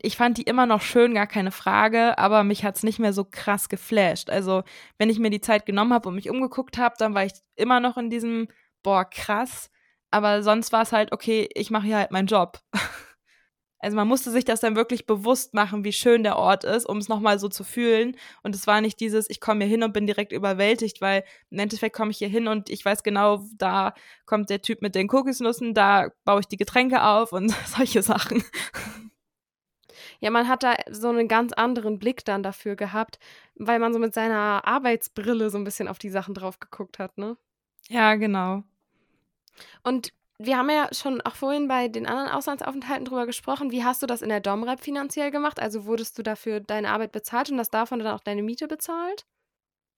ich 0.00 0.16
fand 0.16 0.38
die 0.38 0.42
immer 0.42 0.66
noch 0.66 0.80
schön, 0.80 1.14
gar 1.14 1.26
keine 1.26 1.50
Frage, 1.50 2.18
aber 2.18 2.42
mich 2.42 2.64
hat 2.64 2.76
es 2.76 2.82
nicht 2.82 2.98
mehr 2.98 3.12
so 3.12 3.24
krass 3.24 3.68
geflasht. 3.68 4.30
Also, 4.30 4.62
wenn 4.98 5.10
ich 5.10 5.18
mir 5.18 5.30
die 5.30 5.42
Zeit 5.42 5.66
genommen 5.66 5.92
habe 5.92 6.08
und 6.08 6.14
mich 6.14 6.30
umgeguckt 6.30 6.78
habe, 6.78 6.94
dann 6.98 7.14
war 7.14 7.24
ich 7.24 7.32
immer 7.56 7.80
noch 7.80 7.98
in 7.98 8.08
diesem, 8.10 8.48
boah, 8.82 9.04
krass. 9.04 9.70
Aber 10.10 10.42
sonst 10.42 10.72
war 10.72 10.82
es 10.82 10.92
halt, 10.92 11.12
okay, 11.12 11.48
ich 11.54 11.70
mache 11.70 11.86
hier 11.86 11.98
halt 11.98 12.12
meinen 12.12 12.28
Job. 12.28 12.60
Also 13.84 13.96
man 13.96 14.08
musste 14.08 14.30
sich 14.30 14.46
das 14.46 14.60
dann 14.60 14.76
wirklich 14.76 15.04
bewusst 15.04 15.52
machen, 15.52 15.84
wie 15.84 15.92
schön 15.92 16.22
der 16.22 16.36
Ort 16.36 16.64
ist, 16.64 16.86
um 16.86 16.96
es 16.96 17.08
nochmal 17.08 17.38
so 17.38 17.48
zu 17.48 17.64
fühlen. 17.64 18.16
Und 18.42 18.54
es 18.54 18.66
war 18.66 18.80
nicht 18.80 18.98
dieses, 18.98 19.28
ich 19.28 19.40
komme 19.40 19.64
hier 19.64 19.70
hin 19.70 19.82
und 19.82 19.92
bin 19.92 20.06
direkt 20.06 20.32
überwältigt, 20.32 21.02
weil 21.02 21.22
im 21.50 21.58
Endeffekt 21.58 21.94
komme 21.94 22.10
ich 22.10 22.16
hier 22.16 22.28
hin 22.28 22.48
und 22.48 22.70
ich 22.70 22.82
weiß 22.82 23.02
genau, 23.02 23.44
da 23.58 23.92
kommt 24.24 24.48
der 24.48 24.62
Typ 24.62 24.80
mit 24.80 24.94
den 24.94 25.06
Kokosnüssen, 25.06 25.74
da 25.74 26.08
baue 26.24 26.40
ich 26.40 26.48
die 26.48 26.56
Getränke 26.56 27.02
auf 27.02 27.32
und 27.32 27.50
solche 27.66 28.02
Sachen. 28.02 28.42
Ja, 30.20 30.30
man 30.30 30.48
hat 30.48 30.62
da 30.62 30.76
so 30.90 31.10
einen 31.10 31.28
ganz 31.28 31.52
anderen 31.52 31.98
Blick 31.98 32.24
dann 32.24 32.42
dafür 32.42 32.76
gehabt, 32.76 33.18
weil 33.54 33.78
man 33.78 33.92
so 33.92 33.98
mit 33.98 34.14
seiner 34.14 34.66
Arbeitsbrille 34.66 35.50
so 35.50 35.58
ein 35.58 35.64
bisschen 35.64 35.88
auf 35.88 35.98
die 35.98 36.08
Sachen 36.08 36.32
drauf 36.32 36.58
geguckt 36.58 36.98
hat, 36.98 37.18
ne? 37.18 37.36
Ja, 37.90 38.14
genau. 38.14 38.62
Und 39.82 40.14
wir 40.46 40.56
haben 40.56 40.70
ja 40.70 40.88
schon 40.92 41.20
auch 41.20 41.34
vorhin 41.34 41.68
bei 41.68 41.88
den 41.88 42.06
anderen 42.06 42.28
Auslandsaufenthalten 42.28 43.04
drüber 43.04 43.26
gesprochen. 43.26 43.70
Wie 43.70 43.84
hast 43.84 44.02
du 44.02 44.06
das 44.06 44.22
in 44.22 44.28
der 44.28 44.40
Domrep 44.40 44.80
finanziell 44.80 45.30
gemacht? 45.30 45.60
Also 45.60 45.86
wurdest 45.86 46.18
du 46.18 46.22
dafür 46.22 46.60
deine 46.60 46.90
Arbeit 46.90 47.12
bezahlt 47.12 47.50
und 47.50 47.58
hast 47.58 47.70
davon 47.70 47.98
dann 47.98 48.14
auch 48.14 48.20
deine 48.20 48.42
Miete 48.42 48.68
bezahlt? 48.68 49.26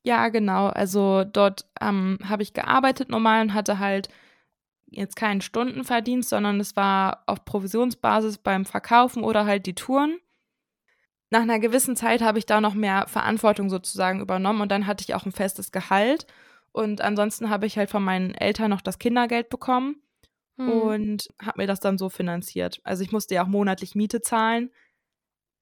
Ja, 0.02 0.28
genau. 0.28 0.68
Also 0.68 1.24
dort 1.24 1.66
ähm, 1.80 2.18
habe 2.28 2.42
ich 2.42 2.54
gearbeitet 2.54 3.09
normal 3.09 3.42
und 3.42 3.54
hatte 3.54 3.78
halt 3.78 4.09
jetzt 4.87 5.16
keinen 5.16 5.40
Stundenverdienst, 5.40 6.28
sondern 6.28 6.61
es 6.61 6.76
war 6.76 7.24
auf 7.26 7.44
Provisionsbasis 7.44 8.38
beim 8.38 8.64
Verkaufen 8.64 9.24
oder 9.24 9.46
halt 9.46 9.66
die 9.66 9.74
Touren. 9.74 10.18
Nach 11.30 11.42
einer 11.42 11.59
gewissen 11.59 11.96
Zeit 11.96 12.22
habe 12.22 12.38
ich 12.38 12.46
da 12.46 12.61
noch 12.61 12.74
mehr 12.74 13.06
Verantwortung 13.09 13.68
sozusagen 13.68 14.20
übernommen 14.20 14.61
und 14.61 14.70
dann 14.70 14.87
hatte 14.87 15.02
ich 15.02 15.14
auch 15.14 15.26
ein 15.26 15.32
festes 15.32 15.72
Gehalt. 15.72 16.26
Und 16.72 17.00
ansonsten 17.00 17.50
habe 17.50 17.66
ich 17.66 17.76
halt 17.76 17.90
von 17.90 18.04
meinen 18.04 18.35
Eltern 18.35 18.70
noch 18.70 18.80
das 18.80 18.98
Kindergeld 18.98 19.48
bekommen 19.48 19.96
hm. 20.56 20.68
und 20.68 21.28
habe 21.40 21.62
mir 21.62 21.66
das 21.66 21.80
dann 21.80 21.98
so 21.98 22.08
finanziert. 22.08 22.80
Also 22.84 23.02
ich 23.02 23.12
musste 23.12 23.34
ja 23.34 23.44
auch 23.44 23.48
monatlich 23.48 23.94
Miete 23.94 24.20
zahlen, 24.20 24.70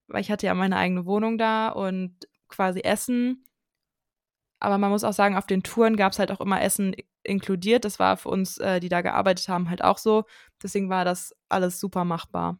weil 0.07 0.21
ich 0.21 0.31
hatte 0.31 0.45
ja 0.45 0.53
meine 0.53 0.77
eigene 0.77 1.05
Wohnung 1.05 1.37
da 1.37 1.69
und 1.69 2.27
quasi 2.47 2.81
Essen. 2.81 3.45
Aber 4.59 4.77
man 4.77 4.91
muss 4.91 5.03
auch 5.03 5.13
sagen, 5.13 5.35
auf 5.35 5.47
den 5.47 5.63
Touren 5.63 5.97
gab 5.97 6.13
es 6.13 6.19
halt 6.19 6.31
auch 6.31 6.41
immer 6.41 6.61
Essen 6.61 6.95
inkludiert. 7.23 7.85
Das 7.85 7.99
war 7.99 8.17
für 8.17 8.29
uns, 8.29 8.57
äh, 8.57 8.79
die 8.79 8.89
da 8.89 9.01
gearbeitet 9.01 9.49
haben, 9.49 9.69
halt 9.69 9.83
auch 9.83 9.97
so. 9.97 10.25
Deswegen 10.61 10.89
war 10.89 11.05
das 11.05 11.35
alles 11.49 11.79
super 11.79 12.05
machbar. 12.05 12.59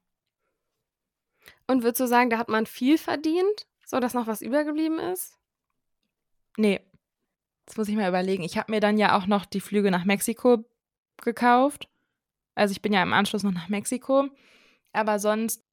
Und 1.67 1.83
würdest 1.83 2.01
du 2.01 2.07
sagen, 2.07 2.29
da 2.29 2.37
hat 2.37 2.49
man 2.49 2.65
viel 2.65 2.97
verdient, 2.97 3.67
so 3.85 3.99
dass 3.99 4.13
noch 4.13 4.27
was 4.27 4.41
übergeblieben 4.41 4.99
ist? 4.99 5.37
Nee. 6.57 6.81
Das 7.65 7.77
muss 7.77 7.87
ich 7.87 7.95
mal 7.95 8.09
überlegen. 8.09 8.43
Ich 8.43 8.57
habe 8.57 8.71
mir 8.71 8.79
dann 8.79 8.97
ja 8.97 9.17
auch 9.17 9.25
noch 9.25 9.45
die 9.45 9.61
Flüge 9.61 9.89
nach 9.89 10.05
Mexiko 10.05 10.65
gekauft. 11.23 11.87
Also 12.55 12.71
ich 12.71 12.81
bin 12.81 12.93
ja 12.93 13.03
im 13.03 13.13
Anschluss 13.13 13.43
noch 13.43 13.53
nach 13.53 13.69
Mexiko. 13.69 14.29
Aber 14.93 15.19
sonst 15.19 15.65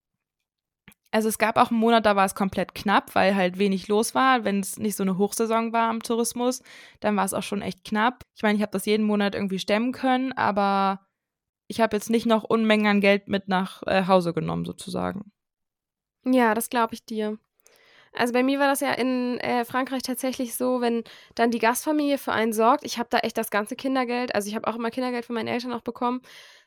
also 1.13 1.29
es 1.29 1.37
gab 1.37 1.59
auch 1.59 1.71
einen 1.71 1.79
Monat, 1.79 2.07
da 2.07 2.17
war 2.17 2.25
es 2.25 2.35
komplett 2.35 2.75
knapp, 2.75 3.15
weil 3.15 3.37
halt 3.37 3.59
wenig 3.59 3.87
los 3.87 4.15
war. 4.15 4.45
Wenn 4.45 4.61
es 4.61 4.79
nicht 4.79 4.97
so 4.97 5.03
eine 5.03 5.19
Hochsaison 5.19 5.73
war 5.75 5.91
am 5.91 6.03
Tourismus, 6.03 6.63
dann 7.01 7.17
war 7.17 7.25
es 7.27 7.35
auch 7.35 7.43
schon 7.43 7.61
echt 7.61 7.85
knapp. 7.85 8.25
Ich 8.35 8.43
meine, 8.43 8.57
ich 8.57 8.63
habe 8.63 8.73
das 8.73 8.87
jeden 8.87 9.05
Monat 9.05 9.35
irgendwie 9.35 9.59
stemmen 9.59 9.93
können, 9.93 10.33
aber 10.33 11.07
ich 11.69 11.83
habe 11.83 11.95
jetzt 11.97 12.09
nicht 12.09 12.25
noch 12.25 12.45
Unmengen 12.45 12.87
an 12.87 13.01
Geld 13.03 13.29
mit 13.29 13.47
nach 13.47 13.83
äh, 13.87 14.07
Hause 14.07 14.33
genommen, 14.33 14.65
sozusagen. 14.65 15.31
Ja, 16.25 16.55
das 16.55 16.71
glaube 16.71 16.95
ich 16.95 17.05
dir. 17.05 17.39
Also 18.15 18.33
bei 18.35 18.43
mir 18.43 18.59
war 18.61 18.69
das 18.69 18.81
ja 18.81 18.93
in 18.93 19.39
äh, 19.41 19.65
Frankreich 19.65 20.03
tatsächlich 20.03 20.55
so, 20.55 20.81
wenn 20.83 21.03
dann 21.35 21.51
die 21.51 21.59
Gastfamilie 21.59 22.19
für 22.19 22.33
einen 22.33 22.53
sorgt, 22.53 22.85
ich 22.85 22.99
habe 22.99 23.09
da 23.11 23.19
echt 23.19 23.39
das 23.39 23.51
ganze 23.51 23.75
Kindergeld, 23.75 24.35
also 24.35 24.49
ich 24.49 24.55
habe 24.55 24.69
auch 24.69 24.77
immer 24.77 24.91
Kindergeld 24.91 25.25
von 25.25 25.35
meinen 25.35 25.49
Eltern 25.49 25.73
auch 25.73 25.81
bekommen, 25.81 26.21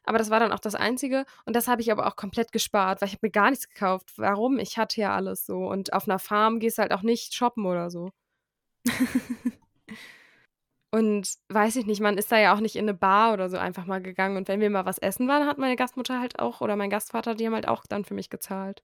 aber 0.05 0.17
das 0.17 0.29
war 0.29 0.39
dann 0.39 0.51
auch 0.51 0.60
das 0.60 0.75
Einzige. 0.75 1.25
Und 1.45 1.55
das 1.55 1.67
habe 1.67 1.81
ich 1.81 1.91
aber 1.91 2.08
auch 2.08 2.15
komplett 2.15 2.51
gespart, 2.51 3.01
weil 3.01 3.08
ich 3.10 3.15
habe 3.15 3.27
mir 3.27 3.31
gar 3.31 3.49
nichts 3.49 3.67
gekauft. 3.67 4.13
Warum? 4.17 4.60
Ich 4.60 4.77
hatte 4.77 5.01
ja 5.01 5.15
alles 5.15 5.45
so. 5.45 5.67
Und 5.67 5.93
auf 5.93 6.08
einer 6.08 6.19
Farm 6.19 6.60
gehst 6.60 6.77
du 6.77 6.84
halt 6.84 6.93
auch 6.93 7.01
nicht 7.01 7.34
shoppen 7.34 7.65
oder 7.65 7.89
so. 7.89 8.12
und 10.91 11.27
weiß 11.49 11.75
ich 11.75 11.86
nicht, 11.86 12.01
man 12.01 12.17
ist 12.17 12.31
da 12.31 12.39
ja 12.39 12.53
auch 12.55 12.60
nicht 12.60 12.75
in 12.75 12.86
eine 12.86 12.93
Bar 12.93 13.34
oder 13.34 13.49
so 13.49 13.58
einfach 13.58 13.86
mal 13.86 14.01
gegangen. 14.01 14.38
Und 14.38 14.47
wenn 14.47 14.62
wir 14.62 14.69
mal 14.69 14.86
was 14.86 14.97
essen 14.99 15.27
waren, 15.27 15.47
hat 15.47 15.58
meine 15.58 15.75
Gastmutter 15.75 16.19
halt 16.19 16.39
auch 16.39 16.62
oder 16.62 16.75
mein 16.75 16.89
Gastvater, 16.89 17.36
die 17.36 17.45
haben 17.45 17.53
halt 17.55 17.67
auch 17.67 17.86
dann 17.88 18.05
für 18.05 18.13
mich 18.13 18.29
gezahlt. 18.29 18.84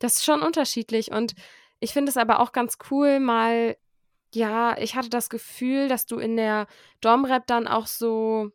Das 0.00 0.16
ist 0.16 0.24
schon 0.24 0.42
unterschiedlich. 0.42 1.12
Und 1.12 1.34
ich 1.78 1.92
finde 1.92 2.10
es 2.10 2.16
aber 2.16 2.40
auch 2.40 2.50
ganz 2.50 2.78
cool, 2.90 3.20
mal, 3.20 3.76
ja, 4.34 4.76
ich 4.78 4.96
hatte 4.96 5.10
das 5.10 5.30
Gefühl, 5.30 5.88
dass 5.88 6.06
du 6.06 6.18
in 6.18 6.36
der 6.36 6.66
Domrep 7.00 7.46
dann 7.46 7.68
auch 7.68 7.86
so 7.86 8.50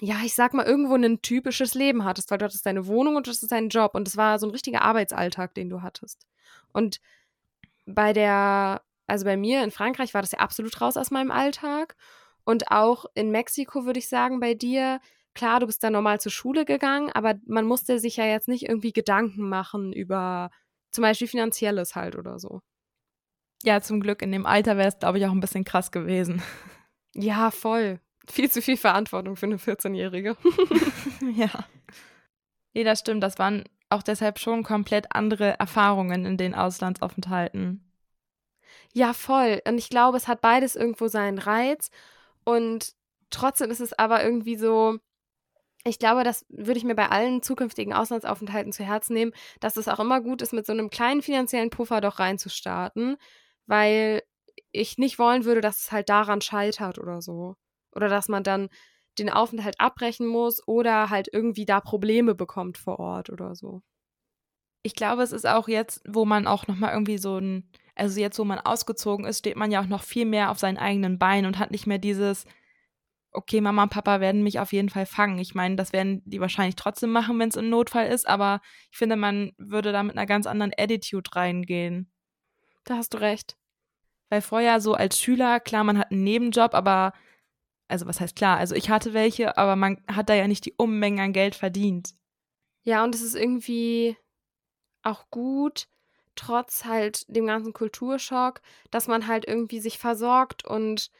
ja, 0.00 0.16
ich 0.24 0.34
sag 0.34 0.54
mal, 0.54 0.66
irgendwo 0.66 0.94
ein 0.94 1.22
typisches 1.22 1.74
Leben 1.74 2.04
hattest, 2.04 2.30
weil 2.30 2.38
du 2.38 2.44
hattest 2.44 2.64
deine 2.64 2.86
Wohnung 2.86 3.16
und 3.16 3.26
das 3.26 3.42
ist 3.42 3.52
dein 3.52 3.68
Job 3.68 3.94
und 3.94 4.06
es 4.06 4.16
war 4.16 4.38
so 4.38 4.46
ein 4.46 4.50
richtiger 4.50 4.82
Arbeitsalltag, 4.82 5.54
den 5.54 5.68
du 5.68 5.82
hattest. 5.82 6.26
Und 6.72 7.00
bei 7.86 8.12
der, 8.12 8.82
also 9.06 9.24
bei 9.24 9.36
mir 9.36 9.64
in 9.64 9.70
Frankreich 9.70 10.14
war 10.14 10.22
das 10.22 10.32
ja 10.32 10.38
absolut 10.38 10.80
raus 10.80 10.96
aus 10.96 11.10
meinem 11.10 11.30
Alltag 11.30 11.96
und 12.44 12.70
auch 12.70 13.06
in 13.14 13.30
Mexiko 13.30 13.84
würde 13.84 13.98
ich 13.98 14.08
sagen, 14.08 14.40
bei 14.40 14.54
dir, 14.54 15.00
klar, 15.34 15.60
du 15.60 15.66
bist 15.66 15.82
da 15.82 15.90
normal 15.90 16.20
zur 16.20 16.32
Schule 16.32 16.64
gegangen, 16.64 17.10
aber 17.12 17.34
man 17.46 17.66
musste 17.66 17.98
sich 17.98 18.16
ja 18.16 18.24
jetzt 18.24 18.48
nicht 18.48 18.68
irgendwie 18.68 18.92
Gedanken 18.92 19.48
machen 19.48 19.92
über 19.92 20.50
zum 20.90 21.02
Beispiel 21.02 21.28
finanzielles 21.28 21.94
halt 21.94 22.16
oder 22.16 22.38
so. 22.38 22.60
Ja, 23.62 23.80
zum 23.80 24.00
Glück 24.00 24.22
in 24.22 24.32
dem 24.32 24.46
Alter 24.46 24.76
wäre 24.76 24.88
es, 24.88 24.98
glaube 24.98 25.18
ich, 25.18 25.26
auch 25.26 25.32
ein 25.32 25.40
bisschen 25.40 25.64
krass 25.64 25.92
gewesen. 25.92 26.42
Ja, 27.14 27.50
voll 27.50 28.00
viel 28.30 28.50
zu 28.50 28.62
viel 28.62 28.76
Verantwortung 28.76 29.36
für 29.36 29.46
eine 29.46 29.56
14-Jährige. 29.56 30.36
ja. 31.34 31.50
Nee, 32.72 32.84
das 32.84 33.00
stimmt. 33.00 33.22
Das 33.22 33.38
waren 33.38 33.64
auch 33.88 34.02
deshalb 34.02 34.38
schon 34.38 34.62
komplett 34.62 35.14
andere 35.14 35.58
Erfahrungen 35.58 36.24
in 36.24 36.36
den 36.36 36.54
Auslandsaufenthalten. 36.54 37.84
Ja, 38.92 39.12
voll. 39.12 39.60
Und 39.66 39.78
ich 39.78 39.88
glaube, 39.88 40.16
es 40.16 40.28
hat 40.28 40.40
beides 40.40 40.76
irgendwo 40.76 41.08
seinen 41.08 41.38
Reiz. 41.38 41.90
Und 42.44 42.94
trotzdem 43.30 43.70
ist 43.70 43.80
es 43.80 43.92
aber 43.92 44.22
irgendwie 44.22 44.56
so, 44.56 44.98
ich 45.84 45.98
glaube, 45.98 46.24
das 46.24 46.44
würde 46.48 46.78
ich 46.78 46.84
mir 46.84 46.94
bei 46.94 47.08
allen 47.08 47.42
zukünftigen 47.42 47.92
Auslandsaufenthalten 47.92 48.72
zu 48.72 48.84
Herzen 48.84 49.14
nehmen, 49.14 49.32
dass 49.60 49.76
es 49.76 49.88
auch 49.88 50.00
immer 50.00 50.20
gut 50.20 50.42
ist, 50.42 50.52
mit 50.52 50.66
so 50.66 50.72
einem 50.72 50.90
kleinen 50.90 51.22
finanziellen 51.22 51.70
Puffer 51.70 52.00
doch 52.00 52.18
reinzustarten, 52.18 53.16
weil 53.66 54.22
ich 54.72 54.98
nicht 54.98 55.18
wollen 55.18 55.44
würde, 55.44 55.60
dass 55.60 55.80
es 55.80 55.92
halt 55.92 56.08
daran 56.08 56.40
scheitert 56.42 56.98
oder 56.98 57.22
so. 57.22 57.56
Oder 57.92 58.08
dass 58.08 58.28
man 58.28 58.44
dann 58.44 58.68
den 59.18 59.30
Aufenthalt 59.30 59.80
abbrechen 59.80 60.26
muss 60.26 60.66
oder 60.66 61.10
halt 61.10 61.28
irgendwie 61.32 61.64
da 61.64 61.80
Probleme 61.80 62.34
bekommt 62.34 62.78
vor 62.78 62.98
Ort 63.00 63.30
oder 63.30 63.54
so. 63.54 63.82
Ich 64.82 64.94
glaube, 64.94 65.22
es 65.22 65.32
ist 65.32 65.46
auch 65.46 65.68
jetzt, 65.68 66.02
wo 66.06 66.24
man 66.24 66.46
auch 66.46 66.66
nochmal 66.66 66.92
irgendwie 66.92 67.18
so 67.18 67.38
ein, 67.38 67.68
also 67.94 68.20
jetzt, 68.20 68.38
wo 68.38 68.44
man 68.44 68.58
ausgezogen 68.58 69.26
ist, 69.26 69.40
steht 69.40 69.56
man 69.56 69.70
ja 69.70 69.80
auch 69.82 69.88
noch 69.88 70.02
viel 70.02 70.24
mehr 70.24 70.50
auf 70.50 70.58
seinen 70.58 70.78
eigenen 70.78 71.18
Beinen 71.18 71.46
und 71.46 71.58
hat 71.58 71.70
nicht 71.70 71.86
mehr 71.86 71.98
dieses, 71.98 72.44
okay, 73.32 73.60
Mama 73.60 73.84
und 73.84 73.90
Papa 73.90 74.20
werden 74.20 74.42
mich 74.42 74.58
auf 74.58 74.72
jeden 74.72 74.88
Fall 74.88 75.06
fangen. 75.06 75.38
Ich 75.38 75.54
meine, 75.54 75.76
das 75.76 75.92
werden 75.92 76.22
die 76.24 76.40
wahrscheinlich 76.40 76.76
trotzdem 76.76 77.10
machen, 77.10 77.38
wenn 77.38 77.48
es 77.48 77.56
ein 77.56 77.70
Notfall 77.70 78.08
ist, 78.08 78.28
aber 78.28 78.60
ich 78.90 78.98
finde, 78.98 79.16
man 79.16 79.52
würde 79.58 79.92
da 79.92 80.02
mit 80.02 80.16
einer 80.16 80.26
ganz 80.26 80.46
anderen 80.46 80.72
Attitude 80.76 81.30
reingehen. 81.34 82.10
Da 82.84 82.96
hast 82.96 83.14
du 83.14 83.18
recht. 83.18 83.56
Weil 84.28 84.42
vorher 84.42 84.80
so 84.80 84.94
als 84.94 85.18
Schüler, 85.20 85.60
klar, 85.60 85.84
man 85.84 85.98
hat 85.98 86.10
einen 86.10 86.24
Nebenjob, 86.24 86.74
aber, 86.74 87.12
also 87.88 88.06
was 88.06 88.20
heißt 88.20 88.36
klar, 88.36 88.58
also 88.58 88.74
ich 88.74 88.90
hatte 88.90 89.12
welche, 89.12 89.56
aber 89.58 89.76
man 89.76 90.02
hat 90.08 90.28
da 90.28 90.34
ja 90.34 90.46
nicht 90.48 90.64
die 90.64 90.74
Unmengen 90.76 91.20
an 91.20 91.32
Geld 91.32 91.54
verdient. 91.54 92.14
Ja, 92.82 93.04
und 93.04 93.14
es 93.14 93.22
ist 93.22 93.34
irgendwie 93.34 94.16
auch 95.02 95.30
gut, 95.30 95.88
trotz 96.34 96.84
halt 96.84 97.24
dem 97.34 97.46
ganzen 97.46 97.72
Kulturschock, 97.72 98.60
dass 98.90 99.08
man 99.08 99.26
halt 99.26 99.46
irgendwie 99.46 99.80
sich 99.80 99.98
versorgt 99.98 100.64
und 100.64 101.10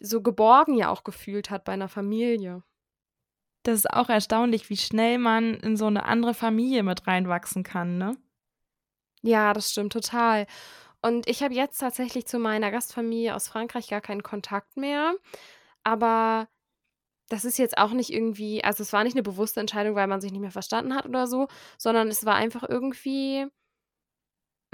so 0.00 0.22
geborgen 0.22 0.74
ja 0.74 0.90
auch 0.90 1.04
gefühlt 1.04 1.50
hat 1.50 1.64
bei 1.64 1.72
einer 1.72 1.88
Familie. 1.88 2.62
Das 3.62 3.76
ist 3.76 3.90
auch 3.90 4.08
erstaunlich, 4.10 4.68
wie 4.68 4.76
schnell 4.76 5.18
man 5.18 5.54
in 5.54 5.76
so 5.76 5.86
eine 5.86 6.04
andere 6.04 6.34
Familie 6.34 6.82
mit 6.82 7.06
reinwachsen 7.06 7.62
kann, 7.62 7.96
ne? 7.98 8.16
Ja, 9.22 9.54
das 9.54 9.70
stimmt 9.70 9.92
total. 9.92 10.46
Und 11.02 11.28
ich 11.28 11.42
habe 11.42 11.54
jetzt 11.54 11.78
tatsächlich 11.78 12.26
zu 12.26 12.38
meiner 12.38 12.70
Gastfamilie 12.70 13.34
aus 13.34 13.48
Frankreich 13.48 13.88
gar 13.88 14.00
keinen 14.00 14.22
Kontakt 14.22 14.76
mehr. 14.76 15.14
Aber 15.84 16.48
das 17.28 17.44
ist 17.44 17.58
jetzt 17.58 17.78
auch 17.78 17.92
nicht 17.92 18.10
irgendwie, 18.12 18.64
also 18.64 18.82
es 18.82 18.92
war 18.92 19.04
nicht 19.04 19.14
eine 19.14 19.22
bewusste 19.22 19.60
Entscheidung, 19.60 19.94
weil 19.96 20.06
man 20.06 20.20
sich 20.20 20.32
nicht 20.32 20.40
mehr 20.40 20.50
verstanden 20.50 20.94
hat 20.94 21.06
oder 21.06 21.26
so, 21.26 21.48
sondern 21.78 22.08
es 22.08 22.26
war 22.26 22.34
einfach 22.36 22.64
irgendwie, 22.68 23.46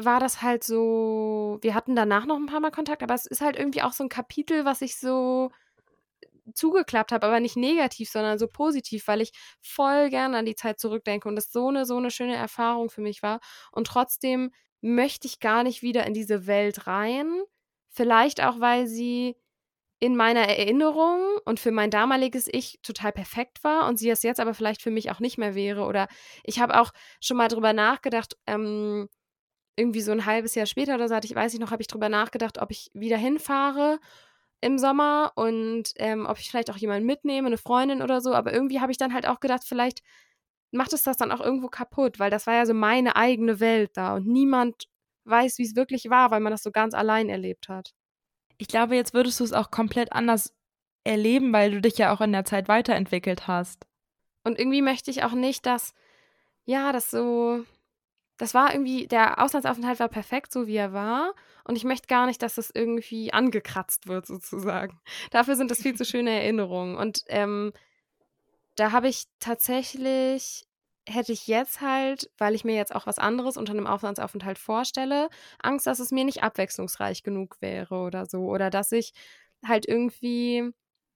war 0.05 0.21
das 0.21 0.43
halt 0.43 0.65
so, 0.65 1.59
wir 1.63 1.75
hatten 1.75 1.97
danach 1.97 2.27
noch 2.27 2.37
ein 2.37 2.47
paar 2.47 2.61
Mal 2.61 2.71
Kontakt, 2.71 3.03
aber 3.03 3.15
es 3.15 3.27
ist 3.27 3.41
halt 3.41 3.57
irgendwie 3.57 3.83
auch 3.83 3.93
so 3.93 4.05
ein 4.05 4.09
Kapitel, 4.09 4.65
was 4.65 4.83
ich 4.83 4.97
so 4.97 5.51
zugeklappt 6.55 7.13
habe, 7.13 7.27
aber 7.27 7.41
nicht 7.41 7.57
negativ, 7.57 8.11
sondern 8.11 8.39
so 8.39 8.49
positiv, 8.49 9.07
weil 9.07 9.21
ich 9.21 9.33
voll 9.61 10.11
gerne 10.11 10.39
an 10.39 10.47
die 10.47 10.55
Zeit 10.55 10.81
zurückdenke 10.81 11.29
und 11.29 11.37
das 11.37 11.53
so 11.53 11.69
eine, 11.69 11.87
so 11.87 11.97
eine 11.97 12.11
schöne 12.11 12.37
Erfahrung 12.37 12.91
für 12.91 13.01
mich 13.03 13.23
war. 13.23 13.41
Und 13.73 13.87
trotzdem 13.87 14.51
möchte 14.81 15.27
ich 15.27 15.41
gar 15.41 15.63
nicht 15.63 15.83
wieder 15.83 16.07
in 16.07 16.15
diese 16.15 16.47
Welt 16.47 16.87
rein. 16.87 17.43
Vielleicht 17.89 18.43
auch, 18.43 18.61
weil 18.61 18.87
sie 18.87 19.37
in 20.01 20.17
meiner 20.17 20.49
Erinnerung 20.49 21.21
und 21.45 21.61
für 21.61 21.73
mein 21.73 21.91
damaliges 21.91 22.49
Ich 22.51 22.81
total 22.83 23.13
perfekt 23.13 23.63
war 23.63 23.87
und 23.87 23.99
sie 23.99 24.09
es 24.09 24.23
jetzt 24.23 24.41
aber 24.41 24.55
vielleicht 24.55 24.81
für 24.83 24.91
mich 24.91 25.11
auch 25.11 25.21
nicht 25.21 25.37
mehr 25.37 25.55
wäre. 25.55 25.85
Oder 25.85 26.09
ich 26.43 26.59
habe 26.59 26.81
auch 26.81 26.93
schon 27.21 27.37
mal 27.37 27.49
drüber 27.49 27.75
nachgedacht, 27.75 28.37
ähm, 28.47 29.09
irgendwie 29.81 30.01
so 30.03 30.13
ein 30.13 30.27
halbes 30.27 30.55
Jahr 30.55 30.67
später 30.67 30.95
oder 30.95 31.09
so, 31.09 31.17
ich 31.23 31.35
weiß 31.35 31.55
ich 31.55 31.61
noch, 31.61 31.71
habe 31.71 31.83
ich 31.83 31.89
drüber 31.89 32.09
nachgedacht, 32.09 32.59
ob 32.59 32.71
ich 32.71 32.91
wieder 32.95 33.17
hinfahre 33.17 33.99
im 34.61 34.79
Sommer 34.79 35.33
und 35.37 35.93
ähm, 35.97 36.27
ob 36.27 36.39
ich 36.39 36.51
vielleicht 36.51 36.71
auch 36.71 36.77
jemanden 36.77 37.07
mitnehme, 37.07 37.49
eine 37.49 37.59
Freundin 37.59 38.03
oder 38.03 38.21
so. 38.21 38.35
Aber 38.35 38.53
irgendwie 38.53 38.81
habe 38.81 38.93
ich 38.93 38.99
dann 38.99 39.15
halt 39.15 39.27
auch 39.27 39.41
gedacht, 39.41 39.65
vielleicht 39.67 40.03
macht 40.71 40.93
es 40.93 41.03
das 41.03 41.17
dann 41.17 41.33
auch 41.33 41.41
irgendwo 41.41 41.69
kaputt, 41.69 42.19
weil 42.19 42.31
das 42.31 42.47
war 42.47 42.55
ja 42.55 42.67
so 42.67 42.75
meine 42.75 43.17
eigene 43.17 43.59
Welt 43.61 43.93
da 43.95 44.15
und 44.17 44.27
niemand 44.27 44.85
weiß, 45.25 45.59
wie 45.59 45.65
es 45.65 45.77
wirklich 45.77 46.11
war, 46.11 46.31
weil 46.31 46.41
man 46.41 46.53
das 46.53 46.63
so 46.63 46.71
ganz 46.71 46.95
allein 46.95 47.29
erlebt 47.29 47.69
hat 47.69 47.95
ich 48.61 48.69
glaube, 48.69 48.95
jetzt 48.95 49.15
würdest 49.15 49.41
du 49.41 49.45
es 49.45 49.55
auch 49.55 49.71
komplett 49.71 50.13
anders 50.13 50.55
erleben, 51.03 51.51
weil 51.53 51.71
du 51.71 51.81
dich 51.81 51.97
ja 51.97 52.13
auch 52.13 52.21
in 52.21 52.33
der 52.33 52.45
Zeit 52.45 52.69
weiterentwickelt 52.69 53.47
hast. 53.47 53.87
Und 54.45 54.59
irgendwie 54.59 54.83
möchte 54.83 55.11
ich 55.11 55.25
auch 55.25 55.33
nicht, 55.33 55.65
dass, 55.65 55.95
ja, 56.67 56.93
das 56.93 57.11
so, 57.11 57.65
das 58.41 58.55
war 58.55 58.73
irgendwie, 58.73 59.07
der 59.07 59.39
Auslandsaufenthalt 59.43 60.01
war 60.01 60.09
perfekt, 60.09 60.51
so 60.51 60.67
wie 60.67 60.77
er 60.77 60.95
war. 60.95 61.35
Und 61.65 61.77
ich 61.77 61.85
möchte 61.85 62.07
gar 62.07 62.25
nicht, 62.25 62.41
dass 62.41 62.55
das 62.55 62.71
irgendwie 62.75 63.35
angekratzt 63.35 64.09
wird, 64.09 64.25
sozusagen. 64.27 64.99
Dafür 65.31 65.57
sind 65.57 65.71
das 65.71 65.83
viel 65.83 65.95
zu 65.95 66.07
schöne 66.07 66.31
Erinnerungen. 66.31 66.97
Und 66.97 67.23
ähm, 67.27 67.75
da 68.77 68.93
habe 68.93 69.09
ich 69.09 69.25
tatsächlich 69.41 70.65
hätte 71.07 71.33
ich 71.33 71.49
jetzt 71.49 71.83
halt, 71.83 72.31
weil 72.39 72.55
ich 72.55 72.65
mir 72.65 72.77
jetzt 72.77 72.95
auch 72.95 73.07
was 73.07 73.19
anderes 73.19 73.59
unter 73.59 73.73
einem 73.73 73.87
Auslandsaufenthalt 73.87 74.59
vorstelle, 74.59 75.29
Angst, 75.59 75.87
dass 75.87 75.99
es 75.99 76.11
mir 76.11 76.25
nicht 76.25 76.43
abwechslungsreich 76.43 77.23
genug 77.23 77.61
wäre 77.61 77.97
oder 77.97 78.25
so. 78.25 78.45
Oder 78.45 78.71
dass 78.71 78.91
ich 78.91 79.13
halt 79.67 79.87
irgendwie 79.87 80.71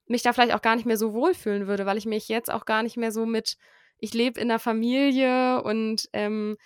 mich 0.06 0.20
da 0.20 0.34
vielleicht 0.34 0.52
auch 0.52 0.62
gar 0.62 0.76
nicht 0.76 0.84
mehr 0.84 0.98
so 0.98 1.14
wohlfühlen 1.14 1.68
würde, 1.68 1.86
weil 1.86 1.96
ich 1.96 2.04
mich 2.04 2.28
jetzt 2.28 2.50
auch 2.50 2.66
gar 2.66 2.82
nicht 2.82 2.98
mehr 2.98 3.12
so 3.12 3.24
mit, 3.24 3.56
ich 3.98 4.12
lebe 4.12 4.38
in 4.38 4.48
der 4.48 4.58
Familie 4.58 5.62
und 5.62 6.10
ähm, 6.12 6.58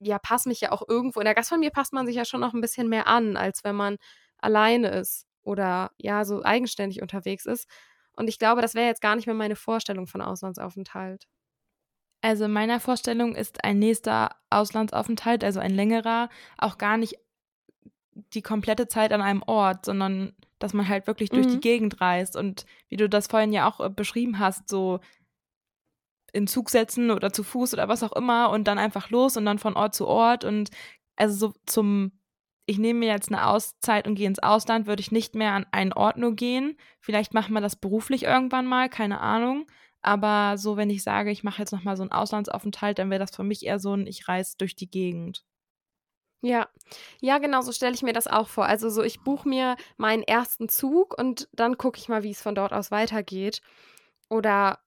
ja, 0.00 0.18
passe 0.18 0.48
mich 0.48 0.60
ja 0.60 0.72
auch 0.72 0.82
irgendwo. 0.88 1.20
In 1.20 1.24
der 1.24 1.34
Gastfamilie 1.34 1.70
passt 1.70 1.92
man 1.92 2.06
sich 2.06 2.16
ja 2.16 2.24
schon 2.24 2.40
noch 2.40 2.54
ein 2.54 2.60
bisschen 2.60 2.88
mehr 2.88 3.06
an, 3.06 3.36
als 3.36 3.64
wenn 3.64 3.76
man 3.76 3.96
alleine 4.38 4.88
ist 4.88 5.26
oder 5.42 5.90
ja, 5.98 6.24
so 6.24 6.42
eigenständig 6.42 7.02
unterwegs 7.02 7.46
ist. 7.46 7.68
Und 8.14 8.28
ich 8.28 8.38
glaube, 8.38 8.62
das 8.62 8.74
wäre 8.74 8.86
jetzt 8.86 9.02
gar 9.02 9.16
nicht 9.16 9.26
mehr 9.26 9.34
meine 9.34 9.56
Vorstellung 9.56 10.06
von 10.06 10.20
Auslandsaufenthalt. 10.20 11.26
Also 12.22 12.46
in 12.46 12.52
meiner 12.52 12.80
Vorstellung 12.80 13.34
ist 13.34 13.62
ein 13.62 13.78
nächster 13.78 14.34
Auslandsaufenthalt, 14.50 15.44
also 15.44 15.60
ein 15.60 15.74
längerer, 15.74 16.28
auch 16.58 16.78
gar 16.78 16.96
nicht 16.96 17.16
die 18.14 18.42
komplette 18.42 18.88
Zeit 18.88 19.12
an 19.12 19.20
einem 19.20 19.42
Ort, 19.46 19.84
sondern 19.84 20.34
dass 20.58 20.72
man 20.72 20.88
halt 20.88 21.06
wirklich 21.06 21.28
durch 21.28 21.46
mhm. 21.46 21.50
die 21.50 21.60
Gegend 21.60 22.00
reist 22.00 22.34
und 22.34 22.64
wie 22.88 22.96
du 22.96 23.08
das 23.08 23.26
vorhin 23.26 23.52
ja 23.52 23.68
auch 23.68 23.80
äh, 23.80 23.90
beschrieben 23.90 24.38
hast, 24.38 24.68
so 24.68 25.00
in 26.32 26.46
Zug 26.46 26.70
setzen 26.70 27.10
oder 27.10 27.32
zu 27.32 27.42
Fuß 27.42 27.74
oder 27.74 27.88
was 27.88 28.02
auch 28.02 28.12
immer 28.12 28.50
und 28.50 28.64
dann 28.68 28.78
einfach 28.78 29.10
los 29.10 29.36
und 29.36 29.46
dann 29.46 29.58
von 29.58 29.74
Ort 29.74 29.94
zu 29.94 30.06
Ort 30.06 30.44
und 30.44 30.70
also 31.16 31.48
so 31.48 31.54
zum 31.66 32.12
ich 32.66 32.78
nehme 32.78 32.98
mir 32.98 33.12
jetzt 33.12 33.28
eine 33.30 33.46
Auszeit 33.46 34.08
und 34.08 34.16
gehe 34.16 34.26
ins 34.26 34.40
Ausland, 34.40 34.86
würde 34.86 35.00
ich 35.00 35.12
nicht 35.12 35.36
mehr 35.36 35.52
an 35.52 35.66
einen 35.70 35.92
Ort 35.92 36.16
nur 36.16 36.34
gehen. 36.34 36.76
Vielleicht 37.00 37.32
macht 37.32 37.48
man 37.48 37.62
das 37.62 37.76
beruflich 37.76 38.24
irgendwann 38.24 38.66
mal, 38.66 38.88
keine 38.88 39.20
Ahnung. 39.20 39.66
Aber 40.02 40.58
so, 40.58 40.76
wenn 40.76 40.90
ich 40.90 41.02
sage, 41.02 41.30
ich 41.30 41.44
mache 41.44 41.62
jetzt 41.62 41.72
nochmal 41.72 41.96
so 41.96 42.02
einen 42.02 42.12
Auslandsaufenthalt, 42.12 42.98
dann 42.98 43.10
wäre 43.10 43.20
das 43.20 43.34
für 43.34 43.44
mich 43.44 43.64
eher 43.64 43.78
so 43.78 43.94
ein, 43.94 44.06
ich 44.06 44.28
reise 44.28 44.56
durch 44.58 44.74
die 44.74 44.90
Gegend. 44.90 45.44
Ja, 46.42 46.68
ja, 47.20 47.38
genau 47.38 47.60
so 47.62 47.72
stelle 47.72 47.94
ich 47.94 48.02
mir 48.02 48.12
das 48.12 48.26
auch 48.26 48.48
vor. 48.48 48.66
Also 48.66 48.88
so, 48.90 49.02
ich 49.02 49.20
buche 49.20 49.48
mir 49.48 49.76
meinen 49.96 50.22
ersten 50.22 50.68
Zug 50.68 51.16
und 51.18 51.48
dann 51.52 51.78
gucke 51.78 51.98
ich 51.98 52.08
mal, 52.08 52.22
wie 52.22 52.30
es 52.30 52.42
von 52.42 52.54
dort 52.54 52.72
aus 52.72 52.90
weitergeht. 52.90 53.62
Oder 54.28 54.80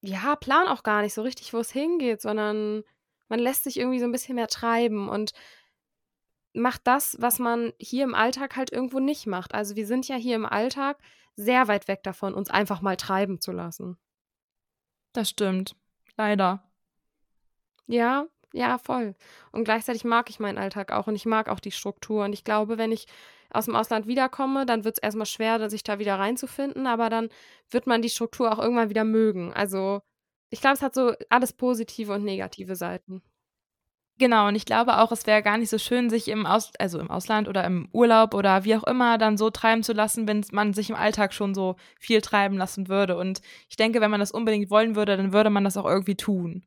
ja, 0.00 0.36
plan 0.36 0.68
auch 0.68 0.82
gar 0.82 1.02
nicht 1.02 1.14
so 1.14 1.22
richtig, 1.22 1.52
wo 1.52 1.58
es 1.58 1.70
hingeht, 1.70 2.20
sondern 2.20 2.82
man 3.28 3.38
lässt 3.40 3.64
sich 3.64 3.78
irgendwie 3.78 3.98
so 3.98 4.04
ein 4.04 4.12
bisschen 4.12 4.36
mehr 4.36 4.48
treiben 4.48 5.08
und 5.08 5.32
macht 6.52 6.86
das, 6.86 7.16
was 7.20 7.38
man 7.38 7.72
hier 7.78 8.04
im 8.04 8.14
Alltag 8.14 8.56
halt 8.56 8.72
irgendwo 8.72 8.98
nicht 8.98 9.26
macht. 9.26 9.54
Also 9.54 9.76
wir 9.76 9.86
sind 9.86 10.08
ja 10.08 10.16
hier 10.16 10.36
im 10.36 10.46
Alltag 10.46 10.98
sehr 11.34 11.68
weit 11.68 11.88
weg 11.88 12.02
davon, 12.02 12.34
uns 12.34 12.50
einfach 12.50 12.80
mal 12.80 12.96
treiben 12.96 13.40
zu 13.40 13.52
lassen. 13.52 13.98
Das 15.12 15.28
stimmt. 15.28 15.76
Leider. 16.16 16.62
Ja, 17.86 18.26
ja, 18.52 18.78
voll. 18.78 19.14
Und 19.52 19.64
gleichzeitig 19.64 20.04
mag 20.04 20.30
ich 20.30 20.40
meinen 20.40 20.58
Alltag 20.58 20.92
auch 20.92 21.06
und 21.06 21.14
ich 21.14 21.26
mag 21.26 21.48
auch 21.48 21.60
die 21.60 21.72
Struktur. 21.72 22.24
Und 22.24 22.32
ich 22.32 22.42
glaube, 22.42 22.78
wenn 22.78 22.90
ich 22.90 23.06
aus 23.50 23.66
dem 23.66 23.76
Ausland 23.76 24.06
wiederkomme, 24.06 24.66
dann 24.66 24.84
wird 24.84 24.96
es 24.96 25.02
erstmal 25.02 25.26
schwer, 25.26 25.70
sich 25.70 25.82
da 25.82 25.98
wieder 25.98 26.18
reinzufinden, 26.18 26.86
aber 26.86 27.10
dann 27.10 27.28
wird 27.70 27.86
man 27.86 28.02
die 28.02 28.10
Struktur 28.10 28.52
auch 28.52 28.58
irgendwann 28.58 28.90
wieder 28.90 29.04
mögen. 29.04 29.52
Also 29.52 30.00
ich 30.50 30.60
glaube, 30.60 30.74
es 30.74 30.82
hat 30.82 30.94
so 30.94 31.12
alles 31.30 31.52
positive 31.52 32.12
und 32.12 32.24
negative 32.24 32.76
Seiten. 32.76 33.22
Genau, 34.18 34.48
und 34.48 34.54
ich 34.54 34.64
glaube 34.64 34.98
auch, 34.98 35.12
es 35.12 35.26
wäre 35.26 35.42
gar 35.42 35.58
nicht 35.58 35.68
so 35.68 35.76
schön, 35.76 36.08
sich 36.08 36.28
im 36.28 36.46
Aus 36.46 36.70
also 36.78 36.98
im 36.98 37.10
Ausland 37.10 37.48
oder 37.48 37.64
im 37.64 37.88
Urlaub 37.92 38.32
oder 38.32 38.64
wie 38.64 38.74
auch 38.74 38.84
immer 38.84 39.18
dann 39.18 39.36
so 39.36 39.50
treiben 39.50 39.82
zu 39.82 39.92
lassen, 39.92 40.26
wenn 40.26 40.42
man 40.52 40.72
sich 40.72 40.88
im 40.88 40.96
Alltag 40.96 41.34
schon 41.34 41.54
so 41.54 41.76
viel 42.00 42.22
treiben 42.22 42.56
lassen 42.56 42.88
würde. 42.88 43.18
Und 43.18 43.42
ich 43.68 43.76
denke, 43.76 44.00
wenn 44.00 44.10
man 44.10 44.20
das 44.20 44.32
unbedingt 44.32 44.70
wollen 44.70 44.96
würde, 44.96 45.18
dann 45.18 45.34
würde 45.34 45.50
man 45.50 45.64
das 45.64 45.76
auch 45.76 45.84
irgendwie 45.84 46.14
tun. 46.16 46.64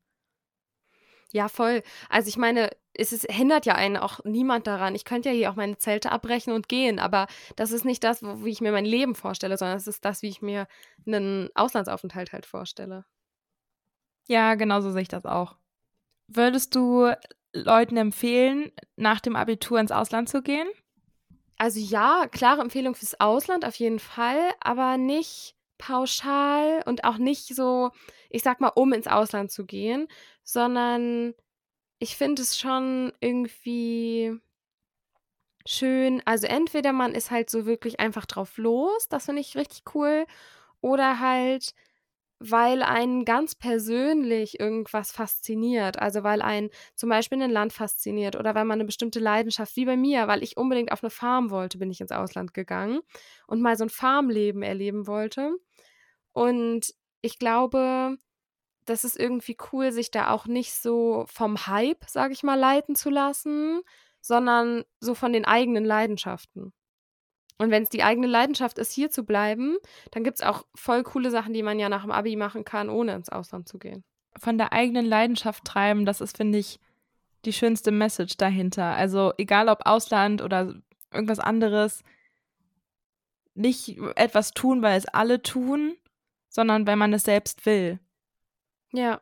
Ja, 1.32 1.48
voll. 1.48 1.84
Also 2.10 2.28
ich 2.28 2.38
meine, 2.38 2.70
es 2.94 3.14
ist, 3.14 3.32
hindert 3.32 3.66
ja 3.66 3.76
einen 3.76 3.98
auch 3.98 4.20
niemand 4.24 4.68
daran. 4.68 4.96
Ich 4.96 5.06
könnte 5.06 5.30
ja 5.30 5.36
hier 5.36 5.52
auch 5.52 5.56
meine 5.56 5.78
Zelte 5.78 6.12
abbrechen 6.12 6.54
und 6.54 6.68
gehen, 6.68 7.00
aber 7.00 7.28
das 7.56 7.72
ist 7.72 7.86
nicht 7.86 8.04
das, 8.04 8.24
wie 8.24 8.50
ich 8.50 8.62
mir 8.62 8.72
mein 8.72 8.86
Leben 8.86 9.16
vorstelle, 9.16 9.58
sondern 9.58 9.78
es 9.78 9.88
ist 9.88 10.04
das, 10.06 10.22
wie 10.22 10.30
ich 10.30 10.42
mir 10.42 10.68
einen 11.06 11.50
Auslandsaufenthalt 11.56 12.34
halt 12.34 12.46
vorstelle. 12.46 13.06
Ja, 14.28 14.56
genau 14.56 14.82
so 14.82 14.92
sehe 14.92 15.04
ich 15.04 15.08
das 15.08 15.26
auch. 15.26 15.56
Würdest 16.28 16.76
du 16.76 17.12
Leuten 17.54 17.98
empfehlen, 17.98 18.72
nach 18.96 19.20
dem 19.20 19.36
Abitur 19.36 19.80
ins 19.80 19.92
Ausland 19.92 20.30
zu 20.30 20.42
gehen? 20.42 20.68
Also 21.58 21.80
ja, 21.80 22.28
klare 22.32 22.62
Empfehlung 22.62 22.96
fürs 22.96 23.20
Ausland 23.20 23.66
auf 23.66 23.76
jeden 23.76 24.00
Fall, 24.00 24.40
aber 24.62 24.98
nicht 24.98 25.56
pauschal 25.80 26.84
und 26.86 27.06
auch 27.06 27.18
nicht 27.18 27.56
so, 27.56 27.92
ich 28.30 28.44
sag 28.44 28.62
mal, 28.62 28.70
um 28.76 28.94
ins 28.94 29.08
Ausland 29.08 29.52
zu 29.52 29.66
gehen, 29.66 30.08
sondern 30.44 31.34
ich 32.00 32.18
finde 32.18 32.42
es 32.44 32.60
schon 32.60 33.14
irgendwie 33.22 34.40
schön. 35.66 36.22
Also 36.26 36.48
entweder 36.48 36.94
man 36.94 37.14
ist 37.14 37.32
halt 37.32 37.50
so 37.50 37.66
wirklich 37.66 38.00
einfach 38.00 38.26
drauf 38.26 38.58
los, 38.58 39.08
das 39.10 39.26
finde 39.26 39.42
ich 39.42 39.56
richtig 39.58 39.84
cool, 39.96 40.26
oder 40.82 41.20
halt 41.20 41.74
weil 42.42 42.84
einen 42.84 43.26
ganz 43.26 43.56
persönlich 43.56 44.60
irgendwas 44.62 45.12
fasziniert. 45.12 46.00
Also 46.00 46.24
weil 46.24 46.42
einen 46.42 46.70
zum 46.96 47.10
Beispiel 47.10 47.42
ein 47.42 47.52
Land 47.52 47.74
fasziniert 47.74 48.36
oder 48.38 48.56
weil 48.56 48.66
man 48.66 48.78
eine 48.80 48.86
bestimmte 48.86 49.20
Leidenschaft, 49.20 49.76
wie 49.78 49.86
bei 49.86 49.98
mir, 49.98 50.28
weil 50.28 50.44
ich 50.44 50.58
unbedingt 50.58 50.92
auf 50.94 51.04
eine 51.04 51.12
Farm 51.12 51.52
wollte, 51.52 51.78
bin 51.80 51.92
ich 51.92 52.02
ins 52.02 52.12
Ausland 52.14 52.54
gegangen 52.54 53.02
und 53.48 53.62
mal 53.62 53.78
so 53.78 53.86
ein 53.86 53.90
Farmleben 53.90 54.64
erleben 54.64 55.08
wollte. 55.08 55.54
Und 56.34 56.94
ich 57.22 57.40
glaube, 57.40 58.18
das 58.86 59.04
ist 59.04 59.20
irgendwie 59.20 59.58
cool, 59.72 59.92
sich 59.92 60.12
da 60.12 60.32
auch 60.32 60.46
nicht 60.48 60.74
so 60.74 61.26
vom 61.28 61.68
Hype, 61.68 62.06
sage 62.08 62.34
ich 62.34 62.44
mal, 62.44 62.58
leiten 62.58 62.96
zu 62.96 63.10
lassen, 63.10 63.82
sondern 64.22 64.84
so 65.00 65.16
von 65.16 65.34
den 65.34 65.46
eigenen 65.46 65.86
Leidenschaften. 65.86 66.74
Und 67.58 67.72
wenn 67.72 67.84
es 67.84 67.90
die 67.90 68.04
eigene 68.04 68.28
Leidenschaft 68.28 68.80
ist, 68.80 68.94
hier 68.94 69.10
zu 69.10 69.26
bleiben, 69.26 69.78
dann 70.12 70.24
gibt 70.24 70.40
es 70.40 70.46
auch 70.46 70.66
voll 70.76 71.04
coole 71.04 71.30
Sachen, 71.30 71.54
die 71.54 71.64
man 71.64 71.78
ja 71.78 71.90
nach 71.90 72.04
dem 72.04 72.12
Abi 72.12 72.36
machen 72.38 72.64
kann, 72.64 72.90
ohne 72.90 73.14
ins 73.14 73.30
Ausland 73.30 73.68
zu 73.68 73.78
gehen. 73.78 74.04
Von 74.38 74.58
der 74.58 74.72
eigenen 74.72 75.06
Leidenschaft 75.06 75.66
treiben, 75.66 76.06
das 76.06 76.22
ist, 76.22 76.38
finde 76.38 76.58
ich, 76.58 76.80
die 77.46 77.54
schönste 77.54 77.92
Message 77.92 78.38
dahinter. 78.38 78.96
Also 78.96 79.34
egal 79.38 79.68
ob 79.68 79.86
Ausland 79.86 80.42
oder 80.42 80.76
irgendwas 81.12 81.40
anderes, 81.40 82.04
nicht 83.56 83.98
etwas 84.16 84.52
tun, 84.52 84.82
weil 84.82 84.98
es 84.98 85.06
alle 85.06 85.42
tun, 85.42 85.98
sondern 86.50 86.86
weil 86.88 86.96
man 86.96 87.14
es 87.14 87.24
selbst 87.24 87.66
will. 87.66 88.00
Ja. 88.92 89.22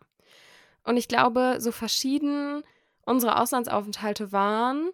Und 0.84 0.98
ich 0.98 1.08
glaube, 1.08 1.58
so 1.60 1.72
verschieden 1.72 2.64
unsere 3.06 3.40
Auslandsaufenthalte 3.40 4.32
waren, 4.32 4.92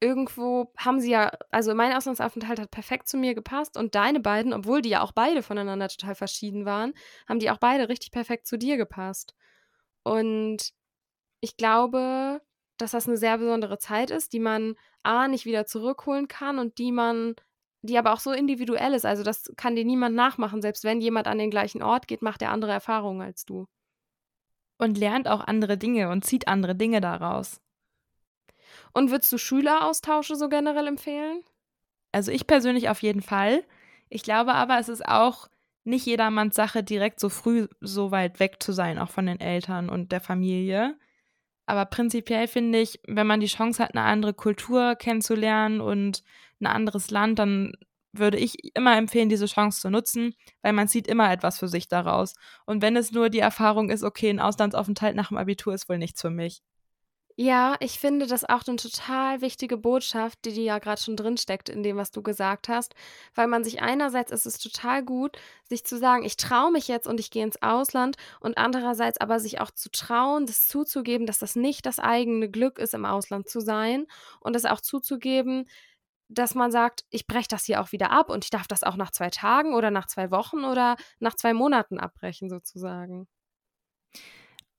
irgendwo 0.00 0.72
haben 0.76 1.00
sie 1.00 1.10
ja, 1.10 1.30
also 1.50 1.74
mein 1.74 1.92
Auslandsaufenthalt 1.92 2.60
hat 2.60 2.70
perfekt 2.70 3.08
zu 3.08 3.16
mir 3.16 3.34
gepasst 3.34 3.76
und 3.76 3.94
deine 3.94 4.20
beiden, 4.20 4.52
obwohl 4.52 4.82
die 4.82 4.90
ja 4.90 5.02
auch 5.02 5.12
beide 5.12 5.42
voneinander 5.42 5.88
total 5.88 6.14
verschieden 6.14 6.64
waren, 6.64 6.94
haben 7.28 7.40
die 7.40 7.50
auch 7.50 7.58
beide 7.58 7.88
richtig 7.88 8.10
perfekt 8.10 8.46
zu 8.46 8.58
dir 8.58 8.76
gepasst. 8.76 9.34
Und 10.04 10.72
ich 11.40 11.56
glaube, 11.56 12.40
dass 12.76 12.92
das 12.92 13.08
eine 13.08 13.16
sehr 13.16 13.38
besondere 13.38 13.78
Zeit 13.78 14.10
ist, 14.10 14.32
die 14.32 14.40
man 14.40 14.76
A 15.02 15.28
nicht 15.28 15.44
wieder 15.44 15.66
zurückholen 15.66 16.28
kann 16.28 16.58
und 16.58 16.78
die 16.78 16.92
man, 16.92 17.34
die 17.88 17.98
aber 17.98 18.12
auch 18.12 18.20
so 18.20 18.32
individuell 18.32 18.94
ist. 18.94 19.06
Also 19.06 19.22
das 19.22 19.52
kann 19.56 19.74
dir 19.74 19.84
niemand 19.84 20.14
nachmachen. 20.14 20.62
Selbst 20.62 20.84
wenn 20.84 21.00
jemand 21.00 21.26
an 21.26 21.38
den 21.38 21.50
gleichen 21.50 21.82
Ort 21.82 22.08
geht, 22.08 22.22
macht 22.22 22.42
er 22.42 22.52
andere 22.52 22.72
Erfahrungen 22.72 23.22
als 23.22 23.44
du. 23.44 23.66
Und 24.78 24.96
lernt 24.96 25.26
auch 25.26 25.40
andere 25.40 25.76
Dinge 25.76 26.08
und 26.10 26.24
zieht 26.24 26.46
andere 26.46 26.76
Dinge 26.76 27.00
daraus. 27.00 27.60
Und 28.92 29.10
würdest 29.10 29.32
du 29.32 29.38
Schüleraustausche 29.38 30.36
so 30.36 30.48
generell 30.48 30.86
empfehlen? 30.86 31.42
Also 32.12 32.30
ich 32.30 32.46
persönlich 32.46 32.88
auf 32.88 33.02
jeden 33.02 33.22
Fall. 33.22 33.64
Ich 34.08 34.22
glaube 34.22 34.54
aber, 34.54 34.78
es 34.78 34.88
ist 34.88 35.04
auch 35.06 35.48
nicht 35.84 36.06
jedermanns 36.06 36.54
Sache, 36.54 36.82
direkt 36.82 37.18
so 37.18 37.28
früh 37.28 37.66
so 37.80 38.10
weit 38.10 38.40
weg 38.40 38.62
zu 38.62 38.72
sein, 38.72 38.98
auch 38.98 39.10
von 39.10 39.26
den 39.26 39.40
Eltern 39.40 39.88
und 39.88 40.12
der 40.12 40.20
Familie. 40.20 40.96
Aber 41.66 41.84
prinzipiell 41.84 42.46
finde 42.46 42.80
ich, 42.80 43.00
wenn 43.06 43.26
man 43.26 43.40
die 43.40 43.46
Chance 43.46 43.82
hat, 43.82 43.94
eine 43.94 44.04
andere 44.04 44.32
Kultur 44.32 44.94
kennenzulernen 44.96 45.80
und 45.80 46.22
ein 46.60 46.66
anderes 46.66 47.10
Land, 47.10 47.38
dann 47.38 47.72
würde 48.12 48.38
ich 48.38 48.74
immer 48.74 48.96
empfehlen, 48.96 49.28
diese 49.28 49.46
Chance 49.46 49.80
zu 49.80 49.90
nutzen, 49.90 50.34
weil 50.62 50.72
man 50.72 50.88
zieht 50.88 51.06
immer 51.06 51.30
etwas 51.30 51.58
für 51.58 51.68
sich 51.68 51.88
daraus. 51.88 52.34
Und 52.66 52.82
wenn 52.82 52.96
es 52.96 53.12
nur 53.12 53.30
die 53.30 53.38
Erfahrung 53.38 53.90
ist, 53.90 54.02
okay, 54.02 54.30
ein 54.30 54.40
Auslandsaufenthalt 54.40 55.14
nach 55.16 55.28
dem 55.28 55.36
Abitur 55.36 55.74
ist 55.74 55.88
wohl 55.88 55.98
nichts 55.98 56.20
für 56.20 56.30
mich. 56.30 56.62
Ja, 57.40 57.76
ich 57.78 58.00
finde 58.00 58.26
das 58.26 58.44
auch 58.44 58.66
eine 58.66 58.78
total 58.78 59.40
wichtige 59.42 59.76
Botschaft, 59.76 60.40
die, 60.44 60.52
die 60.52 60.64
ja 60.64 60.80
gerade 60.80 61.00
schon 61.00 61.14
drinsteckt 61.14 61.68
in 61.68 61.84
dem, 61.84 61.96
was 61.96 62.10
du 62.10 62.20
gesagt 62.20 62.68
hast, 62.68 62.96
weil 63.36 63.46
man 63.46 63.62
sich 63.62 63.80
einerseits 63.80 64.32
ist 64.32 64.44
es 64.44 64.58
total 64.58 65.04
gut, 65.04 65.36
sich 65.62 65.84
zu 65.86 65.96
sagen, 65.98 66.24
ich 66.24 66.36
traue 66.36 66.72
mich 66.72 66.88
jetzt 66.88 67.06
und 67.06 67.20
ich 67.20 67.30
gehe 67.30 67.44
ins 67.44 67.62
Ausland 67.62 68.16
und 68.40 68.58
andererseits 68.58 69.20
aber 69.20 69.38
sich 69.38 69.60
auch 69.60 69.70
zu 69.70 69.88
trauen, 69.92 70.46
das 70.46 70.66
zuzugeben, 70.66 71.28
dass 71.28 71.38
das 71.38 71.54
nicht 71.54 71.86
das 71.86 72.00
eigene 72.00 72.50
Glück 72.50 72.80
ist, 72.80 72.92
im 72.92 73.04
Ausland 73.04 73.48
zu 73.48 73.60
sein 73.60 74.06
und 74.40 74.56
das 74.56 74.64
auch 74.64 74.80
zuzugeben, 74.80 75.68
dass 76.28 76.54
man 76.54 76.70
sagt, 76.70 77.04
ich 77.10 77.26
breche 77.26 77.48
das 77.48 77.64
hier 77.64 77.80
auch 77.80 77.92
wieder 77.92 78.10
ab 78.10 78.30
und 78.30 78.44
ich 78.44 78.50
darf 78.50 78.68
das 78.68 78.82
auch 78.82 78.96
nach 78.96 79.10
zwei 79.10 79.30
Tagen 79.30 79.74
oder 79.74 79.90
nach 79.90 80.06
zwei 80.06 80.30
Wochen 80.30 80.64
oder 80.64 80.96
nach 81.20 81.34
zwei 81.34 81.54
Monaten 81.54 81.98
abbrechen 81.98 82.50
sozusagen. 82.50 83.26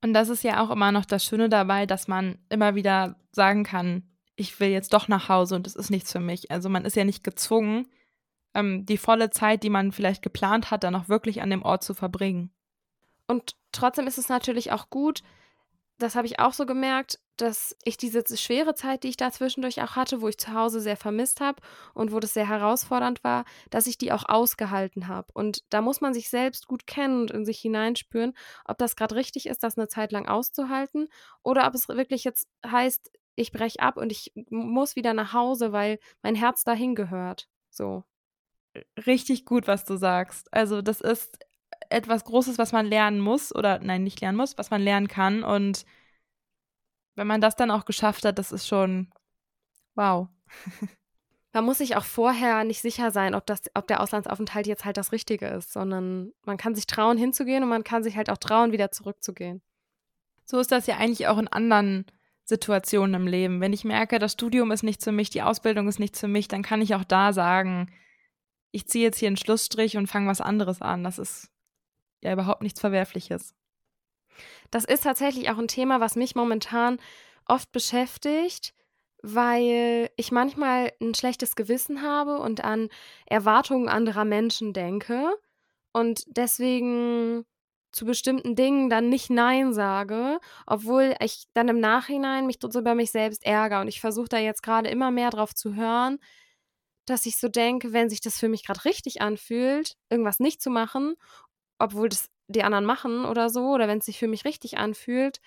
Und 0.01 0.13
das 0.13 0.29
ist 0.29 0.43
ja 0.43 0.63
auch 0.63 0.69
immer 0.69 0.91
noch 0.91 1.05
das 1.05 1.25
Schöne 1.25 1.49
dabei, 1.49 1.85
dass 1.85 2.07
man 2.07 2.37
immer 2.49 2.75
wieder 2.75 3.17
sagen 3.31 3.63
kann, 3.63 4.03
ich 4.35 4.59
will 4.59 4.69
jetzt 4.69 4.93
doch 4.93 5.07
nach 5.09 5.27
Hause 5.27 5.55
und 5.55 5.67
es 5.67 5.75
ist 5.75 5.89
nichts 5.89 6.11
für 6.11 6.21
mich. 6.21 6.49
Also 6.51 6.69
man 6.69 6.85
ist 6.85 6.95
ja 6.95 7.03
nicht 7.03 7.23
gezwungen, 7.23 7.87
ähm, 8.53 8.85
die 8.85 8.97
volle 8.97 9.29
Zeit, 9.29 9.63
die 9.63 9.69
man 9.69 9.91
vielleicht 9.91 10.21
geplant 10.21 10.71
hat, 10.71 10.83
dann 10.83 10.95
auch 10.95 11.09
wirklich 11.09 11.41
an 11.41 11.49
dem 11.49 11.63
Ort 11.63 11.83
zu 11.83 11.93
verbringen. 11.93 12.51
Und 13.27 13.55
trotzdem 13.71 14.07
ist 14.07 14.17
es 14.17 14.29
natürlich 14.29 14.71
auch 14.71 14.89
gut, 14.89 15.23
das 15.97 16.15
habe 16.15 16.25
ich 16.25 16.39
auch 16.39 16.53
so 16.53 16.65
gemerkt, 16.65 17.19
dass 17.41 17.75
ich 17.83 17.97
diese 17.97 18.23
schwere 18.37 18.75
Zeit, 18.75 19.03
die 19.03 19.09
ich 19.09 19.17
da 19.17 19.31
zwischendurch 19.31 19.81
auch 19.81 19.95
hatte, 19.95 20.21
wo 20.21 20.27
ich 20.27 20.37
zu 20.37 20.53
Hause 20.53 20.79
sehr 20.81 20.97
vermisst 20.97 21.41
habe 21.41 21.61
und 21.93 22.11
wo 22.11 22.19
das 22.19 22.33
sehr 22.33 22.47
herausfordernd 22.47 23.23
war, 23.23 23.45
dass 23.69 23.87
ich 23.87 23.97
die 23.97 24.11
auch 24.11 24.27
ausgehalten 24.27 25.07
habe. 25.07 25.27
Und 25.33 25.63
da 25.69 25.81
muss 25.81 26.01
man 26.01 26.13
sich 26.13 26.29
selbst 26.29 26.67
gut 26.67 26.87
kennen 26.87 27.21
und 27.21 27.31
in 27.31 27.45
sich 27.45 27.59
hineinspüren, 27.59 28.33
ob 28.65 28.77
das 28.77 28.95
gerade 28.95 29.15
richtig 29.15 29.47
ist, 29.47 29.63
das 29.63 29.77
eine 29.77 29.87
Zeit 29.87 30.11
lang 30.11 30.27
auszuhalten 30.27 31.07
oder 31.43 31.65
ob 31.67 31.75
es 31.75 31.87
wirklich 31.87 32.23
jetzt 32.23 32.47
heißt, 32.65 33.11
ich 33.35 33.51
breche 33.51 33.79
ab 33.79 33.97
und 33.97 34.11
ich 34.11 34.33
muss 34.49 34.95
wieder 34.95 35.13
nach 35.13 35.33
Hause, 35.33 35.71
weil 35.71 35.99
mein 36.21 36.35
Herz 36.35 36.63
dahin 36.63 36.93
gehört. 36.93 37.47
So. 37.69 38.03
Richtig 39.07 39.45
gut, 39.45 39.67
was 39.67 39.85
du 39.85 39.95
sagst. 39.95 40.53
Also, 40.53 40.81
das 40.81 41.01
ist 41.01 41.39
etwas 41.89 42.25
Großes, 42.25 42.57
was 42.57 42.71
man 42.71 42.85
lernen 42.85 43.19
muss 43.19 43.55
oder 43.55 43.79
nein, 43.79 44.03
nicht 44.03 44.21
lernen 44.21 44.37
muss, 44.37 44.57
was 44.57 44.69
man 44.69 44.81
lernen 44.81 45.07
kann 45.07 45.43
und 45.43 45.85
wenn 47.19 47.27
man 47.27 47.41
das 47.41 47.57
dann 47.57 47.69
auch 47.69 47.83
geschafft 47.83 48.23
hat, 48.23 48.39
das 48.39 48.53
ist 48.53 48.65
schon 48.65 49.11
wow. 49.95 50.29
Man 51.51 51.65
muss 51.65 51.79
sich 51.79 51.97
auch 51.97 52.05
vorher 52.05 52.63
nicht 52.63 52.81
sicher 52.81 53.11
sein, 53.11 53.35
ob, 53.35 53.45
das, 53.45 53.63
ob 53.73 53.87
der 53.87 54.01
Auslandsaufenthalt 54.01 54.67
jetzt 54.67 54.85
halt 54.85 54.97
das 54.97 55.11
Richtige 55.11 55.47
ist, 55.47 55.73
sondern 55.73 56.31
man 56.45 56.57
kann 56.57 56.75
sich 56.75 56.87
trauen, 56.87 57.17
hinzugehen 57.17 57.63
und 57.63 57.69
man 57.69 57.83
kann 57.83 58.03
sich 58.03 58.15
halt 58.15 58.29
auch 58.29 58.37
trauen, 58.37 58.71
wieder 58.71 58.91
zurückzugehen. 58.91 59.61
So 60.45 60.59
ist 60.59 60.71
das 60.71 60.87
ja 60.87 60.97
eigentlich 60.97 61.27
auch 61.27 61.39
in 61.39 61.47
anderen 61.47 62.05
Situationen 62.45 63.15
im 63.15 63.27
Leben. 63.27 63.61
Wenn 63.61 63.73
ich 63.73 63.83
merke, 63.83 64.19
das 64.19 64.33
Studium 64.33 64.71
ist 64.71 64.83
nichts 64.83 65.03
für 65.03 65.11
mich, 65.11 65.29
die 65.29 65.41
Ausbildung 65.41 65.87
ist 65.87 65.99
nichts 65.99 66.19
für 66.19 66.27
mich, 66.27 66.47
dann 66.47 66.63
kann 66.63 66.81
ich 66.81 66.95
auch 66.95 67.03
da 67.03 67.33
sagen, 67.33 67.91
ich 68.71 68.87
ziehe 68.87 69.03
jetzt 69.03 69.17
hier 69.17 69.27
einen 69.27 69.37
Schlussstrich 69.37 69.97
und 69.97 70.07
fange 70.07 70.29
was 70.29 70.41
anderes 70.41 70.81
an. 70.81 71.03
Das 71.03 71.19
ist 71.19 71.49
ja 72.21 72.31
überhaupt 72.31 72.61
nichts 72.61 72.79
Verwerfliches. 72.79 73.55
Das 74.71 74.85
ist 74.85 75.03
tatsächlich 75.03 75.49
auch 75.49 75.57
ein 75.57 75.67
Thema, 75.67 75.99
was 75.99 76.15
mich 76.15 76.35
momentan 76.35 76.99
oft 77.45 77.71
beschäftigt, 77.71 78.73
weil 79.21 80.09
ich 80.15 80.31
manchmal 80.31 80.93
ein 81.01 81.13
schlechtes 81.13 81.55
Gewissen 81.55 82.01
habe 82.01 82.39
und 82.39 82.63
an 82.63 82.89
Erwartungen 83.25 83.89
anderer 83.89 84.25
Menschen 84.25 84.73
denke 84.73 85.33
und 85.91 86.23
deswegen 86.27 87.45
zu 87.91 88.05
bestimmten 88.05 88.55
Dingen 88.55 88.89
dann 88.89 89.09
nicht 89.09 89.29
Nein 89.29 89.73
sage, 89.73 90.39
obwohl 90.67 91.15
ich 91.21 91.47
dann 91.53 91.69
im 91.69 91.79
Nachhinein 91.79 92.45
mich 92.45 92.59
so 92.61 92.79
über 92.79 92.93
mich 92.95 93.11
selbst 93.11 93.43
ärgere. 93.45 93.81
Und 93.81 93.87
ich 93.87 93.99
versuche 93.99 94.29
da 94.29 94.37
jetzt 94.37 94.61
gerade 94.61 94.89
immer 94.89 95.11
mehr 95.11 95.31
drauf 95.31 95.55
zu 95.55 95.75
hören, 95.75 96.19
dass 97.05 97.25
ich 97.25 97.37
so 97.37 97.49
denke, 97.49 97.91
wenn 97.91 98.09
sich 98.09 98.21
das 98.21 98.37
für 98.39 98.47
mich 98.47 98.63
gerade 98.65 98.85
richtig 98.85 99.21
anfühlt, 99.21 99.95
irgendwas 100.09 100.39
nicht 100.39 100.61
zu 100.61 100.69
machen, 100.69 101.15
obwohl 101.79 102.09
das 102.09 102.29
die 102.49 102.63
anderen 102.63 102.85
machen 102.85 103.25
oder 103.25 103.49
so, 103.49 103.69
oder 103.69 103.87
wenn 103.87 103.99
es 103.99 104.05
sich 104.05 104.19
für 104.19 104.27
mich 104.27 104.43
richtig 104.43 104.77
anfühlt, 104.77 105.39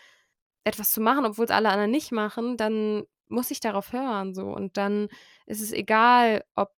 etwas 0.64 0.92
zu 0.92 1.00
machen, 1.00 1.26
obwohl 1.26 1.44
es 1.44 1.50
alle 1.50 1.68
anderen 1.68 1.90
nicht 1.90 2.12
machen, 2.12 2.56
dann 2.56 3.04
muss 3.28 3.50
ich 3.50 3.60
darauf 3.60 3.92
hören 3.92 4.34
so 4.34 4.46
und 4.46 4.76
dann 4.76 5.08
ist 5.46 5.60
es 5.60 5.72
egal, 5.72 6.44
ob 6.54 6.72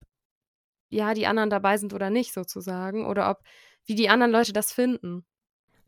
ja 0.91 1.15
die 1.15 1.27
anderen 1.27 1.51
dabei 1.51 1.79
sind 1.79 1.95
oder 1.95 2.11
nicht 2.11 2.33
sozusagen 2.33 3.07
oder 3.07 3.31
ob 3.31 3.43
wie 3.85 3.95
die 3.95 4.09
anderen 4.09 4.31
Leute 4.31 4.53
das 4.53 4.73
finden. 4.73 5.25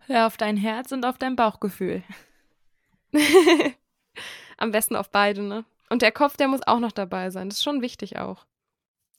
Hör 0.07 0.27
auf 0.27 0.37
dein 0.37 0.57
Herz 0.57 0.91
und 0.93 1.07
auf 1.07 1.19
dein 1.19 1.37
Bauchgefühl. 1.37 2.03
Am 4.57 4.71
besten 4.73 4.97
auf 4.97 5.11
beide, 5.11 5.43
ne? 5.43 5.65
Und 5.91 6.03
der 6.03 6.13
Kopf, 6.13 6.37
der 6.37 6.49
muss 6.49 6.67
auch 6.67 6.81
noch 6.81 6.93
dabei 6.93 7.31
sein. 7.31 7.49
Das 7.49 7.59
ist 7.59 7.65
schon 7.65 7.83
wichtig 7.83 8.19
auch. 8.19 8.47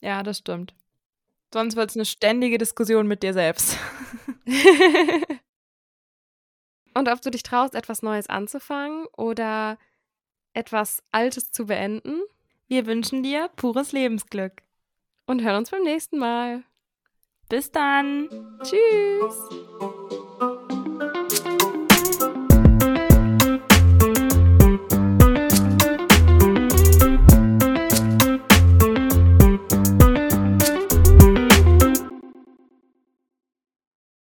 Ja, 0.02 0.24
das 0.24 0.40
stimmt. 0.40 0.74
Sonst 1.54 1.76
wird 1.76 1.90
es 1.90 1.96
eine 1.96 2.06
ständige 2.06 2.58
Diskussion 2.58 3.08
mit 3.08 3.24
dir 3.24 3.34
selbst. 3.34 3.78
Und 6.94 7.10
ob 7.10 7.22
du 7.22 7.30
dich 7.30 7.44
traust, 7.44 7.76
etwas 7.76 8.02
Neues 8.02 8.28
anzufangen 8.30 9.06
oder 9.18 9.78
etwas 10.54 11.04
Altes 11.12 11.52
zu 11.52 11.66
beenden. 11.66 12.22
Wir 12.68 12.86
wünschen 12.86 13.22
dir 13.22 13.50
pures 13.56 13.92
Lebensglück. 13.92 14.64
Und 15.28 15.44
hören 15.44 15.58
uns 15.58 15.72
beim 15.72 15.84
nächsten 15.84 16.18
Mal. 16.18 16.64
Bis 17.50 17.72
dann. 17.72 18.30
Tschüss. 18.64 19.50